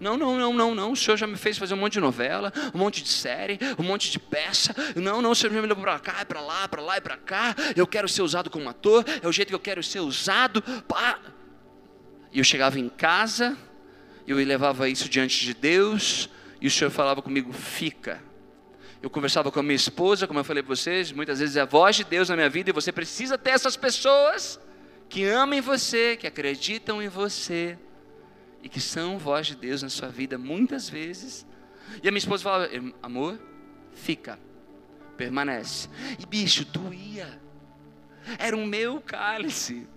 Não, 0.00 0.16
não, 0.16 0.38
não, 0.38 0.52
não, 0.52 0.74
não. 0.74 0.92
O 0.92 0.96
senhor 0.96 1.16
já 1.16 1.26
me 1.26 1.36
fez 1.36 1.58
fazer 1.58 1.74
um 1.74 1.78
monte 1.78 1.94
de 1.94 2.00
novela, 2.00 2.52
um 2.74 2.78
monte 2.78 3.02
de 3.02 3.08
série, 3.08 3.58
um 3.78 3.82
monte 3.82 4.10
de 4.10 4.18
peça. 4.18 4.74
Não, 4.94 5.20
não, 5.20 5.32
o 5.32 5.34
senhor 5.34 5.52
já 5.52 5.60
me 5.60 5.66
levou 5.66 5.82
para 5.82 5.98
cá, 5.98 6.24
para 6.24 6.40
lá, 6.40 6.68
para 6.68 6.82
lá 6.82 6.98
e 6.98 7.00
para 7.00 7.16
cá. 7.16 7.54
Eu 7.74 7.86
quero 7.86 8.08
ser 8.08 8.22
usado 8.22 8.48
como 8.50 8.68
ator, 8.68 9.04
é 9.22 9.26
o 9.26 9.32
jeito 9.32 9.48
que 9.48 9.54
eu 9.54 9.60
quero 9.60 9.82
ser 9.82 10.00
usado. 10.00 10.62
Pá. 10.86 11.18
E 12.32 12.38
eu 12.38 12.44
chegava 12.44 12.78
em 12.78 12.88
casa, 12.88 13.56
eu 14.26 14.36
levava 14.36 14.88
isso 14.88 15.08
diante 15.08 15.44
de 15.44 15.54
Deus, 15.54 16.28
e 16.60 16.66
o 16.66 16.70
Senhor 16.70 16.90
falava 16.90 17.22
comigo: 17.22 17.52
fica. 17.52 18.22
Eu 19.00 19.08
conversava 19.08 19.50
com 19.50 19.60
a 19.60 19.62
minha 19.62 19.76
esposa, 19.76 20.26
como 20.26 20.40
eu 20.40 20.44
falei 20.44 20.62
para 20.62 20.74
vocês, 20.74 21.12
muitas 21.12 21.38
vezes 21.38 21.56
é 21.56 21.60
a 21.60 21.64
voz 21.64 21.96
de 21.96 22.04
Deus 22.04 22.28
na 22.28 22.34
minha 22.34 22.50
vida, 22.50 22.70
e 22.70 22.72
você 22.72 22.90
precisa 22.90 23.38
ter 23.38 23.50
essas 23.50 23.76
pessoas 23.76 24.60
que 25.08 25.24
amam 25.24 25.62
você, 25.62 26.16
que 26.16 26.26
acreditam 26.26 27.00
em 27.02 27.08
você, 27.08 27.78
e 28.62 28.68
que 28.68 28.80
são 28.80 29.18
voz 29.18 29.46
de 29.46 29.56
Deus 29.56 29.82
na 29.82 29.88
sua 29.88 30.08
vida 30.08 30.36
muitas 30.36 30.88
vezes. 30.88 31.46
E 32.02 32.08
a 32.08 32.10
minha 32.10 32.18
esposa 32.18 32.42
falava: 32.42 32.68
amor, 33.02 33.40
fica, 33.92 34.38
permanece. 35.16 35.88
E 36.18 36.26
bicho, 36.26 36.64
doía. 36.64 37.40
Era 38.38 38.56
o 38.56 38.66
meu 38.66 39.00
cálice 39.00 39.88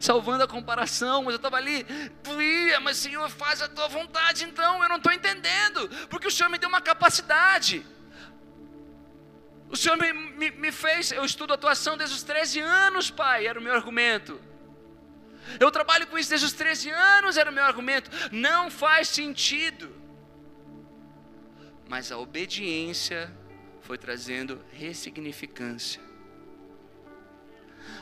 salvando 0.00 0.42
a 0.42 0.48
comparação, 0.48 1.22
mas 1.22 1.34
eu 1.34 1.36
estava 1.36 1.58
ali, 1.58 1.84
doía, 2.22 2.80
mas 2.80 2.96
Senhor, 2.96 3.28
faz 3.28 3.60
a 3.60 3.68
tua 3.68 3.86
vontade, 3.86 4.44
então 4.44 4.82
eu 4.82 4.88
não 4.88 4.96
estou 4.96 5.12
entendendo, 5.12 5.90
porque 6.08 6.26
o 6.26 6.30
Senhor 6.30 6.48
me 6.48 6.56
deu 6.56 6.70
uma 6.70 6.80
capacidade. 6.80 7.86
O 9.68 9.76
Senhor 9.76 9.96
me, 9.98 10.12
me, 10.12 10.50
me, 10.50 10.72
fez, 10.72 11.12
eu 11.12 11.24
estudo 11.24 11.52
atuação 11.52 11.96
desde 11.96 12.16
os 12.16 12.22
13 12.22 12.60
anos, 12.60 13.10
pai, 13.10 13.46
era 13.46 13.60
o 13.60 13.62
meu 13.62 13.74
argumento. 13.74 14.40
Eu 15.58 15.70
trabalho 15.70 16.06
com 16.06 16.18
isso 16.18 16.30
desde 16.30 16.46
os 16.46 16.52
13 16.52 16.90
anos, 16.90 17.36
era 17.36 17.50
o 17.50 17.54
meu 17.54 17.64
argumento. 17.64 18.10
Não 18.32 18.70
faz 18.70 19.08
sentido. 19.08 19.94
Mas 21.88 22.12
a 22.12 22.18
obediência 22.18 23.32
foi 23.80 23.98
trazendo 23.98 24.64
ressignificância 24.72 26.09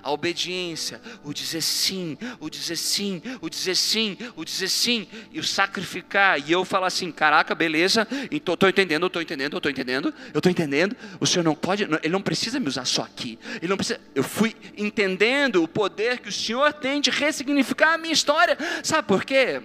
a 0.03 0.11
obediência, 0.11 1.01
o 1.25 1.33
dizer 1.33 1.63
sim, 1.63 2.17
o 2.41 2.49
dizer 2.49 2.77
sim, 2.77 3.23
o 3.41 3.49
dizer 3.49 3.75
sim, 3.75 4.17
o 4.37 4.45
dizer 4.45 4.69
sim, 4.69 5.07
e 5.33 5.41
o 5.41 5.45
sacrificar, 5.45 6.39
e 6.39 6.53
eu 6.53 6.65
falar 6.65 6.89
assim: 6.89 7.11
caraca, 7.11 7.55
beleza, 7.55 8.07
estou 8.31 8.69
entendendo, 8.69 9.07
estou 9.07 9.23
entendendo, 9.23 9.57
estou 9.57 9.71
entendendo, 9.71 10.15
eu 10.33 10.39
estou 10.39 10.51
entendendo, 10.51 10.97
o 11.21 11.27
Senhor 11.27 11.45
não 11.45 11.55
pode, 11.55 11.85
Ele 11.85 12.13
não 12.13 12.23
precisa 12.23 12.59
me 12.61 12.69
usar 12.69 12.85
só 12.85 13.03
aqui, 13.03 13.39
Ele 13.57 13.69
não 13.69 13.77
precisa, 13.77 14.01
eu 14.15 14.23
fui 14.23 14.55
entendendo 14.77 15.63
o 15.63 15.69
poder 15.69 16.21
que 16.21 16.29
o 16.29 16.33
Senhor 16.33 16.73
tem 16.73 17.01
de 17.01 17.11
ressignificar 17.11 17.95
a 17.95 17.99
minha 17.99 18.13
história, 18.13 18.57
sabe 18.83 19.07
por 19.07 19.25
quê? 19.25 19.63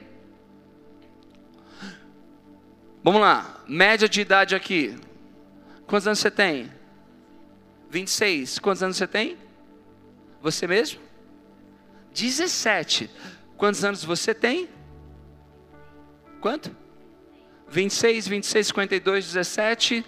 Vamos 3.04 3.20
lá, 3.20 3.62
média 3.68 4.08
de 4.08 4.22
idade 4.22 4.56
aqui. 4.56 4.98
Quantos 5.86 6.08
anos 6.08 6.20
você 6.20 6.32
tem? 6.32 6.72
26. 7.90 8.60
Quantos 8.60 8.82
anos 8.82 8.96
você 8.96 9.06
tem? 9.06 9.38
Você 10.44 10.68
mesmo? 10.68 11.02
17. 12.14 13.10
Quantos 13.56 13.82
anos 13.86 14.04
você 14.04 14.34
tem? 14.34 14.70
Quanto? 16.42 16.76
26, 17.70 18.28
26, 18.28 18.68
52, 18.68 19.26
17. 19.26 20.06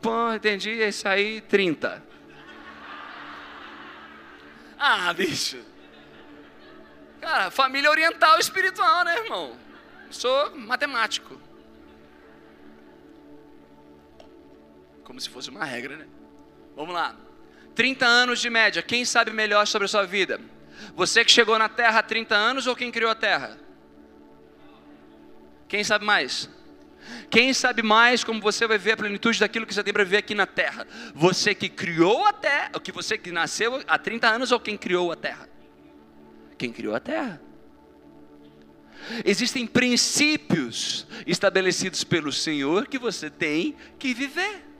Pô, 0.00 0.32
entendi, 0.32 0.82
é 0.82 0.88
isso 0.88 1.06
aí, 1.06 1.42
30. 1.42 2.02
Ah, 4.78 5.12
bicho. 5.12 5.62
Cara, 7.20 7.50
família 7.50 7.90
oriental 7.90 8.38
espiritual, 8.38 9.04
né, 9.04 9.18
irmão? 9.18 9.54
Sou 10.10 10.56
matemático. 10.56 11.38
Como 15.04 15.20
se 15.20 15.28
fosse 15.28 15.50
uma 15.50 15.66
regra, 15.66 15.98
né? 15.98 16.08
Vamos 16.74 16.94
lá. 16.94 17.14
30 17.74 18.06
anos 18.06 18.40
de 18.40 18.48
média, 18.48 18.82
quem 18.82 19.04
sabe 19.04 19.30
melhor 19.30 19.66
sobre 19.66 19.86
a 19.86 19.88
sua 19.88 20.04
vida? 20.04 20.40
Você 20.94 21.24
que 21.24 21.32
chegou 21.32 21.58
na 21.58 21.68
Terra 21.68 22.00
há 22.00 22.02
30 22.02 22.34
anos 22.34 22.66
ou 22.66 22.76
quem 22.76 22.90
criou 22.90 23.10
a 23.10 23.14
Terra? 23.14 23.58
Quem 25.68 25.82
sabe 25.82 26.04
mais? 26.04 26.48
Quem 27.30 27.52
sabe 27.52 27.82
mais 27.82 28.22
como 28.22 28.40
você 28.40 28.66
vai 28.66 28.78
ver 28.78 28.92
a 28.92 28.96
plenitude 28.96 29.40
daquilo 29.40 29.66
que 29.66 29.74
você 29.74 29.82
tem 29.82 29.92
para 29.92 30.04
viver 30.04 30.18
aqui 30.18 30.34
na 30.34 30.46
Terra? 30.46 30.86
Você 31.14 31.54
que 31.54 31.68
criou 31.68 32.26
a 32.26 32.32
Terra, 32.32 32.70
o 32.74 32.80
que 32.80 32.92
você 32.92 33.18
que 33.18 33.32
nasceu 33.32 33.82
há 33.86 33.98
30 33.98 34.28
anos 34.28 34.52
ou 34.52 34.60
quem 34.60 34.76
criou 34.76 35.10
a 35.10 35.16
Terra? 35.16 35.48
Quem 36.56 36.72
criou 36.72 36.94
a 36.94 37.00
Terra. 37.00 37.40
Existem 39.24 39.66
princípios 39.66 41.06
estabelecidos 41.26 42.04
pelo 42.04 42.32
Senhor 42.32 42.86
que 42.86 42.98
você 42.98 43.28
tem 43.28 43.76
que 43.98 44.14
viver. 44.14 44.73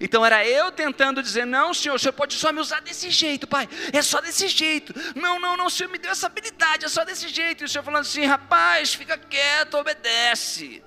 Então 0.00 0.24
era 0.24 0.46
eu 0.46 0.70
tentando 0.70 1.22
dizer: 1.22 1.46
Não, 1.46 1.72
Senhor, 1.72 1.94
o 1.94 1.98
Senhor 1.98 2.12
pode 2.12 2.34
só 2.34 2.52
me 2.52 2.60
usar 2.60 2.80
desse 2.80 3.10
jeito, 3.10 3.46
Pai. 3.46 3.68
É 3.92 4.02
só 4.02 4.20
desse 4.20 4.48
jeito. 4.48 4.94
Não, 5.14 5.40
não, 5.40 5.56
não, 5.56 5.66
o 5.66 5.70
Senhor 5.70 5.90
me 5.90 5.98
deu 5.98 6.10
essa 6.10 6.26
habilidade, 6.26 6.84
é 6.84 6.88
só 6.88 7.04
desse 7.04 7.28
jeito. 7.28 7.62
E 7.62 7.66
o 7.66 7.68
Senhor 7.68 7.84
falando 7.84 8.02
assim: 8.02 8.24
Rapaz, 8.24 8.94
fica 8.94 9.16
quieto, 9.16 9.74
obedece. 9.74 10.82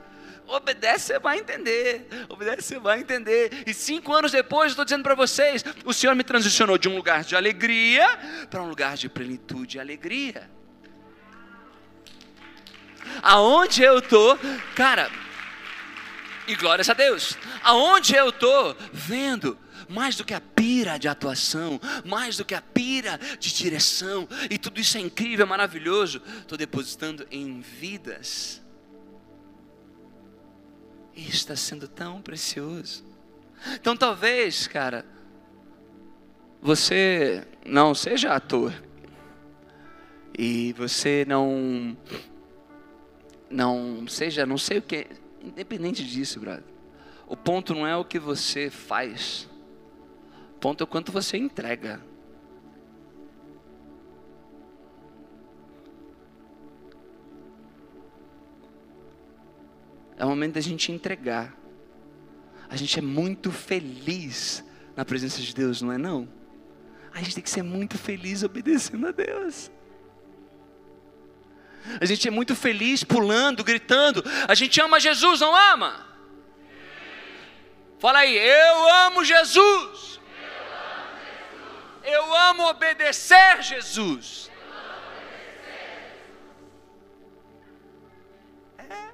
Obedece, 0.48 1.06
você 1.06 1.20
vai 1.20 1.40
entender. 1.40 2.08
Obedece, 2.28 2.62
você 2.62 2.80
vai 2.80 3.00
entender. 3.00 3.64
E 3.66 3.74
cinco 3.74 4.14
anos 4.14 4.34
depois, 4.34 4.72
estou 4.72 4.84
dizendo 4.84 5.04
para 5.04 5.16
vocês: 5.16 5.64
o 5.86 5.94
Senhor 5.94 6.14
me 6.14 6.24
transicionou 6.24 6.78
de 6.78 6.90
um 6.90 6.96
lugar 6.96 7.24
de 7.24 7.36
alegria 7.36 8.06
para 8.50 8.62
um 8.62 8.68
lugar 8.68 8.96
de 8.98 9.08
plenitude 9.08 9.78
e 9.78 9.80
alegria. 9.80 10.50
Aonde 13.22 13.82
eu 13.82 14.00
estou, 14.00 14.38
cara, 14.76 15.10
e 16.52 16.56
glórias 16.56 16.90
a 16.90 16.94
Deus. 16.94 17.38
Aonde 17.64 18.16
eu 18.16 18.30
estou 18.30 18.76
vendo 18.92 19.58
mais 19.88 20.16
do 20.16 20.24
que 20.24 20.34
a 20.34 20.42
pira 20.42 20.98
de 20.98 21.08
atuação, 21.08 21.80
mais 22.06 22.38
do 22.38 22.46
que 22.46 22.56
a 22.56 22.62
pira 22.62 23.20
de 23.40 23.54
direção, 23.54 24.28
e 24.50 24.58
tudo 24.58 24.80
isso 24.80 24.98
é 24.98 25.02
incrível, 25.02 25.46
maravilhoso. 25.46 26.22
Estou 26.40 26.58
depositando 26.58 27.28
em 27.30 27.62
vidas. 27.62 28.62
E 31.16 31.28
está 31.28 31.56
sendo 31.56 31.88
tão 31.88 32.22
precioso. 32.22 33.04
Então 33.76 33.96
talvez, 33.96 34.66
cara, 34.68 35.06
você 36.62 37.46
não 37.66 37.94
seja 37.94 38.34
ator. 38.34 38.74
E 40.38 40.74
você 40.74 41.26
não 41.28 41.98
não 43.50 44.08
seja, 44.08 44.46
não 44.46 44.58
sei 44.58 44.78
o 44.78 44.82
que, 44.82 45.06
Independente 45.44 46.06
disso, 46.06 46.40
brother. 46.40 46.64
O 47.28 47.36
ponto 47.36 47.74
não 47.74 47.88
é 47.88 47.96
o 47.96 48.06
que 48.06 48.20
você 48.20 48.70
faz. 48.70 49.50
O 50.56 50.60
ponto 50.60 50.82
é 50.82 50.84
o 50.84 50.88
quanto 50.88 51.12
você 51.12 51.38
entrega. 51.38 52.02
É 60.18 60.26
o 60.26 60.30
momento 60.30 60.54
da 60.54 60.62
gente 60.62 60.92
entregar. 60.92 61.58
A 62.70 62.76
gente 62.76 63.00
é 63.00 63.02
muito 63.02 63.52
feliz 63.52 64.64
na 64.96 65.04
presença 65.04 65.42
de 65.42 65.54
Deus, 65.54 65.82
não 65.82 65.92
é 65.92 65.98
não? 65.98 66.28
A 67.12 67.20
gente 67.20 67.36
tem 67.36 67.44
que 67.44 67.50
ser 67.50 67.64
muito 67.64 67.98
feliz 67.98 68.44
obedecendo 68.44 69.08
a 69.08 69.12
Deus. 69.12 69.72
A 72.00 72.06
gente 72.06 72.28
é 72.28 72.32
muito 72.32 72.56
feliz 72.56 73.04
pulando, 73.04 73.64
gritando. 73.64 74.24
A 74.48 74.56
gente 74.56 74.80
ama 74.82 75.00
Jesus, 75.00 75.40
não 75.40 75.56
ama? 75.56 76.08
Fala 78.00 78.20
aí, 78.20 78.36
eu 78.36 78.94
amo 79.06 79.24
Jesus. 79.24 80.20
Eu 82.04 82.36
amo 82.36 82.64
obedecer 82.68 83.62
Jesus. 83.62 84.50
É. 88.80 89.12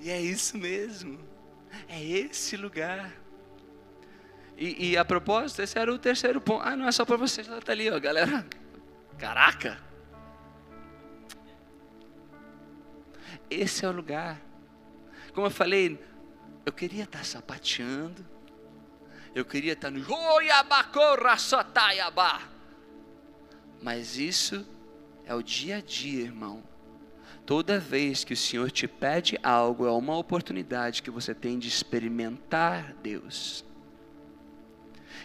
E 0.00 0.10
é 0.10 0.20
isso 0.20 0.58
mesmo. 0.58 1.20
É 1.88 2.02
esse 2.02 2.56
lugar. 2.56 3.12
E, 4.56 4.90
e, 4.90 4.96
a 4.96 5.04
propósito, 5.04 5.62
esse 5.62 5.78
era 5.78 5.92
o 5.92 5.98
terceiro 5.98 6.40
ponto. 6.40 6.62
Ah, 6.66 6.76
não 6.76 6.86
é 6.86 6.92
só 6.92 7.04
para 7.04 7.16
vocês, 7.16 7.48
ela 7.48 7.58
está 7.58 7.72
ali, 7.72 7.88
ó, 7.90 7.98
galera. 7.98 8.44
Caraca! 9.20 9.78
Esse 13.50 13.84
é 13.84 13.88
o 13.88 13.92
lugar. 13.92 14.40
Como 15.34 15.46
eu 15.46 15.50
falei, 15.50 16.02
eu 16.64 16.72
queria 16.72 17.04
estar 17.04 17.24
sapateando, 17.24 18.26
eu 19.34 19.44
queria 19.44 19.74
estar 19.74 19.90
no 19.90 20.00
mas 23.82 24.16
isso 24.16 24.66
é 25.24 25.34
o 25.34 25.42
dia 25.42 25.76
a 25.76 25.80
dia, 25.80 26.22
irmão. 26.22 26.62
Toda 27.46 27.78
vez 27.78 28.24
que 28.24 28.34
o 28.34 28.36
Senhor 28.36 28.70
te 28.70 28.86
pede 28.86 29.38
algo, 29.42 29.86
é 29.86 29.90
uma 29.90 30.16
oportunidade 30.16 31.02
que 31.02 31.10
você 31.10 31.34
tem 31.34 31.58
de 31.58 31.68
experimentar 31.68 32.94
Deus. 33.02 33.64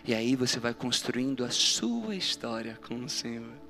E 0.03 0.13
aí 0.13 0.35
você 0.35 0.59
vai 0.59 0.73
construindo 0.73 1.43
a 1.43 1.49
sua 1.49 2.15
história 2.15 2.79
com 2.87 3.03
o 3.03 3.09
Senhor. 3.09 3.64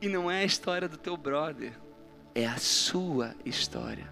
E 0.00 0.08
não 0.08 0.30
é 0.30 0.40
a 0.40 0.44
história 0.44 0.88
do 0.88 0.96
teu 0.96 1.16
brother, 1.16 1.72
é 2.34 2.46
a 2.46 2.56
sua 2.56 3.34
história. 3.44 4.10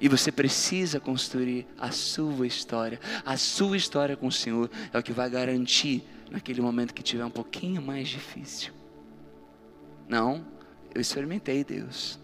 E 0.00 0.08
você 0.08 0.32
precisa 0.32 0.98
construir 0.98 1.66
a 1.78 1.90
sua 1.90 2.46
história. 2.46 2.98
A 3.24 3.36
sua 3.36 3.76
história 3.76 4.16
com 4.16 4.26
o 4.26 4.32
Senhor 4.32 4.70
é 4.92 4.98
o 4.98 5.02
que 5.02 5.12
vai 5.12 5.30
garantir 5.30 6.02
naquele 6.30 6.60
momento 6.60 6.94
que 6.94 7.02
tiver 7.02 7.24
um 7.24 7.30
pouquinho 7.30 7.80
mais 7.80 8.08
difícil. 8.08 8.72
Não, 10.08 10.44
eu 10.94 11.00
experimentei 11.00 11.62
Deus. 11.62 12.18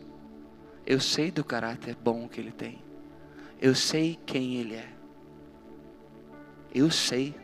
Eu 0.84 1.00
sei 1.00 1.30
do 1.30 1.44
caráter 1.44 1.94
bom 1.94 2.28
que 2.28 2.40
Ele 2.40 2.50
tem. 2.50 2.82
Eu 3.60 3.74
sei 3.74 4.18
quem 4.26 4.56
Ele 4.56 4.74
é. 4.74 4.88
Eu 6.74 6.90
sei. 6.90 7.34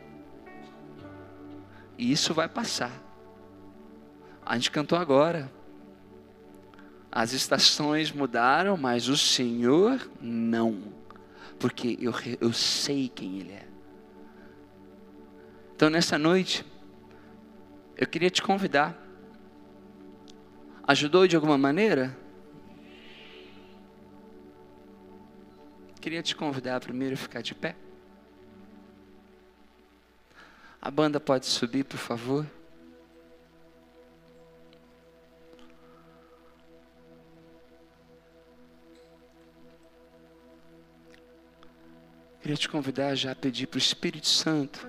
E 1.97 2.11
isso 2.11 2.33
vai 2.33 2.49
passar. 2.49 3.06
A 4.47 4.55
gente 4.55 4.71
cantou 4.71 4.97
agora. 4.97 5.51
As 7.11 7.33
estações 7.33 8.13
mudaram, 8.13 8.77
mas 8.77 9.09
o 9.09 9.17
Senhor 9.17 10.09
não. 10.21 10.93
Porque 11.59 11.97
eu, 11.99 12.13
eu 12.39 12.53
sei 12.53 13.09
quem 13.09 13.39
Ele 13.39 13.51
é. 13.51 13.67
Então, 15.75 15.89
nessa 15.89 16.17
noite, 16.17 16.65
eu 17.97 18.07
queria 18.07 18.29
te 18.29 18.41
convidar. 18.41 18.97
Ajudou 20.87 21.27
de 21.27 21.35
alguma 21.35 21.57
maneira? 21.57 22.17
Queria 25.99 26.23
te 26.23 26.33
convidar 26.33 26.79
primeiro 26.79 27.15
a 27.15 27.17
ficar 27.17 27.41
de 27.41 27.53
pé. 27.53 27.75
A 30.81 30.89
banda 30.89 31.19
pode 31.19 31.47
subir, 31.47 31.83
por 31.83 31.97
favor. 31.97 32.47
Queria 42.47 42.57
te 42.57 42.69
convidar 42.69 43.13
já 43.13 43.33
a 43.33 43.35
pedir 43.35 43.67
para 43.67 43.75
o 43.75 43.77
Espírito 43.77 44.29
Santo 44.29 44.87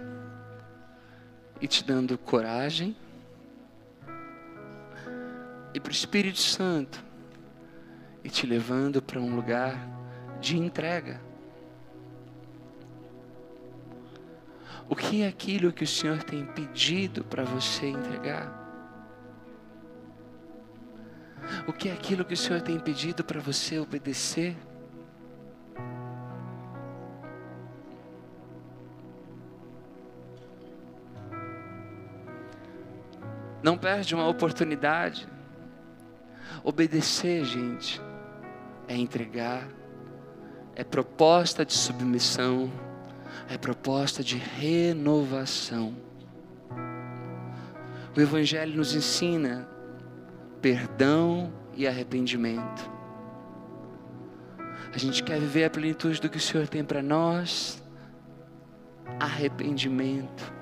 e 1.60 1.66
te 1.66 1.82
dando 1.82 2.16
coragem 2.16 2.96
e 5.74 5.80
para 5.80 5.90
o 5.90 5.92
Espírito 5.92 6.38
Santo 6.38 7.04
e 8.22 8.30
te 8.30 8.46
levando 8.46 9.02
para 9.02 9.18
um 9.18 9.34
lugar 9.34 9.76
de 10.40 10.56
entrega. 10.56 11.20
O 14.88 14.94
que 14.94 15.22
é 15.22 15.26
aquilo 15.26 15.72
que 15.72 15.82
o 15.82 15.88
Senhor 15.88 16.22
tem 16.22 16.46
pedido 16.46 17.24
para 17.24 17.42
você 17.42 17.86
entregar? 17.86 18.54
O 21.66 21.72
que 21.72 21.88
é 21.88 21.92
aquilo 21.92 22.24
que 22.24 22.34
o 22.34 22.36
Senhor 22.36 22.62
tem 22.62 22.78
pedido 22.78 23.24
para 23.24 23.40
você 23.40 23.80
obedecer? 23.80 24.56
Não 33.62 33.76
perde 33.76 34.14
uma 34.14 34.28
oportunidade. 34.28 35.28
Obedecer, 36.62 37.44
gente, 37.44 38.00
é 38.86 38.96
entregar, 38.96 39.68
é 40.74 40.84
proposta 40.84 41.64
de 41.64 41.72
submissão, 41.72 42.70
é 43.48 43.58
proposta 43.58 44.22
de 44.22 44.36
renovação. 44.36 45.94
O 48.16 48.20
Evangelho 48.20 48.76
nos 48.76 48.94
ensina 48.94 49.68
perdão 50.60 51.52
e 51.74 51.86
arrependimento. 51.86 52.90
A 54.92 54.98
gente 54.98 55.22
quer 55.22 55.38
viver 55.38 55.64
a 55.64 55.70
plenitude 55.70 56.20
do 56.20 56.28
que 56.28 56.38
o 56.38 56.40
Senhor 56.40 56.66
tem 56.66 56.82
para 56.82 57.02
nós. 57.02 57.82
Arrependimento. 59.20 60.57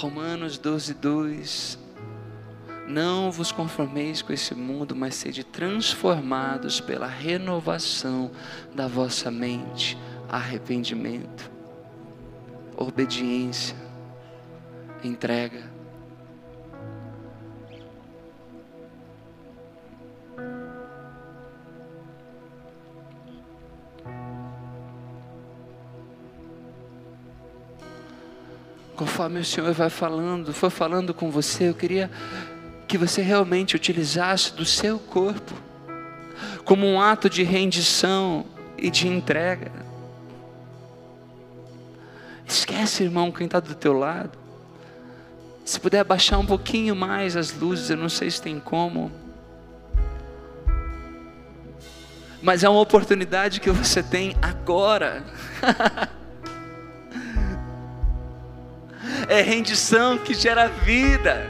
Romanos 0.00 0.56
12, 0.56 0.94
2. 0.94 1.78
Não 2.88 3.30
vos 3.30 3.52
conformeis 3.52 4.22
com 4.22 4.32
esse 4.32 4.54
mundo, 4.54 4.96
mas 4.96 5.14
sede 5.14 5.44
transformados 5.44 6.80
pela 6.80 7.06
renovação 7.06 8.30
da 8.74 8.88
vossa 8.88 9.30
mente. 9.30 9.98
Arrependimento, 10.26 11.50
obediência, 12.78 13.76
entrega. 15.04 15.70
Conforme 29.20 29.40
o 29.40 29.44
Senhor 29.44 29.70
vai 29.74 29.90
falando, 29.90 30.50
foi 30.54 30.70
falando 30.70 31.12
com 31.12 31.30
você, 31.30 31.68
eu 31.68 31.74
queria 31.74 32.10
que 32.88 32.96
você 32.96 33.20
realmente 33.20 33.76
utilizasse 33.76 34.54
do 34.54 34.64
seu 34.64 34.98
corpo 34.98 35.52
como 36.64 36.86
um 36.86 36.98
ato 36.98 37.28
de 37.28 37.42
rendição 37.42 38.46
e 38.78 38.90
de 38.90 39.06
entrega. 39.06 39.72
Esquece, 42.46 43.02
irmão, 43.02 43.30
quem 43.30 43.44
está 43.44 43.60
do 43.60 43.74
teu 43.74 43.92
lado. 43.92 44.38
Se 45.66 45.78
puder 45.78 46.00
abaixar 46.00 46.40
um 46.40 46.46
pouquinho 46.46 46.96
mais 46.96 47.36
as 47.36 47.52
luzes, 47.52 47.90
eu 47.90 47.98
não 47.98 48.08
sei 48.08 48.30
se 48.30 48.40
tem 48.40 48.58
como. 48.58 49.12
Mas 52.40 52.64
é 52.64 52.70
uma 52.70 52.80
oportunidade 52.80 53.60
que 53.60 53.70
você 53.70 54.02
tem 54.02 54.34
agora. 54.40 55.22
é 59.30 59.42
rendição 59.42 60.18
que 60.18 60.34
gera 60.34 60.66
vida, 60.66 61.48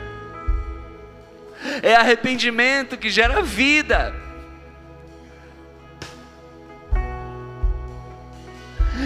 é 1.82 1.96
arrependimento 1.96 2.96
que 2.98 3.08
gera 3.08 3.42
vida. 3.42 4.14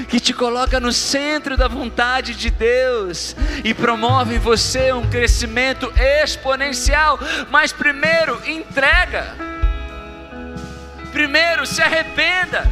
que 0.08 0.18
te 0.18 0.32
coloca 0.32 0.80
no 0.80 0.92
centro 0.92 1.56
da 1.56 1.68
vontade 1.68 2.34
de 2.34 2.50
Deus 2.50 3.36
e 3.62 3.72
promove 3.72 4.34
em 4.34 4.38
você 4.38 4.92
um 4.92 5.08
crescimento 5.08 5.92
exponencial. 5.96 7.18
Mas 7.48 7.72
primeiro, 7.72 8.40
entrega. 8.44 9.36
Primeiro, 11.12 11.64
se 11.64 11.80
arrependa. 11.80 12.64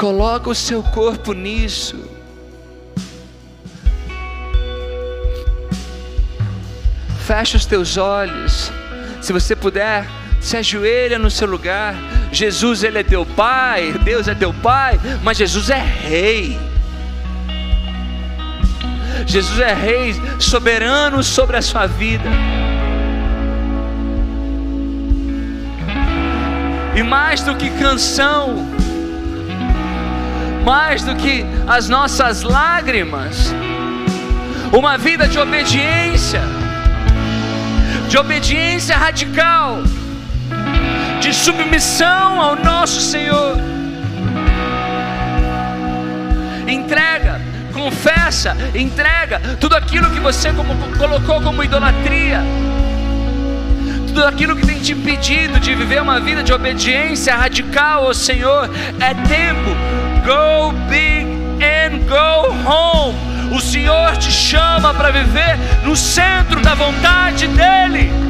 Coloca 0.00 0.48
o 0.48 0.54
seu 0.54 0.82
corpo 0.82 1.34
nisso. 1.34 1.94
Fecha 7.26 7.58
os 7.58 7.66
teus 7.66 7.98
olhos. 7.98 8.72
Se 9.20 9.30
você 9.30 9.54
puder, 9.54 10.06
se 10.40 10.56
ajoelha 10.56 11.18
no 11.18 11.30
seu 11.30 11.46
lugar. 11.46 11.94
Jesus, 12.32 12.82
Ele 12.82 12.98
é 12.98 13.02
teu 13.02 13.26
Pai, 13.26 13.92
Deus 14.02 14.26
é 14.26 14.34
teu 14.34 14.54
Pai, 14.54 14.98
mas 15.22 15.36
Jesus 15.36 15.68
é 15.68 15.78
Rei. 15.78 16.58
Jesus 19.26 19.60
é 19.60 19.74
Rei, 19.74 20.14
soberano 20.38 21.22
sobre 21.22 21.58
a 21.58 21.62
sua 21.62 21.86
vida. 21.86 22.30
E 26.96 27.02
mais 27.02 27.42
do 27.42 27.54
que 27.54 27.68
canção, 27.68 28.80
mais 30.64 31.02
do 31.02 31.14
que 31.14 31.44
as 31.66 31.88
nossas 31.88 32.42
lágrimas, 32.42 33.54
uma 34.72 34.96
vida 34.96 35.26
de 35.26 35.38
obediência, 35.38 36.42
de 38.08 38.18
obediência 38.18 38.96
radical, 38.96 39.82
de 41.20 41.32
submissão 41.34 42.40
ao 42.40 42.56
nosso 42.56 43.00
Senhor. 43.00 43.56
Entrega, 46.66 47.40
confessa, 47.72 48.56
entrega 48.74 49.40
tudo 49.60 49.74
aquilo 49.74 50.10
que 50.10 50.20
você 50.20 50.50
colocou 50.98 51.40
como 51.40 51.64
idolatria 51.64 52.40
tudo 54.10 54.26
aquilo 54.26 54.56
que 54.56 54.66
tem 54.66 54.78
te 54.78 54.92
impedido 54.92 55.60
de 55.60 55.74
viver 55.74 56.02
uma 56.02 56.20
vida 56.20 56.42
de 56.42 56.52
obediência 56.52 57.34
radical 57.34 58.06
ao 58.06 58.14
Senhor, 58.14 58.68
é 58.98 59.14
tempo. 59.14 59.99
Go 60.30 60.72
big 60.88 61.26
and 61.60 62.08
go 62.08 62.52
home. 62.64 63.16
O 63.52 63.58
Senhor 63.60 64.16
te 64.16 64.30
chama 64.30 64.94
para 64.94 65.10
viver 65.10 65.58
no 65.82 65.96
centro 65.96 66.60
da 66.60 66.72
vontade 66.72 67.48
dEle. 67.48 68.29